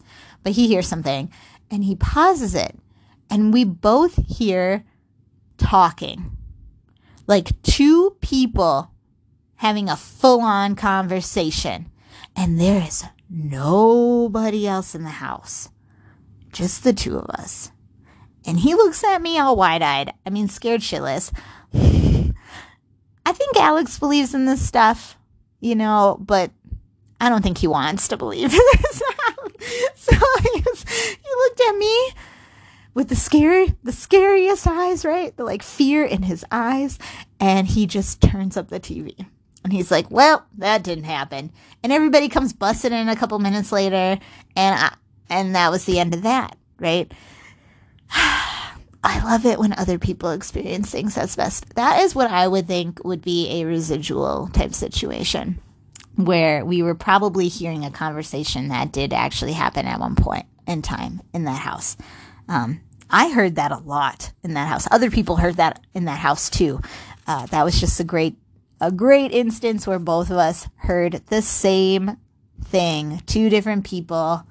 but 0.43 0.51
he 0.51 0.67
hears 0.67 0.89
something 0.89 1.31
and 1.71 1.85
he 1.85 1.95
pauses 1.95 2.53
it. 2.53 2.77
And 3.29 3.53
we 3.53 3.63
both 3.63 4.19
hear 4.27 4.83
talking. 5.57 6.37
Like 7.25 7.61
two 7.61 8.17
people 8.19 8.91
having 9.55 9.89
a 9.89 9.95
full 9.95 10.41
on 10.41 10.75
conversation. 10.75 11.89
And 12.35 12.59
there 12.59 12.83
is 12.85 13.05
nobody 13.29 14.67
else 14.67 14.93
in 14.93 15.03
the 15.03 15.09
house, 15.09 15.69
just 16.51 16.83
the 16.83 16.93
two 16.93 17.17
of 17.17 17.29
us. 17.29 17.71
And 18.45 18.59
he 18.59 18.73
looks 18.73 19.03
at 19.03 19.21
me 19.21 19.39
all 19.39 19.55
wide 19.55 19.81
eyed. 19.81 20.13
I 20.25 20.29
mean, 20.29 20.49
scared 20.49 20.81
shitless. 20.81 21.31
I 21.73 23.33
think 23.33 23.55
Alex 23.55 23.99
believes 23.99 24.33
in 24.33 24.45
this 24.45 24.65
stuff, 24.65 25.17
you 25.59 25.75
know, 25.75 26.17
but 26.19 26.51
I 27.21 27.29
don't 27.29 27.43
think 27.43 27.59
he 27.59 27.67
wants 27.67 28.07
to 28.09 28.17
believe 28.17 28.51
this. 28.51 29.01
so 29.95 30.15
he, 30.41 30.61
was, 30.61 30.85
he 30.87 31.29
looked 31.37 31.61
at 31.61 31.77
me 31.77 32.11
with 32.93 33.09
the 33.09 33.15
scary, 33.15 33.75
the 33.83 33.91
scariest 33.91 34.67
eyes, 34.67 35.05
right? 35.05 35.35
The 35.35 35.43
like 35.43 35.63
fear 35.63 36.03
in 36.03 36.23
his 36.23 36.45
eyes, 36.51 36.99
and 37.39 37.67
he 37.67 37.85
just 37.85 38.21
turns 38.21 38.57
up 38.57 38.69
the 38.69 38.79
TV. 38.79 39.25
And 39.63 39.71
he's 39.71 39.91
like, 39.91 40.09
well, 40.09 40.45
that 40.57 40.83
didn't 40.83 41.03
happen. 41.03 41.51
And 41.83 41.93
everybody 41.93 42.29
comes 42.29 42.51
busting 42.51 42.91
in 42.91 43.09
a 43.09 43.15
couple 43.15 43.37
minutes 43.37 43.71
later. 43.71 44.19
And 44.55 44.79
I, 44.79 44.95
and 45.29 45.55
that 45.55 45.69
was 45.69 45.85
the 45.85 45.99
end 45.99 46.15
of 46.15 46.23
that, 46.23 46.57
right? 46.79 47.11
I 49.03 49.19
love 49.23 49.45
it 49.45 49.59
when 49.59 49.73
other 49.73 49.97
people 49.97 50.31
experience 50.31 50.91
things 50.91 51.15
that's 51.15 51.35
best. 51.35 51.75
That 51.75 52.01
is 52.01 52.15
what 52.15 52.29
I 52.29 52.47
would 52.47 52.67
think 52.67 53.03
would 53.03 53.21
be 53.21 53.61
a 53.61 53.65
residual 53.65 54.47
type 54.53 54.73
situation 54.73 55.59
where 56.25 56.65
we 56.65 56.83
were 56.83 56.95
probably 56.95 57.47
hearing 57.47 57.85
a 57.85 57.91
conversation 57.91 58.69
that 58.69 58.91
did 58.91 59.13
actually 59.13 59.53
happen 59.53 59.85
at 59.85 59.99
one 59.99 60.15
point 60.15 60.45
in 60.67 60.81
time 60.81 61.21
in 61.33 61.43
that 61.45 61.59
house. 61.59 61.97
Um, 62.47 62.81
I 63.09 63.29
heard 63.29 63.55
that 63.55 63.71
a 63.71 63.77
lot 63.77 64.31
in 64.43 64.53
that 64.53 64.67
house. 64.67 64.87
Other 64.89 65.11
people 65.11 65.35
heard 65.35 65.57
that 65.57 65.81
in 65.93 66.05
that 66.05 66.19
house 66.19 66.49
too. 66.49 66.81
Uh, 67.27 67.45
that 67.47 67.65
was 67.65 67.79
just 67.79 67.99
a 67.99 68.03
great, 68.03 68.35
a 68.79 68.91
great 68.91 69.31
instance 69.31 69.85
where 69.85 69.99
both 69.99 70.31
of 70.31 70.37
us 70.37 70.67
heard 70.77 71.21
the 71.27 71.41
same 71.41 72.17
thing. 72.63 73.21
Two 73.25 73.49
different 73.49 73.85
people 73.85 74.45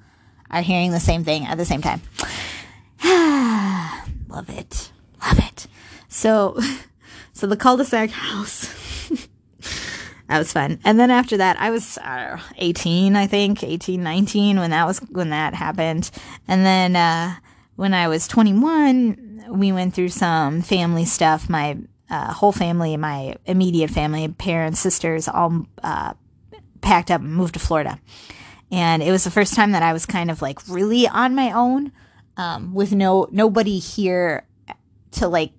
are 0.49 0.61
hearing 0.61 0.91
the 0.91 0.99
same 0.99 1.23
thing 1.23 1.45
at 1.45 1.57
the 1.57 1.65
same 1.65 1.81
time. 1.81 2.01
Love 4.29 4.49
it. 4.49 4.91
Love 5.25 5.39
it. 5.39 5.67
So, 6.07 6.59
so 7.33 7.47
the 7.47 7.57
cul-de-sac 7.57 8.11
house. 8.11 8.80
That 10.31 10.39
was 10.39 10.53
fun. 10.53 10.79
And 10.85 10.97
then 10.97 11.11
after 11.11 11.35
that, 11.35 11.59
I 11.59 11.71
was 11.71 11.97
uh, 11.97 12.39
18, 12.57 13.17
I 13.17 13.27
think, 13.27 13.65
18, 13.65 14.01
19 14.01 14.59
when 14.59 14.69
that 14.69 14.87
was, 14.87 14.99
when 14.99 15.29
that 15.31 15.53
happened. 15.53 16.09
And 16.47 16.65
then, 16.65 16.95
uh, 16.95 17.35
when 17.75 17.93
I 17.93 18.07
was 18.07 18.29
21, 18.29 19.43
we 19.49 19.73
went 19.73 19.93
through 19.93 20.07
some 20.07 20.61
family 20.61 21.03
stuff. 21.03 21.49
My, 21.49 21.79
uh, 22.09 22.31
whole 22.31 22.53
family, 22.53 22.95
my 22.95 23.35
immediate 23.45 23.89
family, 23.89 24.29
parents, 24.29 24.79
sisters, 24.79 25.27
all, 25.27 25.65
uh, 25.83 26.13
packed 26.79 27.11
up 27.11 27.19
and 27.19 27.35
moved 27.35 27.55
to 27.55 27.59
Florida. 27.59 27.99
And 28.71 29.03
it 29.03 29.11
was 29.11 29.25
the 29.25 29.31
first 29.31 29.53
time 29.53 29.73
that 29.73 29.83
I 29.83 29.91
was 29.91 30.05
kind 30.05 30.31
of 30.31 30.41
like 30.41 30.59
really 30.69 31.09
on 31.09 31.35
my 31.35 31.51
own 31.51 31.91
um, 32.37 32.73
with 32.73 32.93
no 32.93 33.27
nobody 33.31 33.79
here 33.79 34.47
to 35.11 35.27
like 35.27 35.51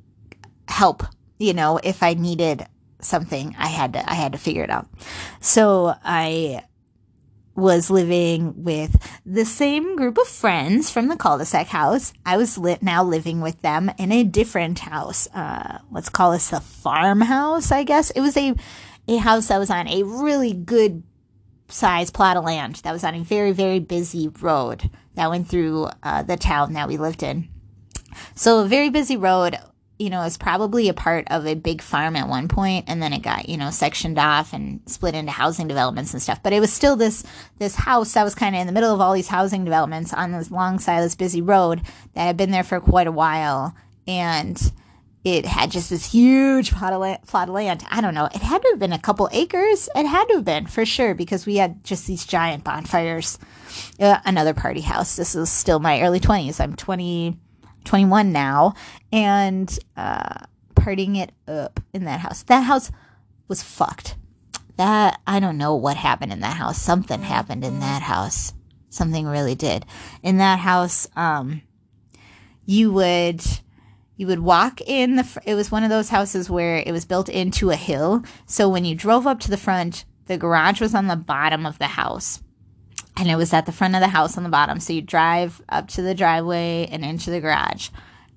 help. 0.67 1.03
You 1.39 1.53
know, 1.53 1.79
if 1.85 2.03
I 2.03 2.15
needed 2.15 2.65
something, 3.05 3.55
I 3.59 3.69
had 3.69 3.93
to 3.95 4.11
I 4.11 4.15
had 4.15 4.33
to 4.33 4.39
figure 4.39 4.65
it 4.65 4.71
out. 4.71 4.87
So 5.41 5.95
I 6.05 6.65
was 7.55 7.91
living 7.91 8.65
with 8.65 8.97
the 9.27 9.45
same 9.45 9.95
group 9.97 10.17
of 10.17 10.27
friends 10.27 10.91
from 10.91 11.09
the 11.09 11.17
cul-de-sac 11.17 11.67
house. 11.67 12.15
I 12.25 12.39
was 12.39 12.59
now 12.81 13.05
living 13.05 13.43
with 13.43 13.61
them 13.61 13.91
in 13.99 14.11
a 14.11 14.25
different 14.25 14.79
house. 14.79 15.29
Uh, 15.35 15.79
let's 15.91 16.09
call 16.09 16.33
this 16.33 16.53
a 16.53 16.61
farmhouse, 16.61 17.71
I 17.71 17.85
guess. 17.85 18.11
It 18.11 18.21
was 18.21 18.37
a 18.37 18.55
a 19.09 19.17
house 19.17 19.49
that 19.49 19.59
was 19.59 19.71
on 19.71 19.89
a 19.89 20.05
really 20.05 20.53
good 20.53 21.03
size 21.69 22.11
plot 22.11 22.37
of 22.37 22.45
land 22.45 22.77
that 22.77 22.93
was 22.93 23.05
on 23.05 23.15
a 23.15 23.25
very 23.25 23.53
very 23.53 23.81
busy 23.81 24.29
road 24.29 24.91
that 25.15 25.29
went 25.29 25.49
through 25.49 25.89
uh, 26.03 26.23
the 26.23 26.37
town 26.37 26.73
that 26.75 26.89
we 26.89 26.97
lived 26.97 27.23
in. 27.23 27.49
So 28.35 28.61
a 28.61 28.67
very 28.67 28.91
busy 28.91 29.17
road, 29.17 29.57
you 30.03 30.11
know, 30.11 30.23
is 30.23 30.37
probably 30.37 30.89
a 30.89 30.95
part 30.95 31.29
of 31.31 31.47
a 31.47 31.55
big 31.55 31.81
farm 31.81 32.17
at 32.17 32.29
one 32.29 32.49
point, 32.49 32.87
and 32.89 33.01
then 33.01 33.13
it 33.13 33.23
got 33.23 33.49
you 33.49 33.57
know 33.57 33.71
sectioned 33.71 34.19
off 34.19 34.53
and 34.53 34.81
split 34.87 35.15
into 35.15 35.31
housing 35.31 35.69
developments 35.69 36.13
and 36.13 36.21
stuff. 36.21 36.43
But 36.43 36.53
it 36.53 36.59
was 36.59 36.73
still 36.73 36.97
this 36.97 37.23
this 37.59 37.77
house 37.77 38.13
that 38.15 38.25
was 38.25 38.35
kind 38.35 38.57
of 38.57 38.61
in 38.61 38.67
the 38.67 38.73
middle 38.73 38.93
of 38.93 39.01
all 39.01 39.13
these 39.13 39.29
housing 39.29 39.65
developments 39.65 40.13
on 40.13 40.33
this 40.33 40.51
long 40.51 40.81
side 40.81 40.99
of 40.99 41.05
this 41.05 41.15
busy 41.15 41.41
road 41.41 41.83
that 42.15 42.25
had 42.25 42.37
been 42.37 42.51
there 42.51 42.65
for 42.65 42.81
quite 42.81 43.07
a 43.07 43.13
while, 43.13 43.77
and 44.09 44.73
it 45.23 45.47
had 45.47 45.71
just 45.71 45.91
this 45.91 46.11
huge 46.11 46.73
plot 46.73 46.93
of, 46.93 47.01
land, 47.01 47.23
plot 47.29 47.49
of 47.49 47.55
land. 47.55 47.85
I 47.89 48.01
don't 48.01 48.15
know. 48.15 48.29
It 48.35 48.43
had 48.43 48.61
to 48.61 48.69
have 48.71 48.81
been 48.81 48.93
a 48.93 48.99
couple 48.99 49.29
acres. 49.31 49.89
It 49.95 50.05
had 50.05 50.25
to 50.27 50.35
have 50.35 50.45
been 50.45 50.67
for 50.67 50.85
sure 50.85 51.15
because 51.15 51.47
we 51.47 51.57
had 51.57 51.85
just 51.85 52.09
these 52.09 52.27
giant 52.27 52.65
bonfires. 52.65 53.39
Uh, 54.01 54.19
another 54.25 54.53
party 54.53 54.81
house. 54.81 55.15
This 55.15 55.37
is 55.37 55.49
still 55.49 55.79
my 55.79 56.03
early 56.03 56.19
20s. 56.19 56.61
I'm 56.61 56.75
20, 56.75 57.39
21 57.85 58.33
now 58.33 58.75
and 59.13 59.79
uh, 59.97 60.45
partying 60.75 61.17
it 61.17 61.33
up 61.47 61.81
in 61.93 62.05
that 62.05 62.21
house. 62.21 62.43
That 62.45 62.63
house 62.63 62.91
was 63.49 63.63
fucked. 63.63 64.17
That, 64.77 65.21
I 65.27 65.39
don't 65.41 65.59
know 65.59 65.75
what 65.75 65.97
happened 65.97 66.33
in 66.33 66.41
that 66.41 66.57
house. 66.57 66.81
Something 66.81 67.23
happened 67.23 67.65
in 67.65 67.81
that 67.81 68.03
house. 68.03 68.55
Something 68.89 69.27
really 69.27 69.55
did. 69.55 69.87
In 70.23 70.39
that 70.39 70.59
house, 70.59 71.09
um, 71.17 71.63
you 72.67 72.93
would 72.93 73.43
you 74.17 74.27
would 74.27 74.41
walk 74.41 74.81
in 74.83 75.17
the 75.17 75.25
fr- 75.25 75.41
it 75.45 75.55
was 75.55 75.71
one 75.71 75.83
of 75.83 75.91
those 75.91 76.11
houses 76.11 76.49
where 76.49 76.77
it 76.87 76.93
was 76.93 77.05
built 77.05 77.29
into 77.29 77.71
a 77.71 77.77
hill 77.77 78.23
so 78.47 78.69
when 78.69 78.85
you 78.85 78.95
drove 78.95 79.27
up 79.27 79.41
to 79.41 79.51
the 79.51 79.57
front 79.57 80.05
the 80.27 80.39
garage 80.39 80.81
was 80.81 80.95
on 80.95 81.07
the 81.09 81.17
bottom 81.17 81.67
of 81.67 81.79
the 81.79 81.89
house 81.89 82.43
and 83.23 83.31
it 83.31 83.37
was 83.37 83.53
at 83.53 83.67
the 83.67 83.73
front 83.73 83.95
of 83.95 84.01
the 84.01 84.09
house 84.09 84.37
on 84.37 84.43
the 84.43 84.49
bottom. 84.49 84.81
So 84.81 84.93
you 84.93 85.01
drive 85.01 85.63
up 85.69 85.87
to 85.91 86.03
the 86.03 86.13
driveway 86.13 86.89
and 86.91 87.05
into 87.05 87.31
the 87.31 87.39
garage. 87.39 87.91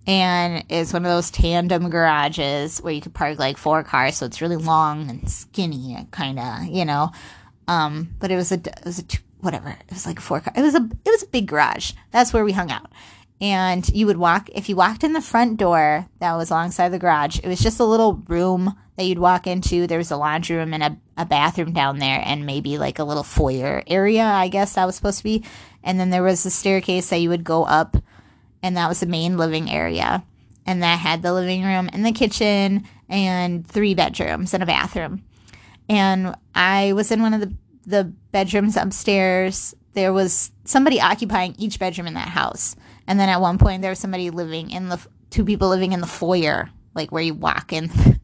And 0.05 0.63
it's 0.69 0.93
one 0.93 1.03
of 1.03 1.09
those 1.09 1.31
tandem 1.31 1.89
garages 1.89 2.83
where 2.83 2.93
you 2.93 3.01
could 3.01 3.15
park 3.15 3.39
like 3.39 3.57
four 3.57 3.83
cars. 3.83 4.17
So 4.17 4.27
it's 4.27 4.41
really 4.41 4.57
long 4.57 5.09
and 5.09 5.27
skinny 5.27 5.97
kind 6.11 6.37
of 6.37 6.65
you 6.65 6.85
know. 6.85 7.11
Um 7.67 8.09
but 8.19 8.29
it 8.29 8.35
was 8.35 8.51
a 8.51 8.57
it 8.57 8.85
was 8.85 8.99
a 8.99 9.03
two, 9.03 9.23
whatever. 9.39 9.69
It 9.69 9.89
was 9.89 10.05
like 10.05 10.19
a 10.19 10.21
four 10.21 10.39
car 10.39 10.53
it 10.55 10.61
was 10.61 10.75
a 10.75 10.87
it 11.03 11.09
was 11.09 11.23
a 11.23 11.27
big 11.29 11.47
garage. 11.47 11.93
That's 12.11 12.31
where 12.31 12.45
we 12.45 12.51
hung 12.51 12.69
out. 12.69 12.91
And 13.41 13.89
you 13.89 14.05
would 14.05 14.17
walk 14.17 14.49
if 14.53 14.69
you 14.69 14.75
walked 14.75 15.03
in 15.03 15.13
the 15.13 15.19
front 15.19 15.57
door 15.57 16.07
that 16.19 16.35
was 16.35 16.51
alongside 16.51 16.89
the 16.89 16.99
garage 16.99 17.39
it 17.39 17.47
was 17.47 17.59
just 17.59 17.79
a 17.79 17.85
little 17.85 18.23
room 18.27 18.75
that 18.97 19.05
you'd 19.05 19.17
walk 19.17 19.47
into. 19.47 19.87
There 19.87 19.97
was 19.97 20.11
a 20.11 20.17
laundry 20.17 20.57
room 20.57 20.75
and 20.75 20.83
a, 20.83 20.97
a 21.17 21.25
bathroom 21.25 21.71
down 21.71 21.99
there 21.99 22.21
and 22.25 22.45
maybe 22.45 22.77
like 22.77 22.99
a 22.99 23.03
little 23.03 23.23
foyer 23.23 23.81
area 23.87 24.23
i 24.23 24.47
guess 24.47 24.73
that 24.73 24.85
was 24.85 24.95
supposed 24.95 25.19
to 25.19 25.23
be. 25.23 25.43
And 25.83 25.99
then 25.99 26.09
there 26.09 26.23
was 26.23 26.45
a 26.45 26.51
staircase 26.51 27.09
that 27.09 27.21
you 27.21 27.29
would 27.29 27.43
go 27.43 27.63
up 27.63 27.95
and 28.63 28.75
that 28.75 28.89
was 28.89 28.99
the 28.99 29.05
main 29.05 29.37
living 29.37 29.69
area. 29.69 30.25
And 30.65 30.81
that 30.81 30.99
had 30.99 31.21
the 31.21 31.31
living 31.31 31.63
room 31.63 31.89
and 31.93 32.03
the 32.03 32.11
kitchen 32.11 32.85
and 33.07 33.65
three 33.65 33.93
bedrooms 33.93 34.53
and 34.53 34.63
a 34.63 34.65
bathroom. 34.65 35.23
And 35.87 36.35
i 36.55 36.93
was 36.93 37.11
in 37.11 37.21
one 37.21 37.35
of 37.35 37.41
the 37.41 37.53
the 37.85 38.11
bedrooms 38.31 38.75
upstairs. 38.75 39.75
There 39.93 40.11
was 40.11 40.51
somebody 40.63 40.99
occupying 40.99 41.53
each 41.59 41.77
bedroom 41.77 42.07
in 42.07 42.15
that 42.15 42.29
house. 42.29 42.75
And 43.05 43.19
then 43.19 43.29
at 43.29 43.39
one 43.39 43.59
point, 43.59 43.83
there 43.83 43.91
was 43.91 43.99
somebody 43.99 44.31
living 44.31 44.71
in 44.71 44.89
the 44.89 44.99
two 45.29 45.45
people 45.45 45.69
living 45.69 45.91
in 45.91 46.01
the 46.01 46.07
foyer, 46.07 46.71
like 46.95 47.11
where 47.11 47.21
you 47.21 47.35
walk 47.35 47.71
in 47.71 47.91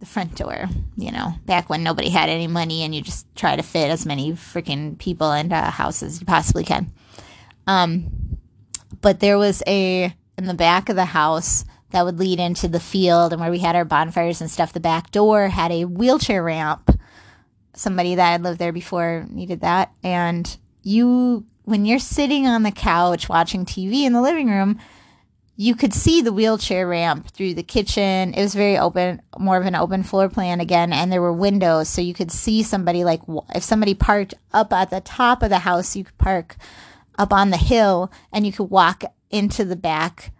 the 0.00 0.06
front 0.06 0.34
door, 0.34 0.68
you 0.96 1.12
know, 1.12 1.34
back 1.44 1.68
when 1.68 1.82
nobody 1.82 2.08
had 2.08 2.28
any 2.28 2.46
money 2.46 2.82
and 2.82 2.94
you 2.94 3.02
just 3.02 3.26
try 3.36 3.54
to 3.54 3.62
fit 3.62 3.90
as 3.90 4.06
many 4.06 4.32
freaking 4.32 4.98
people 4.98 5.30
into 5.30 5.56
a 5.56 5.70
house 5.70 6.02
as 6.02 6.20
you 6.20 6.26
possibly 6.26 6.64
can. 6.64 6.90
Um, 7.66 8.38
but 9.02 9.20
there 9.20 9.38
was 9.38 9.62
a, 9.66 10.14
in 10.38 10.46
the 10.46 10.54
back 10.54 10.88
of 10.88 10.96
the 10.96 11.04
house 11.04 11.66
that 11.90 12.04
would 12.04 12.18
lead 12.18 12.40
into 12.40 12.66
the 12.66 12.80
field 12.80 13.32
and 13.32 13.40
where 13.40 13.50
we 13.50 13.58
had 13.58 13.76
our 13.76 13.84
bonfires 13.84 14.40
and 14.40 14.50
stuff, 14.50 14.72
the 14.72 14.80
back 14.80 15.10
door 15.10 15.48
had 15.48 15.70
a 15.70 15.84
wheelchair 15.84 16.42
ramp. 16.42 16.98
Somebody 17.74 18.14
that 18.14 18.30
had 18.30 18.42
lived 18.42 18.58
there 18.58 18.72
before 18.72 19.26
needed 19.28 19.60
that. 19.60 19.92
And 20.02 20.56
you 20.82 21.46
when 21.64 21.84
you're 21.84 21.98
sitting 21.98 22.46
on 22.46 22.62
the 22.62 22.72
couch 22.72 23.28
watching 23.28 23.64
TV 23.64 24.02
in 24.02 24.12
the 24.12 24.22
living 24.22 24.48
room, 24.48 24.78
you 25.60 25.74
could 25.74 25.92
see 25.92 26.22
the 26.22 26.32
wheelchair 26.32 26.88
ramp 26.88 27.28
through 27.28 27.52
the 27.52 27.62
kitchen. 27.62 28.32
It 28.32 28.40
was 28.40 28.54
very 28.54 28.78
open, 28.78 29.20
more 29.38 29.58
of 29.58 29.66
an 29.66 29.74
open 29.74 30.02
floor 30.02 30.30
plan 30.30 30.58
again, 30.58 30.90
and 30.90 31.12
there 31.12 31.20
were 31.20 31.34
windows, 31.34 31.90
so 31.90 32.00
you 32.00 32.14
could 32.14 32.32
see 32.32 32.62
somebody 32.62 33.04
like 33.04 33.20
if 33.54 33.62
somebody 33.62 33.92
parked 33.92 34.32
up 34.54 34.72
at 34.72 34.88
the 34.88 35.02
top 35.02 35.42
of 35.42 35.50
the 35.50 35.58
house, 35.58 35.94
you 35.94 36.04
could 36.04 36.16
park 36.16 36.56
up 37.18 37.30
on 37.30 37.50
the 37.50 37.58
hill 37.58 38.10
and 38.32 38.46
you 38.46 38.52
could 38.52 38.70
walk 38.70 39.04
into 39.28 39.66
the 39.66 39.76
back 39.76 40.32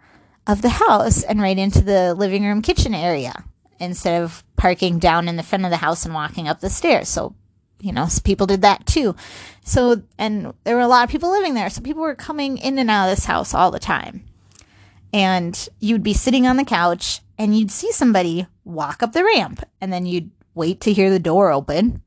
of 0.47 0.63
the 0.63 0.69
house 0.69 1.21
and 1.21 1.39
right 1.39 1.59
into 1.59 1.83
the 1.83 2.15
living 2.15 2.43
room 2.43 2.63
kitchen 2.63 2.95
area 2.95 3.43
instead 3.79 4.23
of 4.23 4.43
parking 4.55 4.97
down 4.97 5.27
in 5.27 5.35
the 5.35 5.43
front 5.43 5.65
of 5.65 5.69
the 5.69 5.77
house 5.77 6.03
and 6.03 6.15
walking 6.15 6.47
up 6.47 6.61
the 6.61 6.69
stairs. 6.69 7.07
So 7.07 7.35
you 7.79 7.91
know, 7.91 8.07
people 8.23 8.47
did 8.47 8.63
that 8.63 8.87
too. 8.87 9.15
So, 9.63 10.01
and 10.17 10.51
there 10.63 10.75
were 10.75 10.81
a 10.81 10.87
lot 10.87 11.03
of 11.03 11.11
people 11.11 11.29
living 11.29 11.53
there. 11.53 11.69
So 11.69 11.81
people 11.81 12.01
were 12.01 12.15
coming 12.15 12.57
in 12.57 12.79
and 12.79 12.89
out 12.89 13.09
of 13.09 13.15
this 13.15 13.25
house 13.25 13.53
all 13.53 13.69
the 13.69 13.79
time. 13.79 14.25
And 15.13 15.69
you'd 15.79 16.03
be 16.03 16.13
sitting 16.13 16.47
on 16.47 16.57
the 16.57 16.63
couch 16.63 17.21
and 17.37 17.57
you'd 17.57 17.71
see 17.71 17.91
somebody 17.91 18.47
walk 18.63 19.03
up 19.03 19.13
the 19.13 19.23
ramp 19.23 19.63
and 19.81 19.91
then 19.91 20.05
you'd 20.05 20.31
wait 20.53 20.81
to 20.81 20.93
hear 20.93 21.09
the 21.09 21.19
door 21.19 21.51
open 21.51 22.01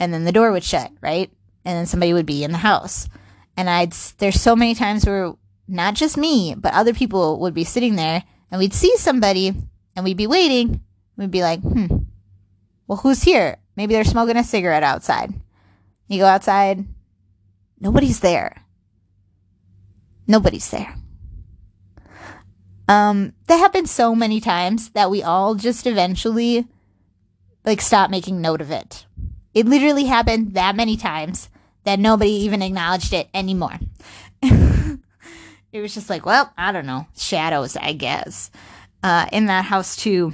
and 0.00 0.12
then 0.12 0.24
the 0.24 0.32
door 0.32 0.52
would 0.52 0.64
shut, 0.64 0.90
right? 1.00 1.30
And 1.64 1.76
then 1.76 1.86
somebody 1.86 2.12
would 2.12 2.26
be 2.26 2.44
in 2.44 2.52
the 2.52 2.58
house. 2.58 3.08
And 3.56 3.68
I'd, 3.68 3.92
there's 4.18 4.40
so 4.40 4.54
many 4.54 4.74
times 4.74 5.04
where 5.04 5.34
not 5.66 5.94
just 5.94 6.16
me, 6.16 6.54
but 6.56 6.74
other 6.74 6.94
people 6.94 7.40
would 7.40 7.54
be 7.54 7.64
sitting 7.64 7.96
there 7.96 8.24
and 8.50 8.58
we'd 8.58 8.74
see 8.74 8.96
somebody 8.96 9.54
and 9.96 10.04
we'd 10.04 10.16
be 10.16 10.26
waiting. 10.26 10.80
We'd 11.16 11.30
be 11.30 11.42
like, 11.42 11.60
hmm, 11.60 11.86
well, 12.86 12.98
who's 12.98 13.22
here? 13.22 13.58
Maybe 13.76 13.94
they're 13.94 14.04
smoking 14.04 14.36
a 14.36 14.44
cigarette 14.44 14.82
outside. 14.82 15.34
You 16.06 16.20
go 16.20 16.26
outside, 16.26 16.86
nobody's 17.80 18.20
there. 18.20 18.64
Nobody's 20.26 20.70
there. 20.70 20.97
Um, 22.88 23.34
that 23.46 23.58
happened 23.58 23.88
so 23.88 24.14
many 24.14 24.40
times 24.40 24.90
that 24.90 25.10
we 25.10 25.22
all 25.22 25.54
just 25.54 25.86
eventually 25.86 26.66
like 27.64 27.80
stop 27.80 28.10
making 28.10 28.40
note 28.40 28.60
of 28.60 28.70
it. 28.70 29.06
It 29.54 29.66
literally 29.66 30.04
happened 30.04 30.54
that 30.54 30.74
many 30.74 30.96
times 30.96 31.50
that 31.84 31.98
nobody 31.98 32.30
even 32.30 32.62
acknowledged 32.62 33.12
it 33.12 33.28
anymore. 33.34 33.78
it 34.42 35.00
was 35.74 35.94
just 35.94 36.08
like, 36.08 36.24
well, 36.24 36.52
I 36.56 36.72
don't 36.72 36.86
know, 36.86 37.06
shadows, 37.16 37.76
I 37.76 37.92
guess. 37.92 38.50
Uh, 39.02 39.26
in 39.32 39.46
that 39.46 39.66
house 39.66 39.96
too, 39.96 40.32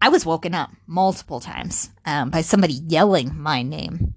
I 0.00 0.10
was 0.10 0.26
woken 0.26 0.54
up 0.54 0.70
multiple 0.86 1.40
times 1.40 1.90
um, 2.04 2.30
by 2.30 2.42
somebody 2.42 2.74
yelling 2.74 3.36
my 3.36 3.62
name. 3.62 4.14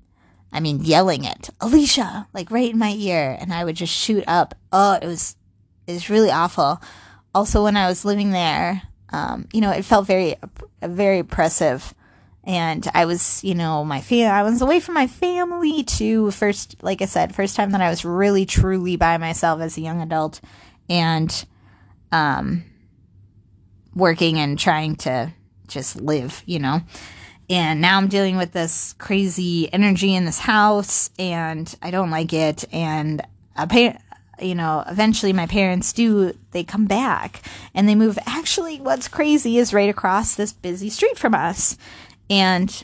I 0.51 0.59
mean, 0.59 0.83
yelling 0.83 1.23
it, 1.23 1.49
Alisha, 1.59 2.27
like 2.33 2.51
right 2.51 2.71
in 2.71 2.77
my 2.77 2.91
ear, 2.91 3.37
and 3.39 3.53
I 3.53 3.63
would 3.63 3.77
just 3.77 3.93
shoot 3.93 4.25
up. 4.27 4.53
Oh, 4.71 4.99
it 5.01 5.05
was, 5.05 5.37
was 5.87 6.09
really 6.09 6.31
awful. 6.31 6.81
Also, 7.33 7.63
when 7.63 7.77
I 7.77 7.87
was 7.87 8.05
living 8.05 8.31
there, 8.31 8.81
um, 9.11 9.47
you 9.53 9.61
know, 9.61 9.71
it 9.71 9.85
felt 9.85 10.07
very, 10.07 10.35
very 10.81 11.19
oppressive. 11.19 11.93
And 12.43 12.87
I 12.93 13.05
was, 13.05 13.43
you 13.43 13.53
know, 13.53 13.85
my 13.85 14.01
fam- 14.01 14.33
I 14.33 14.43
was 14.43 14.61
away 14.61 14.79
from 14.79 14.95
my 14.95 15.07
family 15.07 15.83
too. 15.83 16.31
First, 16.31 16.75
like 16.81 17.01
I 17.01 17.05
said, 17.05 17.35
first 17.35 17.55
time 17.55 17.71
that 17.71 17.81
I 17.81 17.89
was 17.89 18.03
really 18.03 18.45
truly 18.45 18.95
by 18.95 19.17
myself 19.17 19.61
as 19.61 19.77
a 19.77 19.81
young 19.81 20.01
adult, 20.01 20.41
and 20.89 21.45
um, 22.11 22.63
working 23.93 24.39
and 24.39 24.57
trying 24.57 24.95
to 24.97 25.31
just 25.67 26.01
live, 26.01 26.41
you 26.47 26.59
know. 26.59 26.81
And 27.49 27.81
now 27.81 27.97
I'm 27.97 28.07
dealing 28.07 28.37
with 28.37 28.53
this 28.53 28.93
crazy 28.93 29.71
energy 29.71 30.15
in 30.15 30.25
this 30.25 30.39
house, 30.39 31.11
and 31.19 31.73
I 31.81 31.91
don't 31.91 32.09
like 32.09 32.33
it. 32.33 32.65
And 32.71 33.21
apparently 33.55 34.01
you 34.41 34.55
know, 34.55 34.83
eventually 34.87 35.33
my 35.33 35.47
parents 35.47 35.93
do, 35.93 36.33
they 36.51 36.63
come 36.63 36.85
back 36.85 37.41
and 37.73 37.87
they 37.87 37.95
move. 37.95 38.17
Actually, 38.25 38.79
what's 38.79 39.07
crazy 39.07 39.57
is 39.57 39.73
right 39.73 39.89
across 39.89 40.35
this 40.35 40.53
busy 40.53 40.89
street 40.89 41.17
from 41.17 41.33
us. 41.33 41.77
And 42.29 42.83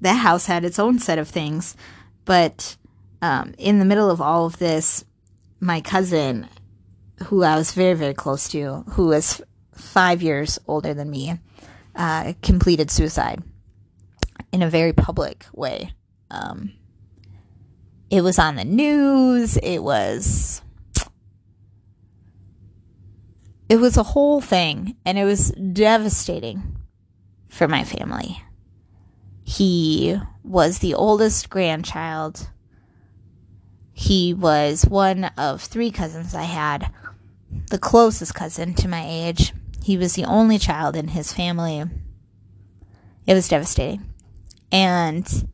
that 0.00 0.14
house 0.14 0.46
had 0.46 0.64
its 0.64 0.78
own 0.78 0.98
set 0.98 1.18
of 1.18 1.28
things. 1.28 1.76
But 2.24 2.76
um, 3.22 3.54
in 3.58 3.78
the 3.78 3.84
middle 3.84 4.10
of 4.10 4.20
all 4.20 4.46
of 4.46 4.58
this, 4.58 5.04
my 5.60 5.80
cousin, 5.80 6.48
who 7.24 7.42
I 7.42 7.56
was 7.56 7.72
very, 7.72 7.94
very 7.94 8.14
close 8.14 8.48
to, 8.50 8.84
who 8.90 9.08
was 9.08 9.42
five 9.74 10.22
years 10.22 10.58
older 10.66 10.94
than 10.94 11.10
me, 11.10 11.38
uh, 11.94 12.32
completed 12.42 12.90
suicide 12.90 13.42
in 14.52 14.62
a 14.62 14.70
very 14.70 14.92
public 14.92 15.44
way. 15.52 15.92
Um, 16.30 16.72
it 18.10 18.22
was 18.22 18.38
on 18.38 18.56
the 18.56 18.64
news. 18.64 19.56
It 19.56 19.78
was 19.78 20.62
it 23.68 23.76
was 23.76 23.96
a 23.96 24.02
whole 24.02 24.40
thing 24.40 24.96
and 25.06 25.16
it 25.16 25.24
was 25.24 25.52
devastating 25.52 26.76
for 27.48 27.68
my 27.68 27.84
family. 27.84 28.42
He 29.44 30.18
was 30.42 30.78
the 30.78 30.94
oldest 30.94 31.50
grandchild. 31.50 32.50
He 33.92 34.34
was 34.34 34.84
one 34.86 35.24
of 35.36 35.62
three 35.62 35.92
cousins 35.92 36.34
I 36.34 36.42
had, 36.42 36.92
the 37.70 37.78
closest 37.78 38.34
cousin 38.34 38.74
to 38.74 38.88
my 38.88 39.04
age. 39.06 39.52
He 39.84 39.96
was 39.96 40.14
the 40.14 40.24
only 40.24 40.58
child 40.58 40.96
in 40.96 41.08
his 41.08 41.32
family. 41.32 41.84
It 43.26 43.34
was 43.34 43.48
devastating. 43.48 44.04
And 44.72 45.48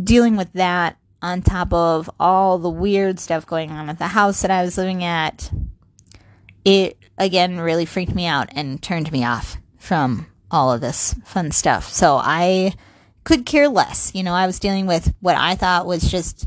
dealing 0.00 0.36
with 0.36 0.52
that 0.52 0.98
on 1.22 1.40
top 1.40 1.72
of 1.72 2.10
all 2.18 2.58
the 2.58 2.68
weird 2.68 3.20
stuff 3.20 3.46
going 3.46 3.70
on 3.70 3.88
at 3.88 3.98
the 3.98 4.08
house 4.08 4.42
that 4.42 4.50
I 4.50 4.62
was 4.62 4.76
living 4.76 5.04
at, 5.04 5.50
it 6.64 6.98
again 7.16 7.60
really 7.60 7.86
freaked 7.86 8.14
me 8.14 8.26
out 8.26 8.48
and 8.52 8.82
turned 8.82 9.10
me 9.12 9.24
off 9.24 9.56
from 9.78 10.26
all 10.50 10.72
of 10.72 10.80
this 10.80 11.14
fun 11.24 11.52
stuff. 11.52 11.88
So 11.88 12.16
I 12.16 12.74
could 13.24 13.46
care 13.46 13.68
less. 13.68 14.12
You 14.14 14.24
know, 14.24 14.34
I 14.34 14.46
was 14.46 14.58
dealing 14.58 14.86
with 14.86 15.14
what 15.20 15.36
I 15.36 15.54
thought 15.54 15.86
was 15.86 16.10
just 16.10 16.46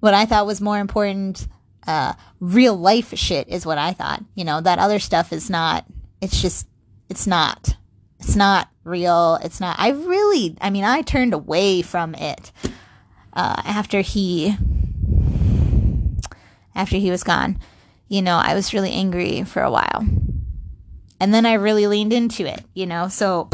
what 0.00 0.14
I 0.14 0.26
thought 0.26 0.46
was 0.46 0.60
more 0.60 0.78
important. 0.78 1.46
Uh, 1.86 2.14
real 2.40 2.76
life 2.76 3.16
shit 3.16 3.48
is 3.48 3.66
what 3.66 3.78
I 3.78 3.92
thought. 3.92 4.22
You 4.34 4.44
know, 4.44 4.60
that 4.60 4.78
other 4.78 4.98
stuff 4.98 5.32
is 5.32 5.48
not, 5.48 5.84
it's 6.20 6.40
just, 6.40 6.66
it's 7.08 7.26
not. 7.26 7.76
It's 8.18 8.36
not 8.36 8.68
real. 8.84 9.38
It's 9.42 9.60
not, 9.60 9.76
I 9.78 9.90
really, 9.90 10.56
I 10.60 10.70
mean, 10.70 10.84
I 10.84 11.02
turned 11.02 11.34
away 11.34 11.82
from 11.82 12.14
it 12.14 12.52
uh, 13.34 13.62
after 13.64 14.00
he 14.00 14.56
after 16.74 16.96
he 16.96 17.10
was 17.10 17.22
gone. 17.22 17.58
You 18.08 18.22
know, 18.22 18.36
I 18.36 18.54
was 18.54 18.74
really 18.74 18.92
angry 18.92 19.42
for 19.44 19.62
a 19.62 19.70
while. 19.70 20.06
And 21.20 21.32
then 21.32 21.46
I 21.46 21.54
really 21.54 21.86
leaned 21.86 22.12
into 22.12 22.46
it, 22.46 22.62
you 22.74 22.86
know. 22.86 23.08
So 23.08 23.48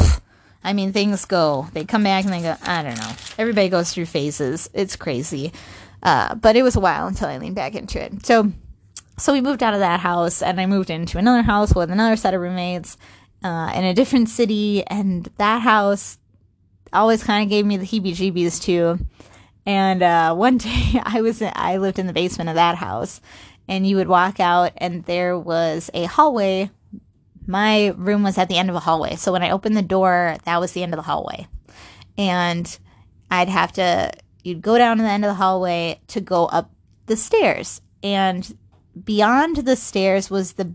I 0.63 0.73
mean, 0.73 0.93
things 0.93 1.25
go, 1.25 1.67
they 1.73 1.85
come 1.85 2.03
back 2.03 2.23
and 2.23 2.33
they 2.33 2.41
go, 2.41 2.55
I 2.63 2.83
don't 2.83 2.97
know. 2.97 3.11
Everybody 3.37 3.69
goes 3.69 3.93
through 3.93 4.05
phases. 4.05 4.69
It's 4.73 4.95
crazy. 4.95 5.51
Uh, 6.03 6.35
but 6.35 6.55
it 6.55 6.63
was 6.63 6.75
a 6.75 6.79
while 6.79 7.07
until 7.07 7.29
I 7.29 7.37
leaned 7.37 7.55
back 7.55 7.75
into 7.75 8.01
it. 8.01 8.25
So, 8.25 8.51
so 9.17 9.33
we 9.33 9.41
moved 9.41 9.63
out 9.63 9.73
of 9.73 9.79
that 9.79 9.99
house 9.99 10.41
and 10.41 10.59
I 10.59 10.65
moved 10.67 10.89
into 10.89 11.17
another 11.17 11.41
house 11.41 11.73
with 11.73 11.91
another 11.91 12.15
set 12.15 12.33
of 12.33 12.41
roommates 12.41 12.97
uh, 13.43 13.71
in 13.75 13.83
a 13.83 13.93
different 13.93 14.29
city. 14.29 14.85
And 14.85 15.29
that 15.37 15.61
house 15.61 16.17
always 16.93 17.23
kind 17.23 17.43
of 17.43 17.49
gave 17.49 17.65
me 17.65 17.77
the 17.77 17.85
heebie 17.85 18.15
jeebies 18.15 18.61
too. 18.61 18.99
And 19.65 20.01
uh, 20.01 20.33
one 20.35 20.57
day 20.57 20.99
I 21.03 21.21
was 21.21 21.41
I 21.41 21.77
lived 21.77 21.99
in 21.99 22.07
the 22.07 22.13
basement 22.13 22.49
of 22.49 22.55
that 22.55 22.75
house, 22.75 23.21
and 23.67 23.85
you 23.87 23.95
would 23.97 24.07
walk 24.07 24.39
out, 24.39 24.73
and 24.77 25.03
there 25.05 25.37
was 25.37 25.89
a 25.93 26.05
hallway. 26.05 26.71
My 27.47 27.87
room 27.97 28.23
was 28.23 28.37
at 28.37 28.49
the 28.49 28.57
end 28.57 28.69
of 28.69 28.75
a 28.75 28.81
hallway, 28.81 29.15
so 29.15 29.31
when 29.31 29.43
I 29.43 29.51
opened 29.51 29.75
the 29.75 29.81
door, 29.81 30.37
that 30.45 30.59
was 30.59 30.73
the 30.73 30.83
end 30.83 30.93
of 30.93 30.97
the 30.97 31.03
hallway, 31.03 31.47
and 32.17 32.77
I'd 33.29 33.49
have 33.49 33.71
to 33.73 34.11
you'd 34.43 34.61
go 34.61 34.77
down 34.77 34.97
to 34.97 35.03
the 35.03 35.09
end 35.09 35.23
of 35.23 35.29
the 35.29 35.35
hallway 35.35 35.99
to 36.07 36.21
go 36.21 36.45
up 36.47 36.71
the 37.07 37.15
stairs, 37.15 37.81
and 38.03 38.57
beyond 39.03 39.57
the 39.57 39.75
stairs 39.75 40.29
was 40.29 40.53
the 40.53 40.73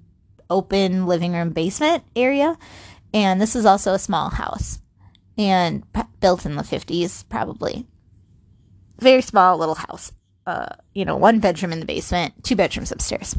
open 0.48 1.06
living 1.06 1.32
room 1.32 1.50
basement 1.50 2.04
area, 2.14 2.56
and 3.12 3.40
this 3.40 3.56
is 3.56 3.64
also 3.66 3.94
a 3.94 3.98
small 3.98 4.30
house 4.30 4.80
and 5.38 5.90
p- 5.92 6.02
built 6.20 6.46
in 6.46 6.56
the 6.56 6.62
50s 6.62 7.28
probably 7.28 7.86
very 8.98 9.22
small 9.22 9.58
little 9.58 9.74
house. 9.74 10.12
Uh, 10.46 10.68
you 10.94 11.04
know, 11.04 11.16
one 11.16 11.40
bedroom 11.40 11.72
in 11.72 11.80
the 11.80 11.86
basement, 11.86 12.32
two 12.44 12.54
bedrooms 12.54 12.92
upstairs, 12.92 13.36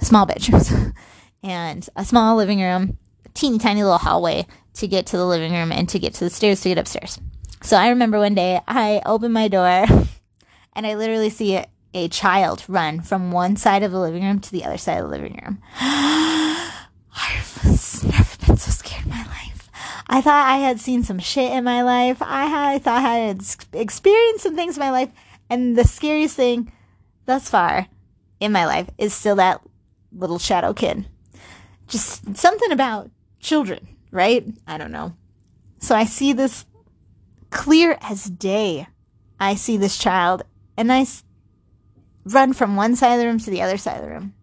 small 0.00 0.24
bedrooms, 0.24 0.72
and 1.42 1.88
a 1.96 2.04
small 2.04 2.36
living 2.36 2.60
room, 2.60 2.96
teeny 3.34 3.58
tiny 3.58 3.82
little 3.82 3.98
hallway 3.98 4.46
to 4.74 4.86
get 4.86 5.06
to 5.06 5.16
the 5.16 5.26
living 5.26 5.52
room 5.52 5.72
and 5.72 5.88
to 5.88 5.98
get 5.98 6.14
to 6.14 6.24
the 6.24 6.30
stairs 6.30 6.60
to 6.60 6.68
get 6.68 6.78
upstairs. 6.78 7.18
So 7.62 7.76
I 7.76 7.88
remember 7.88 8.18
one 8.18 8.34
day 8.34 8.60
I 8.66 9.02
open 9.06 9.32
my 9.32 9.48
door 9.48 9.84
and 10.74 10.86
I 10.86 10.94
literally 10.94 11.30
see 11.30 11.56
a, 11.56 11.66
a 11.94 12.08
child 12.08 12.64
run 12.68 13.00
from 13.00 13.32
one 13.32 13.56
side 13.56 13.82
of 13.82 13.92
the 13.92 14.00
living 14.00 14.22
room 14.22 14.40
to 14.40 14.52
the 14.52 14.64
other 14.64 14.78
side 14.78 14.98
of 14.98 15.04
the 15.04 15.16
living 15.16 15.40
room. 15.44 15.58
I've 15.80 17.60
never 18.04 18.46
been 18.46 18.56
so 18.56 18.70
scared 18.70 19.04
in 19.04 19.10
my 19.10 19.24
life. 19.24 19.51
I 20.06 20.20
thought 20.20 20.48
I 20.48 20.58
had 20.58 20.80
seen 20.80 21.02
some 21.02 21.18
shit 21.18 21.52
in 21.52 21.64
my 21.64 21.82
life. 21.82 22.20
I 22.20 22.74
I 22.74 22.78
thought 22.78 23.04
I 23.04 23.18
had 23.18 23.44
experienced 23.72 24.42
some 24.42 24.56
things 24.56 24.76
in 24.76 24.80
my 24.80 24.90
life, 24.90 25.10
and 25.50 25.76
the 25.76 25.84
scariest 25.84 26.36
thing 26.36 26.72
thus 27.26 27.48
far 27.48 27.86
in 28.40 28.52
my 28.52 28.66
life 28.66 28.90
is 28.98 29.14
still 29.14 29.36
that 29.36 29.60
little 30.12 30.38
shadow 30.38 30.72
kid. 30.72 31.06
Just 31.88 32.36
something 32.36 32.72
about 32.72 33.10
children, 33.40 33.88
right? 34.10 34.46
I 34.66 34.78
don't 34.78 34.92
know. 34.92 35.14
So 35.78 35.94
I 35.94 36.04
see 36.04 36.32
this 36.32 36.64
clear 37.50 37.98
as 38.00 38.24
day. 38.24 38.86
I 39.38 39.54
see 39.56 39.76
this 39.76 39.98
child, 39.98 40.42
and 40.76 40.92
I 40.92 41.06
run 42.24 42.52
from 42.52 42.76
one 42.76 42.96
side 42.96 43.14
of 43.14 43.20
the 43.20 43.26
room 43.26 43.38
to 43.40 43.50
the 43.50 43.62
other 43.62 43.76
side 43.76 43.96
of 43.96 44.04
the 44.04 44.10
room. 44.10 44.34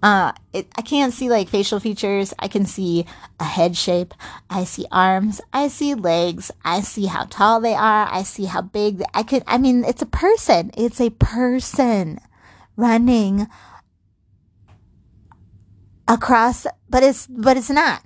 Uh, 0.00 0.32
it, 0.52 0.68
I 0.76 0.82
can't 0.82 1.12
see 1.12 1.28
like 1.28 1.48
facial 1.48 1.80
features. 1.80 2.32
I 2.38 2.46
can 2.46 2.66
see 2.66 3.04
a 3.40 3.44
head 3.44 3.76
shape. 3.76 4.14
I 4.48 4.64
see 4.64 4.86
arms. 4.92 5.40
I 5.52 5.68
see 5.68 5.94
legs. 5.94 6.52
I 6.64 6.82
see 6.82 7.06
how 7.06 7.24
tall 7.24 7.60
they 7.60 7.74
are. 7.74 8.08
I 8.10 8.22
see 8.22 8.44
how 8.44 8.62
big. 8.62 8.98
They, 8.98 9.04
I 9.12 9.22
could. 9.24 9.42
I 9.46 9.58
mean, 9.58 9.84
it's 9.84 10.02
a 10.02 10.06
person. 10.06 10.70
It's 10.76 11.00
a 11.00 11.10
person 11.10 12.20
running 12.76 13.48
across, 16.06 16.66
but 16.88 17.02
it's 17.02 17.26
but 17.26 17.56
it's 17.56 17.70
not. 17.70 18.02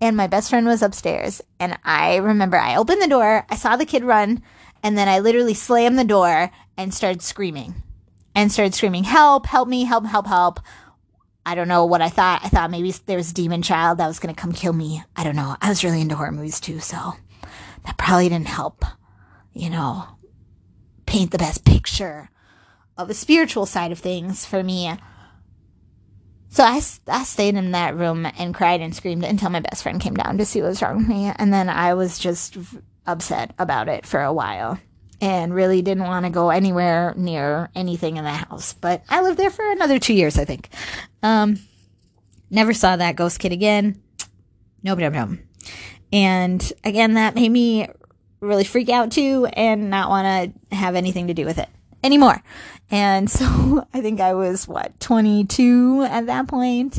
And 0.00 0.16
my 0.16 0.26
best 0.26 0.50
friend 0.50 0.66
was 0.66 0.82
upstairs, 0.82 1.42
and 1.60 1.78
I 1.84 2.16
remember 2.16 2.56
I 2.56 2.76
opened 2.76 3.02
the 3.02 3.08
door. 3.08 3.46
I 3.48 3.56
saw 3.56 3.76
the 3.76 3.86
kid 3.86 4.04
run, 4.04 4.42
and 4.82 4.96
then 4.96 5.08
I 5.08 5.18
literally 5.18 5.54
slammed 5.54 5.98
the 5.98 6.04
door 6.04 6.50
and 6.76 6.94
started 6.94 7.22
screaming, 7.22 7.82
and 8.34 8.50
started 8.50 8.74
screaming, 8.74 9.04
"Help! 9.04 9.46
Help 9.46 9.68
me! 9.68 9.84
Help! 9.84 10.06
Help! 10.06 10.26
Help!" 10.28 10.60
I 11.44 11.54
don't 11.54 11.68
know 11.68 11.84
what 11.84 12.02
I 12.02 12.08
thought. 12.08 12.42
I 12.44 12.48
thought 12.48 12.70
maybe 12.70 12.92
there 13.06 13.16
was 13.16 13.30
a 13.30 13.34
demon 13.34 13.62
child 13.62 13.98
that 13.98 14.06
was 14.06 14.18
going 14.18 14.34
to 14.34 14.40
come 14.40 14.52
kill 14.52 14.72
me. 14.72 15.02
I 15.16 15.24
don't 15.24 15.36
know. 15.36 15.56
I 15.60 15.68
was 15.68 15.82
really 15.82 16.00
into 16.00 16.14
horror 16.14 16.32
movies 16.32 16.60
too, 16.60 16.78
so 16.78 17.14
that 17.84 17.98
probably 17.98 18.28
didn't 18.28 18.48
help, 18.48 18.84
you 19.52 19.68
know, 19.68 20.04
paint 21.06 21.30
the 21.32 21.38
best 21.38 21.64
picture 21.64 22.30
of 22.96 23.08
the 23.08 23.14
spiritual 23.14 23.66
side 23.66 23.90
of 23.90 23.98
things 23.98 24.46
for 24.46 24.62
me. 24.62 24.94
So 26.48 26.62
I, 26.64 26.80
I 27.08 27.24
stayed 27.24 27.54
in 27.54 27.72
that 27.72 27.96
room 27.96 28.26
and 28.38 28.54
cried 28.54 28.80
and 28.80 28.94
screamed 28.94 29.24
until 29.24 29.50
my 29.50 29.60
best 29.60 29.82
friend 29.82 30.00
came 30.00 30.14
down 30.14 30.38
to 30.38 30.44
see 30.44 30.60
what 30.60 30.68
was 30.68 30.82
wrong 30.82 30.98
with 30.98 31.08
me. 31.08 31.32
And 31.36 31.52
then 31.52 31.68
I 31.68 31.94
was 31.94 32.18
just 32.18 32.56
upset 33.06 33.54
about 33.58 33.88
it 33.88 34.06
for 34.06 34.22
a 34.22 34.32
while 34.32 34.78
and 35.22 35.54
really 35.54 35.82
didn't 35.82 36.02
want 36.02 36.26
to 36.26 36.30
go 36.30 36.50
anywhere 36.50 37.14
near 37.16 37.70
anything 37.76 38.16
in 38.16 38.24
the 38.24 38.30
house. 38.30 38.74
But 38.74 39.04
I 39.08 39.22
lived 39.22 39.38
there 39.38 39.50
for 39.50 39.70
another 39.70 40.00
two 40.00 40.14
years, 40.14 40.36
I 40.36 40.44
think. 40.44 40.68
Um, 41.22 41.60
never 42.50 42.74
saw 42.74 42.96
that 42.96 43.14
ghost 43.14 43.38
kid 43.38 43.52
again. 43.52 44.02
No 44.82 44.96
problem. 44.96 45.48
And 46.12 46.72
again, 46.82 47.14
that 47.14 47.36
made 47.36 47.50
me 47.50 47.88
really 48.40 48.64
freak 48.64 48.88
out 48.88 49.12
too 49.12 49.46
and 49.52 49.88
not 49.88 50.10
want 50.10 50.26
to 50.70 50.76
have 50.76 50.96
anything 50.96 51.28
to 51.28 51.34
do 51.34 51.46
with 51.46 51.58
it 51.58 51.68
anymore. 52.02 52.42
And 52.90 53.30
so 53.30 53.86
I 53.94 54.00
think 54.00 54.20
I 54.20 54.34
was, 54.34 54.66
what, 54.66 54.98
22 54.98 56.02
at 56.02 56.26
that 56.26 56.48
point. 56.48 56.98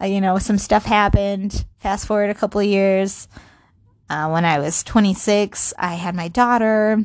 Uh, 0.00 0.06
you 0.06 0.22
know, 0.22 0.38
some 0.38 0.56
stuff 0.56 0.86
happened. 0.86 1.66
Fast 1.76 2.06
forward 2.06 2.30
a 2.30 2.34
couple 2.34 2.62
of 2.62 2.66
years. 2.66 3.28
Uh, 4.08 4.30
when 4.30 4.46
I 4.46 4.58
was 4.58 4.82
26, 4.84 5.74
I 5.78 5.96
had 5.96 6.14
my 6.14 6.28
daughter. 6.28 7.04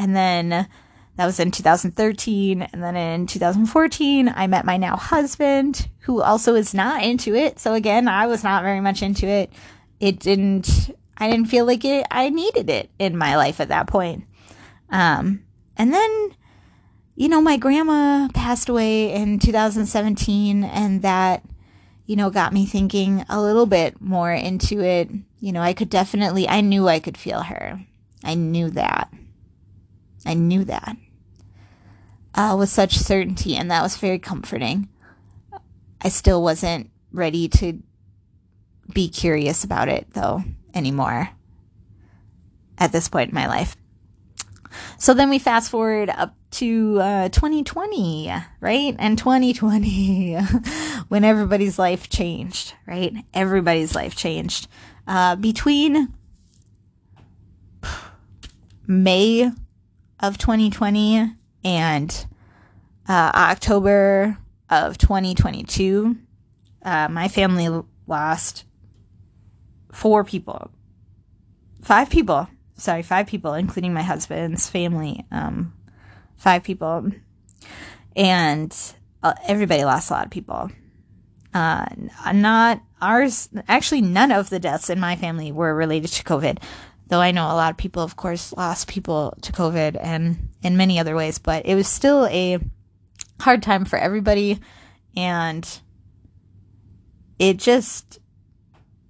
And 0.00 0.16
then 0.16 0.48
that 0.48 1.26
was 1.26 1.38
in 1.38 1.50
2013. 1.50 2.62
And 2.62 2.82
then 2.82 2.96
in 2.96 3.26
2014, 3.26 4.32
I 4.34 4.46
met 4.46 4.64
my 4.64 4.76
now 4.78 4.96
husband, 4.96 5.88
who 6.00 6.22
also 6.22 6.54
is 6.54 6.74
not 6.74 7.04
into 7.04 7.34
it. 7.34 7.60
So 7.60 7.74
again, 7.74 8.08
I 8.08 8.26
was 8.26 8.42
not 8.42 8.62
very 8.62 8.80
much 8.80 9.02
into 9.02 9.26
it. 9.26 9.52
It 10.00 10.18
didn't, 10.18 10.90
I 11.18 11.30
didn't 11.30 11.48
feel 11.48 11.66
like 11.66 11.84
it, 11.84 12.06
I 12.10 12.30
needed 12.30 12.70
it 12.70 12.90
in 12.98 13.16
my 13.16 13.36
life 13.36 13.60
at 13.60 13.68
that 13.68 13.86
point. 13.86 14.24
Um, 14.88 15.44
and 15.76 15.92
then 15.92 16.34
you 17.20 17.28
know, 17.28 17.42
my 17.42 17.58
grandma 17.58 18.28
passed 18.32 18.70
away 18.70 19.12
in 19.12 19.38
2017, 19.38 20.64
and 20.64 21.02
that, 21.02 21.44
you 22.06 22.16
know, 22.16 22.30
got 22.30 22.54
me 22.54 22.64
thinking 22.64 23.26
a 23.28 23.42
little 23.42 23.66
bit 23.66 24.00
more 24.00 24.32
into 24.32 24.80
it. 24.80 25.10
You 25.38 25.52
know, 25.52 25.60
I 25.60 25.74
could 25.74 25.90
definitely, 25.90 26.48
I 26.48 26.62
knew 26.62 26.88
I 26.88 26.98
could 26.98 27.18
feel 27.18 27.42
her. 27.42 27.78
I 28.24 28.36
knew 28.36 28.70
that. 28.70 29.12
I 30.26 30.34
knew 30.34 30.64
that 30.64 30.96
uh, 32.34 32.56
with 32.58 32.68
such 32.68 32.96
certainty, 32.96 33.56
and 33.56 33.70
that 33.70 33.82
was 33.82 33.96
very 33.96 34.18
comforting. 34.18 34.88
I 36.00 36.08
still 36.08 36.42
wasn't 36.42 36.90
ready 37.12 37.48
to 37.48 37.82
be 38.92 39.08
curious 39.08 39.64
about 39.64 39.88
it, 39.88 40.08
though, 40.12 40.42
anymore 40.74 41.30
at 42.78 42.92
this 42.92 43.08
point 43.08 43.30
in 43.30 43.34
my 43.34 43.46
life. 43.46 43.76
So 44.98 45.14
then 45.14 45.30
we 45.30 45.38
fast 45.38 45.70
forward 45.70 46.10
up 46.10 46.34
to 46.52 46.98
uh, 47.00 47.28
2020, 47.28 48.32
right? 48.60 48.96
And 48.98 49.18
2020, 49.18 50.34
when 51.08 51.24
everybody's 51.24 51.78
life 51.78 52.08
changed, 52.08 52.74
right? 52.86 53.14
Everybody's 53.34 53.94
life 53.94 54.16
changed. 54.16 54.68
Uh, 55.06 55.36
between 55.36 56.14
May 58.86 59.50
of 60.20 60.38
2020 60.38 61.32
and 61.64 62.26
uh, 63.08 63.32
October 63.34 64.38
of 64.68 64.98
2022, 64.98 66.16
uh, 66.84 67.08
my 67.08 67.28
family 67.28 67.82
lost 68.06 68.64
four 69.92 70.24
people, 70.24 70.70
five 71.82 72.10
people. 72.10 72.48
Sorry, 72.76 73.02
five 73.02 73.26
people, 73.26 73.54
including 73.54 73.92
my 73.92 74.02
husband's 74.02 74.68
family. 74.68 75.26
Um, 75.30 75.74
five 76.36 76.62
people, 76.62 77.10
and 78.16 78.94
uh, 79.22 79.34
everybody 79.46 79.84
lost 79.84 80.10
a 80.10 80.14
lot 80.14 80.24
of 80.24 80.30
people. 80.30 80.70
Uh, 81.52 81.84
not 82.32 82.80
ours. 83.02 83.48
Actually, 83.68 84.00
none 84.02 84.32
of 84.32 84.50
the 84.50 84.60
deaths 84.60 84.88
in 84.88 85.00
my 85.00 85.16
family 85.16 85.52
were 85.52 85.74
related 85.74 86.08
to 86.12 86.24
COVID. 86.24 86.62
Though 87.10 87.20
I 87.20 87.32
know 87.32 87.46
a 87.46 87.58
lot 87.58 87.72
of 87.72 87.76
people, 87.76 88.04
of 88.04 88.14
course, 88.14 88.52
lost 88.52 88.86
people 88.86 89.36
to 89.42 89.50
COVID 89.50 89.98
and 90.00 90.48
in 90.62 90.76
many 90.76 91.00
other 91.00 91.16
ways, 91.16 91.40
but 91.40 91.66
it 91.66 91.74
was 91.74 91.88
still 91.88 92.26
a 92.26 92.58
hard 93.40 93.64
time 93.64 93.84
for 93.84 93.98
everybody. 93.98 94.60
And 95.16 95.68
it 97.40 97.56
just, 97.56 98.20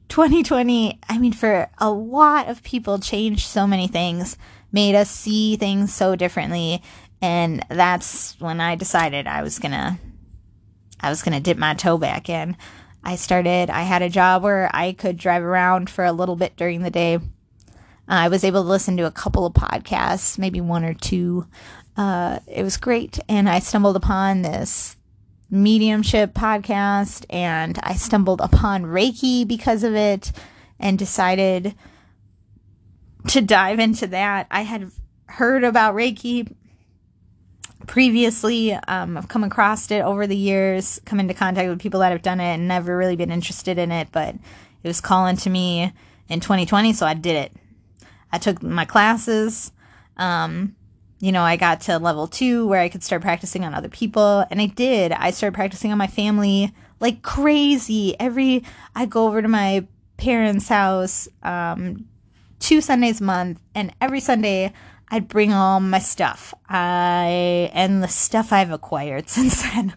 2020, 0.09 0.99
I 1.11 1.19
mean, 1.19 1.35
for 1.35 1.69
a 1.77 1.91
lot 1.91 2.49
of 2.49 2.63
people, 2.63 2.99
changed 2.99 3.47
so 3.47 3.67
many 3.67 3.87
things, 3.87 4.39
made 4.73 4.95
us 4.95 5.11
see 5.11 5.57
things 5.57 5.93
so 5.93 6.17
differently, 6.17 6.83
and 7.21 7.65
that's 7.69 8.41
when 8.41 8.63
I 8.63 8.77
decided 8.77 9.27
I 9.27 9.43
was 9.43 9.59
gonna 9.59 9.99
I 11.03 11.11
was 11.11 11.23
gonna 11.23 11.41
dip 11.41 11.59
my 11.59 11.75
toe 11.75 11.99
back 11.99 12.31
in. 12.31 12.57
I 13.05 13.17
started 13.17 13.69
I 13.69 13.83
had 13.83 14.01
a 14.01 14.09
job 14.09 14.43
where 14.43 14.71
I 14.73 14.93
could 14.93 15.19
drive 15.19 15.43
around 15.43 15.91
for 15.91 16.05
a 16.05 16.13
little 16.13 16.37
bit 16.37 16.57
during 16.57 16.83
the 16.83 16.91
day. 16.91 17.19
I 18.11 18.29
was 18.29 18.43
able 18.43 18.63
to 18.63 18.69
listen 18.69 18.97
to 18.97 19.07
a 19.07 19.13
couple 19.13 19.47
of 19.47 19.55
podcasts, 19.55 20.37
maybe 20.37 20.61
one 20.61 20.85
or 20.85 20.95
two. 20.95 21.47
Uh, 21.97 22.41
it 22.49 22.65
was 22.65 22.77
great, 22.77 23.21
and 23.29 23.49
I 23.49 23.61
stumbled 23.61 23.95
upon 23.95 24.43
this 24.43 24.97
mediumship 25.49 26.35
podcast, 26.35 27.25
and 27.31 27.79
I 27.83 27.95
stumbled 27.95 28.41
upon 28.41 28.83
Reiki 28.83 29.47
because 29.47 29.85
of 29.85 29.95
it, 29.95 30.33
and 30.81 30.99
decided 30.99 31.75
to 33.29 33.41
dive 33.41 33.79
into 33.79 34.09
that. 34.09 34.49
I 34.51 34.63
had 34.63 34.91
heard 35.27 35.63
about 35.63 35.95
Reiki 35.95 36.53
previously. 37.87 38.73
Um, 38.73 39.17
I've 39.17 39.29
come 39.29 39.45
across 39.45 39.89
it 39.93 40.01
over 40.01 40.27
the 40.27 40.37
years, 40.37 41.01
come 41.05 41.21
into 41.21 41.35
contact 41.35 41.69
with 41.69 41.81
people 41.81 42.01
that 42.01 42.11
have 42.11 42.23
done 42.23 42.41
it 42.41 42.55
and 42.55 42.67
never 42.67 42.97
really 42.97 43.17
been 43.17 43.31
interested 43.31 43.79
in 43.79 43.93
it, 43.93 44.09
but 44.11 44.35
it 44.35 44.89
was 44.89 45.01
calling 45.01 45.37
to 45.37 45.51
me 45.51 45.93
in 46.29 46.41
2020, 46.41 46.93
so 46.93 47.07
I 47.07 47.15
did 47.15 47.37
it. 47.37 47.53
I 48.33 48.39
took 48.39 48.62
my 48.62 48.85
classes. 48.85 49.72
Um, 50.16 50.76
you 51.20 51.33
know, 51.33 51.43
I 51.43 51.57
got 51.57 51.83
to 51.83 51.99
level 51.99 52.26
two 52.26 52.66
where 52.66 52.81
I 52.81 52.89
could 52.89 53.03
start 53.03 53.22
practicing 53.22 53.64
on 53.64 53.74
other 53.74 53.89
people, 53.89 54.45
and 54.51 54.61
I 54.61 54.66
did. 54.66 55.12
I 55.12 55.31
started 55.31 55.55
practicing 55.55 55.93
on 55.93 55.99
my 55.99 56.07
family 56.07 56.72
like 56.99 57.22
crazy. 57.22 58.18
Every 58.18 58.64
I 58.95 59.07
go 59.07 59.26
over 59.26 59.43
to 59.43 59.49
my 59.49 59.87
parents' 60.16 60.68
house 60.68 61.28
um, 61.43 62.07
two 62.59 62.81
Sundays 62.81 63.20
a 63.20 63.24
month, 63.24 63.61
and 63.74 63.93
every 64.01 64.20
Sunday 64.20 64.72
I'd 65.11 65.28
bring 65.28 65.53
all 65.53 65.81
my 65.81 65.99
stuff. 65.99 66.55
I 66.68 67.70
and 67.74 68.03
the 68.03 68.09
stuff 68.09 68.53
I've 68.53 68.70
acquired 68.70 69.28
since 69.28 69.62
then. 69.62 69.95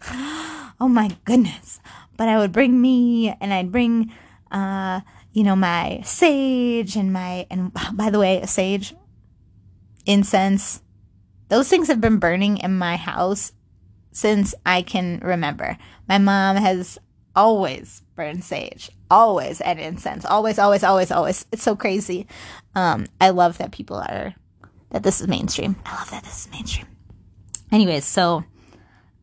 oh 0.80 0.88
my 0.90 1.16
goodness. 1.24 1.80
But 2.16 2.28
I 2.28 2.38
would 2.38 2.52
bring 2.52 2.80
me 2.80 3.34
and 3.40 3.52
I'd 3.52 3.72
bring 3.72 4.12
uh 4.50 5.00
you 5.34 5.42
know 5.42 5.56
my 5.56 6.00
sage 6.04 6.96
and 6.96 7.12
my 7.12 7.46
and 7.50 7.70
by 7.92 8.08
the 8.08 8.18
way, 8.18 8.42
sage 8.46 8.94
incense 10.06 10.80
those 11.48 11.68
things 11.68 11.88
have 11.88 12.00
been 12.00 12.18
burning 12.18 12.58
in 12.58 12.76
my 12.78 12.96
house 12.96 13.52
since 14.12 14.54
I 14.64 14.82
can 14.82 15.20
remember. 15.22 15.76
My 16.08 16.18
mom 16.18 16.56
has 16.56 16.98
always 17.36 18.02
burned 18.14 18.44
sage, 18.44 18.90
always 19.10 19.60
and 19.60 19.78
incense, 19.78 20.24
always, 20.24 20.58
always, 20.58 20.82
always, 20.84 21.10
always. 21.10 21.46
It's 21.52 21.62
so 21.62 21.76
crazy. 21.76 22.26
Um, 22.74 23.06
I 23.20 23.30
love 23.30 23.58
that 23.58 23.72
people 23.72 23.96
are 23.96 24.34
that 24.90 25.02
this 25.02 25.20
is 25.20 25.28
mainstream. 25.28 25.76
I 25.84 25.96
love 25.96 26.10
that 26.10 26.24
this 26.24 26.46
is 26.46 26.52
mainstream. 26.52 26.86
Anyways, 27.72 28.04
so 28.04 28.44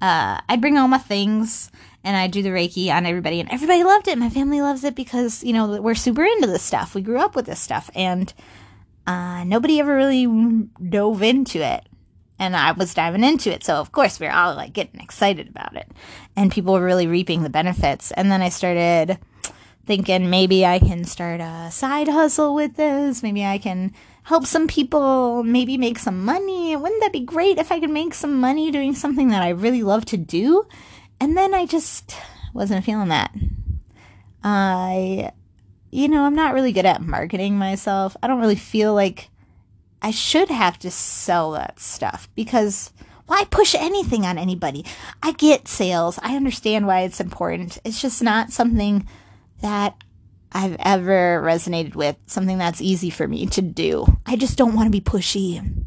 uh, 0.01 0.41
I'd 0.47 0.61
bring 0.61 0.77
all 0.77 0.87
my 0.87 0.97
things 0.97 1.71
and 2.03 2.17
I'd 2.17 2.31
do 2.31 2.41
the 2.41 2.49
Reiki 2.49 2.91
on 2.91 3.05
everybody, 3.05 3.39
and 3.39 3.51
everybody 3.51 3.83
loved 3.83 4.07
it. 4.07 4.17
My 4.17 4.29
family 4.29 4.61
loves 4.61 4.83
it 4.83 4.95
because, 4.95 5.43
you 5.43 5.53
know, 5.53 5.81
we're 5.81 5.95
super 5.95 6.23
into 6.23 6.47
this 6.47 6.63
stuff. 6.63 6.95
We 6.95 7.01
grew 7.01 7.19
up 7.19 7.35
with 7.35 7.45
this 7.45 7.59
stuff, 7.59 7.89
and 7.95 8.33
uh, 9.05 9.43
nobody 9.43 9.79
ever 9.79 9.95
really 9.95 10.25
dove 10.89 11.21
into 11.21 11.59
it. 11.59 11.87
And 12.39 12.55
I 12.55 12.71
was 12.71 12.95
diving 12.95 13.23
into 13.23 13.53
it. 13.53 13.63
So, 13.63 13.75
of 13.75 13.91
course, 13.91 14.19
we 14.19 14.25
were 14.25 14.33
all 14.33 14.55
like 14.55 14.73
getting 14.73 14.99
excited 14.99 15.47
about 15.47 15.75
it. 15.75 15.91
And 16.35 16.51
people 16.51 16.73
were 16.73 16.83
really 16.83 17.05
reaping 17.05 17.43
the 17.43 17.51
benefits. 17.51 18.09
And 18.11 18.31
then 18.31 18.41
I 18.41 18.49
started 18.49 19.19
thinking 19.85 20.29
maybe 20.29 20.65
I 20.65 20.79
can 20.79 21.03
start 21.03 21.39
a 21.39 21.69
side 21.69 22.07
hustle 22.07 22.55
with 22.55 22.77
this. 22.77 23.21
Maybe 23.21 23.45
I 23.45 23.59
can 23.59 23.93
help 24.23 24.47
some 24.47 24.67
people, 24.67 25.43
maybe 25.43 25.77
make 25.77 25.99
some 25.99 26.25
money. 26.25 26.75
Wouldn't 26.75 27.01
that 27.01 27.13
be 27.13 27.19
great 27.19 27.59
if 27.59 27.71
I 27.71 27.79
could 27.79 27.89
make 27.91 28.15
some 28.15 28.39
money 28.39 28.71
doing 28.71 28.95
something 28.95 29.29
that 29.29 29.43
I 29.43 29.49
really 29.49 29.83
love 29.83 30.05
to 30.05 30.17
do? 30.17 30.65
And 31.21 31.37
then 31.37 31.53
I 31.53 31.67
just 31.67 32.15
wasn't 32.51 32.83
feeling 32.83 33.09
that. 33.09 33.31
I, 34.43 35.31
you 35.91 36.07
know, 36.07 36.23
I'm 36.23 36.33
not 36.33 36.55
really 36.55 36.71
good 36.71 36.87
at 36.87 37.03
marketing 37.03 37.59
myself. 37.59 38.17
I 38.23 38.27
don't 38.27 38.41
really 38.41 38.55
feel 38.55 38.95
like 38.95 39.29
I 40.01 40.09
should 40.09 40.49
have 40.49 40.79
to 40.79 40.89
sell 40.89 41.51
that 41.51 41.79
stuff 41.79 42.27
because 42.33 42.91
why 43.27 43.43
push 43.51 43.75
anything 43.75 44.25
on 44.25 44.39
anybody? 44.39 44.83
I 45.21 45.33
get 45.33 45.67
sales. 45.67 46.17
I 46.23 46.35
understand 46.35 46.87
why 46.87 47.01
it's 47.01 47.19
important. 47.19 47.77
It's 47.85 48.01
just 48.01 48.23
not 48.23 48.51
something 48.51 49.07
that 49.61 49.95
I've 50.51 50.75
ever 50.79 51.39
resonated 51.45 51.93
with, 51.93 52.15
something 52.25 52.57
that's 52.57 52.81
easy 52.81 53.11
for 53.11 53.27
me 53.27 53.45
to 53.45 53.61
do. 53.61 54.17
I 54.25 54.37
just 54.37 54.57
don't 54.57 54.73
want 54.73 54.87
to 54.87 54.91
be 54.91 55.01
pushy. 55.01 55.85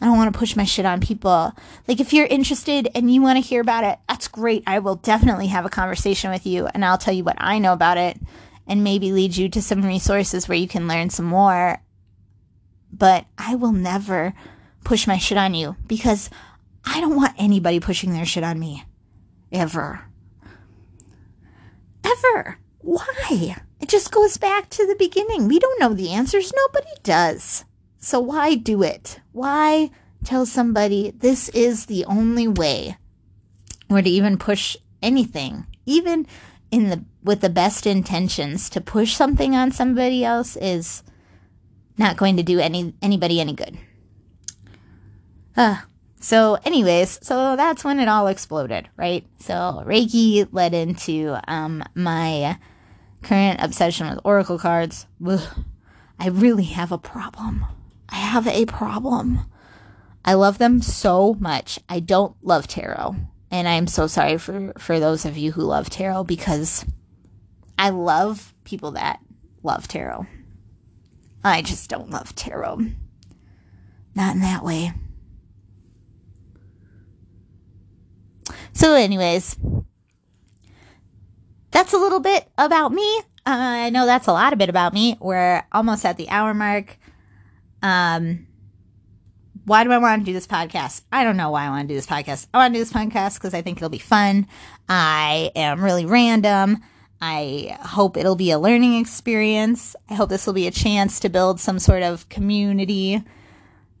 I 0.00 0.06
don't 0.06 0.16
want 0.16 0.32
to 0.32 0.38
push 0.38 0.56
my 0.56 0.64
shit 0.64 0.86
on 0.86 1.00
people. 1.00 1.52
Like, 1.86 2.00
if 2.00 2.12
you're 2.12 2.26
interested 2.26 2.88
and 2.94 3.12
you 3.12 3.20
want 3.20 3.36
to 3.36 3.46
hear 3.46 3.60
about 3.60 3.84
it, 3.84 3.98
that's 4.08 4.28
great. 4.28 4.62
I 4.66 4.78
will 4.78 4.96
definitely 4.96 5.48
have 5.48 5.66
a 5.66 5.70
conversation 5.70 6.30
with 6.30 6.46
you 6.46 6.66
and 6.68 6.84
I'll 6.84 6.98
tell 6.98 7.12
you 7.12 7.24
what 7.24 7.36
I 7.38 7.58
know 7.58 7.74
about 7.74 7.98
it 7.98 8.18
and 8.66 8.82
maybe 8.82 9.12
lead 9.12 9.36
you 9.36 9.48
to 9.50 9.60
some 9.60 9.82
resources 9.82 10.48
where 10.48 10.58
you 10.58 10.68
can 10.68 10.88
learn 10.88 11.10
some 11.10 11.26
more. 11.26 11.82
But 12.92 13.26
I 13.36 13.56
will 13.56 13.72
never 13.72 14.32
push 14.84 15.06
my 15.06 15.18
shit 15.18 15.36
on 15.36 15.54
you 15.54 15.76
because 15.86 16.30
I 16.84 17.00
don't 17.00 17.16
want 17.16 17.34
anybody 17.38 17.80
pushing 17.80 18.12
their 18.12 18.24
shit 18.24 18.44
on 18.44 18.58
me. 18.58 18.84
Ever. 19.52 20.02
Ever. 22.02 22.58
Why? 22.78 23.56
It 23.80 23.88
just 23.88 24.10
goes 24.10 24.38
back 24.38 24.70
to 24.70 24.86
the 24.86 24.96
beginning. 24.96 25.48
We 25.48 25.58
don't 25.58 25.80
know 25.80 25.92
the 25.92 26.10
answers. 26.10 26.52
Nobody 26.54 26.92
does. 27.02 27.64
So 28.00 28.18
why 28.18 28.54
do 28.54 28.82
it? 28.82 29.20
Why 29.32 29.90
tell 30.24 30.46
somebody 30.46 31.10
this 31.10 31.50
is 31.50 31.86
the 31.86 32.04
only 32.06 32.48
way 32.48 32.96
or 33.90 34.00
to 34.00 34.08
even 34.08 34.38
push 34.38 34.76
anything, 35.02 35.66
even 35.84 36.26
in 36.70 36.88
the 36.88 37.04
with 37.22 37.42
the 37.42 37.50
best 37.50 37.86
intentions 37.86 38.70
to 38.70 38.80
push 38.80 39.14
something 39.14 39.54
on 39.54 39.70
somebody 39.70 40.24
else 40.24 40.56
is 40.56 41.02
not 41.98 42.16
going 42.16 42.36
to 42.38 42.42
do 42.42 42.58
any 42.58 42.94
anybody 43.02 43.40
any 43.40 43.52
good. 43.52 43.76
Uh, 45.56 45.76
so 46.20 46.58
anyways, 46.64 47.18
so 47.22 47.56
that's 47.56 47.84
when 47.84 48.00
it 48.00 48.08
all 48.08 48.28
exploded, 48.28 48.88
right? 48.96 49.26
So 49.40 49.82
Reiki 49.86 50.48
led 50.52 50.72
into 50.72 51.38
um 51.46 51.82
my 51.94 52.58
current 53.22 53.60
obsession 53.62 54.08
with 54.08 54.20
oracle 54.24 54.58
cards. 54.58 55.06
Ugh, 55.26 55.64
I 56.18 56.28
really 56.28 56.64
have 56.64 56.92
a 56.92 56.98
problem. 56.98 57.66
I 58.10 58.16
have 58.16 58.46
a 58.46 58.66
problem. 58.66 59.40
I 60.24 60.34
love 60.34 60.58
them 60.58 60.82
so 60.82 61.34
much. 61.34 61.78
I 61.88 62.00
don't 62.00 62.36
love 62.42 62.66
tarot. 62.68 63.16
And 63.50 63.66
I'm 63.66 63.86
so 63.86 64.06
sorry 64.06 64.38
for, 64.38 64.72
for 64.78 65.00
those 65.00 65.24
of 65.24 65.36
you 65.36 65.52
who 65.52 65.62
love 65.62 65.90
tarot 65.90 66.24
because 66.24 66.84
I 67.78 67.90
love 67.90 68.54
people 68.64 68.92
that 68.92 69.20
love 69.62 69.88
tarot. 69.88 70.26
I 71.42 71.62
just 71.62 71.88
don't 71.88 72.10
love 72.10 72.34
tarot. 72.34 72.80
Not 74.14 74.34
in 74.34 74.40
that 74.42 74.64
way. 74.64 74.92
So, 78.72 78.94
anyways, 78.94 79.56
that's 81.70 81.92
a 81.92 81.98
little 81.98 82.20
bit 82.20 82.48
about 82.56 82.92
me. 82.92 83.22
Uh, 83.46 83.56
I 83.56 83.90
know 83.90 84.06
that's 84.06 84.26
a 84.26 84.32
lot 84.32 84.52
of 84.52 84.58
bit 84.58 84.68
about 84.68 84.92
me. 84.92 85.16
We're 85.20 85.64
almost 85.72 86.04
at 86.04 86.16
the 86.16 86.28
hour 86.28 86.54
mark. 86.54 86.98
Um, 87.82 88.46
why 89.64 89.84
do 89.84 89.92
I 89.92 89.98
want 89.98 90.22
to 90.22 90.26
do 90.26 90.32
this 90.32 90.46
podcast? 90.46 91.02
I 91.12 91.22
don't 91.22 91.36
know 91.36 91.50
why 91.50 91.66
I 91.66 91.70
want 91.70 91.88
to 91.88 91.94
do 91.94 91.96
this 91.96 92.06
podcast. 92.06 92.46
I 92.52 92.58
want 92.58 92.74
to 92.74 92.78
do 92.78 92.84
this 92.84 92.92
podcast 92.92 93.34
because 93.34 93.54
I 93.54 93.62
think 93.62 93.78
it'll 93.78 93.88
be 93.88 93.98
fun. 93.98 94.46
I 94.88 95.52
am 95.54 95.84
really 95.84 96.06
random. 96.06 96.78
I 97.20 97.78
hope 97.82 98.16
it'll 98.16 98.36
be 98.36 98.50
a 98.50 98.58
learning 98.58 98.98
experience. 98.98 99.94
I 100.08 100.14
hope 100.14 100.30
this 100.30 100.46
will 100.46 100.54
be 100.54 100.66
a 100.66 100.72
chance 100.72 101.20
to 101.20 101.28
build 101.28 101.60
some 101.60 101.78
sort 101.78 102.02
of 102.02 102.28
community, 102.28 103.22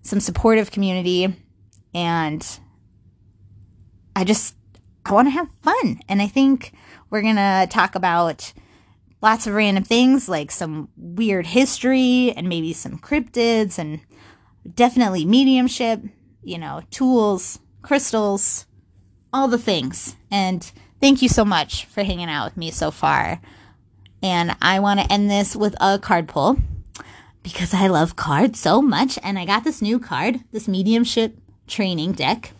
some 0.02 0.20
supportive 0.20 0.70
community. 0.70 1.36
And 1.92 2.58
I 4.16 4.24
just, 4.24 4.54
I 5.04 5.12
want 5.12 5.26
to 5.26 5.32
have 5.32 5.50
fun. 5.62 6.00
And 6.08 6.22
I 6.22 6.26
think 6.26 6.72
we're 7.10 7.22
going 7.22 7.36
to 7.36 7.68
talk 7.70 7.94
about 7.94 8.52
lots 9.22 9.46
of 9.46 9.54
random 9.54 9.84
things 9.84 10.28
like 10.28 10.50
some 10.50 10.88
weird 10.96 11.46
history 11.46 12.32
and 12.36 12.48
maybe 12.48 12.72
some 12.72 12.98
cryptids 12.98 13.78
and 13.78 14.00
definitely 14.74 15.24
mediumship, 15.24 16.00
you 16.42 16.58
know, 16.58 16.82
tools, 16.90 17.58
crystals, 17.82 18.66
all 19.32 19.48
the 19.48 19.58
things. 19.58 20.16
And 20.30 20.70
thank 21.00 21.22
you 21.22 21.28
so 21.28 21.44
much 21.44 21.84
for 21.86 22.02
hanging 22.02 22.28
out 22.28 22.46
with 22.46 22.56
me 22.56 22.70
so 22.70 22.90
far. 22.90 23.40
And 24.22 24.56
I 24.60 24.80
want 24.80 25.00
to 25.00 25.12
end 25.12 25.30
this 25.30 25.56
with 25.56 25.74
a 25.80 25.98
card 25.98 26.28
pull 26.28 26.58
because 27.42 27.72
I 27.72 27.86
love 27.86 28.16
cards 28.16 28.58
so 28.58 28.82
much. 28.82 29.18
And 29.22 29.38
I 29.38 29.44
got 29.44 29.64
this 29.64 29.80
new 29.80 29.98
card, 29.98 30.40
this 30.52 30.68
mediumship 30.68 31.36
training 31.66 32.12
deck 32.12 32.52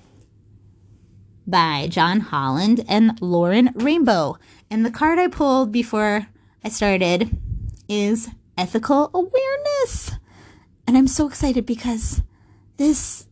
by 1.46 1.88
John 1.90 2.20
Holland 2.20 2.84
and 2.88 3.20
Lauren 3.20 3.70
Rainbow. 3.74 4.38
And 4.70 4.86
the 4.86 4.90
card 4.90 5.18
I 5.18 5.26
pulled 5.26 5.72
before 5.72 6.28
I 6.62 6.68
started 6.68 7.38
is 7.88 8.28
ethical 8.58 9.10
awareness. 9.14 10.12
And 10.86 10.96
I'm 10.96 11.06
so 11.06 11.26
excited 11.26 11.64
because 11.64 12.22
this 12.76 13.26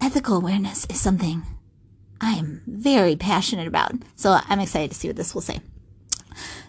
ethical 0.00 0.36
awareness 0.36 0.84
is 0.86 1.00
something 1.00 1.44
I 2.20 2.32
am 2.32 2.62
very 2.66 3.14
passionate 3.14 3.68
about. 3.68 3.92
So 4.16 4.40
I'm 4.48 4.58
excited 4.58 4.90
to 4.90 4.96
see 4.96 5.08
what 5.08 5.16
this 5.16 5.32
will 5.32 5.42
say. 5.42 5.60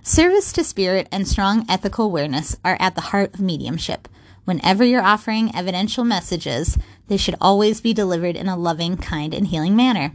Service 0.03 0.53
to 0.53 0.63
spirit 0.63 1.07
and 1.11 1.27
strong 1.27 1.65
ethical 1.67 2.05
awareness 2.05 2.55
are 2.63 2.77
at 2.79 2.93
the 2.93 3.01
heart 3.01 3.33
of 3.33 3.41
mediumship. 3.41 4.07
Whenever 4.45 4.83
you're 4.83 5.01
offering 5.01 5.53
evidential 5.55 6.03
messages, 6.03 6.77
they 7.07 7.17
should 7.17 7.35
always 7.41 7.81
be 7.81 7.93
delivered 7.93 8.35
in 8.35 8.47
a 8.47 8.55
loving, 8.55 8.97
kind, 8.97 9.33
and 9.33 9.47
healing 9.47 9.75
manner. 9.75 10.13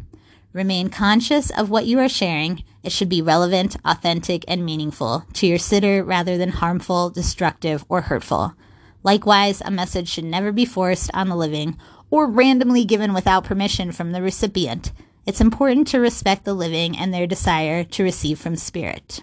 Remain 0.52 0.90
conscious 0.90 1.50
of 1.50 1.70
what 1.70 1.86
you 1.86 1.98
are 1.98 2.08
sharing. 2.08 2.62
It 2.82 2.92
should 2.92 3.08
be 3.08 3.22
relevant, 3.22 3.76
authentic, 3.84 4.44
and 4.48 4.64
meaningful 4.64 5.24
to 5.34 5.46
your 5.46 5.58
sitter 5.58 6.02
rather 6.02 6.36
than 6.36 6.50
harmful, 6.50 7.10
destructive, 7.10 7.84
or 7.88 8.02
hurtful. 8.02 8.54
Likewise, 9.02 9.60
a 9.60 9.70
message 9.70 10.08
should 10.08 10.24
never 10.24 10.52
be 10.52 10.64
forced 10.64 11.10
on 11.14 11.28
the 11.28 11.36
living 11.36 11.76
or 12.10 12.26
randomly 12.26 12.84
given 12.84 13.14
without 13.14 13.44
permission 13.44 13.92
from 13.92 14.12
the 14.12 14.22
recipient. 14.22 14.92
It's 15.26 15.40
important 15.40 15.86
to 15.88 16.00
respect 16.00 16.44
the 16.44 16.54
living 16.54 16.96
and 16.96 17.14
their 17.14 17.26
desire 17.26 17.84
to 17.84 18.02
receive 18.02 18.38
from 18.38 18.56
spirit. 18.56 19.22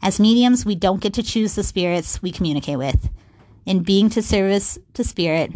As 0.00 0.20
mediums, 0.20 0.64
we 0.64 0.74
don't 0.74 1.00
get 1.00 1.14
to 1.14 1.22
choose 1.22 1.54
the 1.54 1.62
spirits 1.62 2.22
we 2.22 2.30
communicate 2.30 2.78
with. 2.78 3.10
In 3.66 3.82
being 3.82 4.10
to 4.10 4.22
service 4.22 4.78
to 4.92 5.02
spirit, 5.02 5.52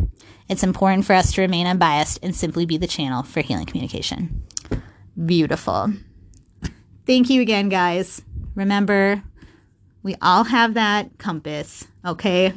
it's 0.48 0.62
important 0.62 1.04
for 1.04 1.12
us 1.12 1.32
to 1.34 1.42
remain 1.42 1.66
unbiased 1.66 2.18
and 2.22 2.34
simply 2.34 2.66
be 2.66 2.78
the 2.78 2.86
channel 2.86 3.22
for 3.22 3.40
healing 3.40 3.66
communication 3.66 4.42
beautiful. 5.26 5.92
Thank 7.08 7.30
you 7.30 7.40
again, 7.40 7.70
guys. 7.70 8.20
Remember, 8.54 9.22
we 10.02 10.14
all 10.20 10.44
have 10.44 10.74
that 10.74 11.16
compass, 11.16 11.88
okay? 12.04 12.52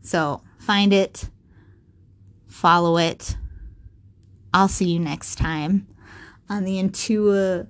So 0.00 0.42
find 0.60 0.92
it, 0.92 1.28
follow 2.46 2.98
it. 2.98 3.36
I'll 4.54 4.68
see 4.68 4.90
you 4.90 5.00
next 5.00 5.38
time 5.38 5.88
on 6.48 6.62
the 6.62 6.80
Intua 6.80 7.66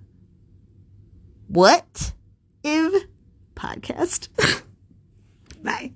What 1.49 2.13
If 2.63 3.05
podcast. 3.55 4.29
Bye. 5.65 5.93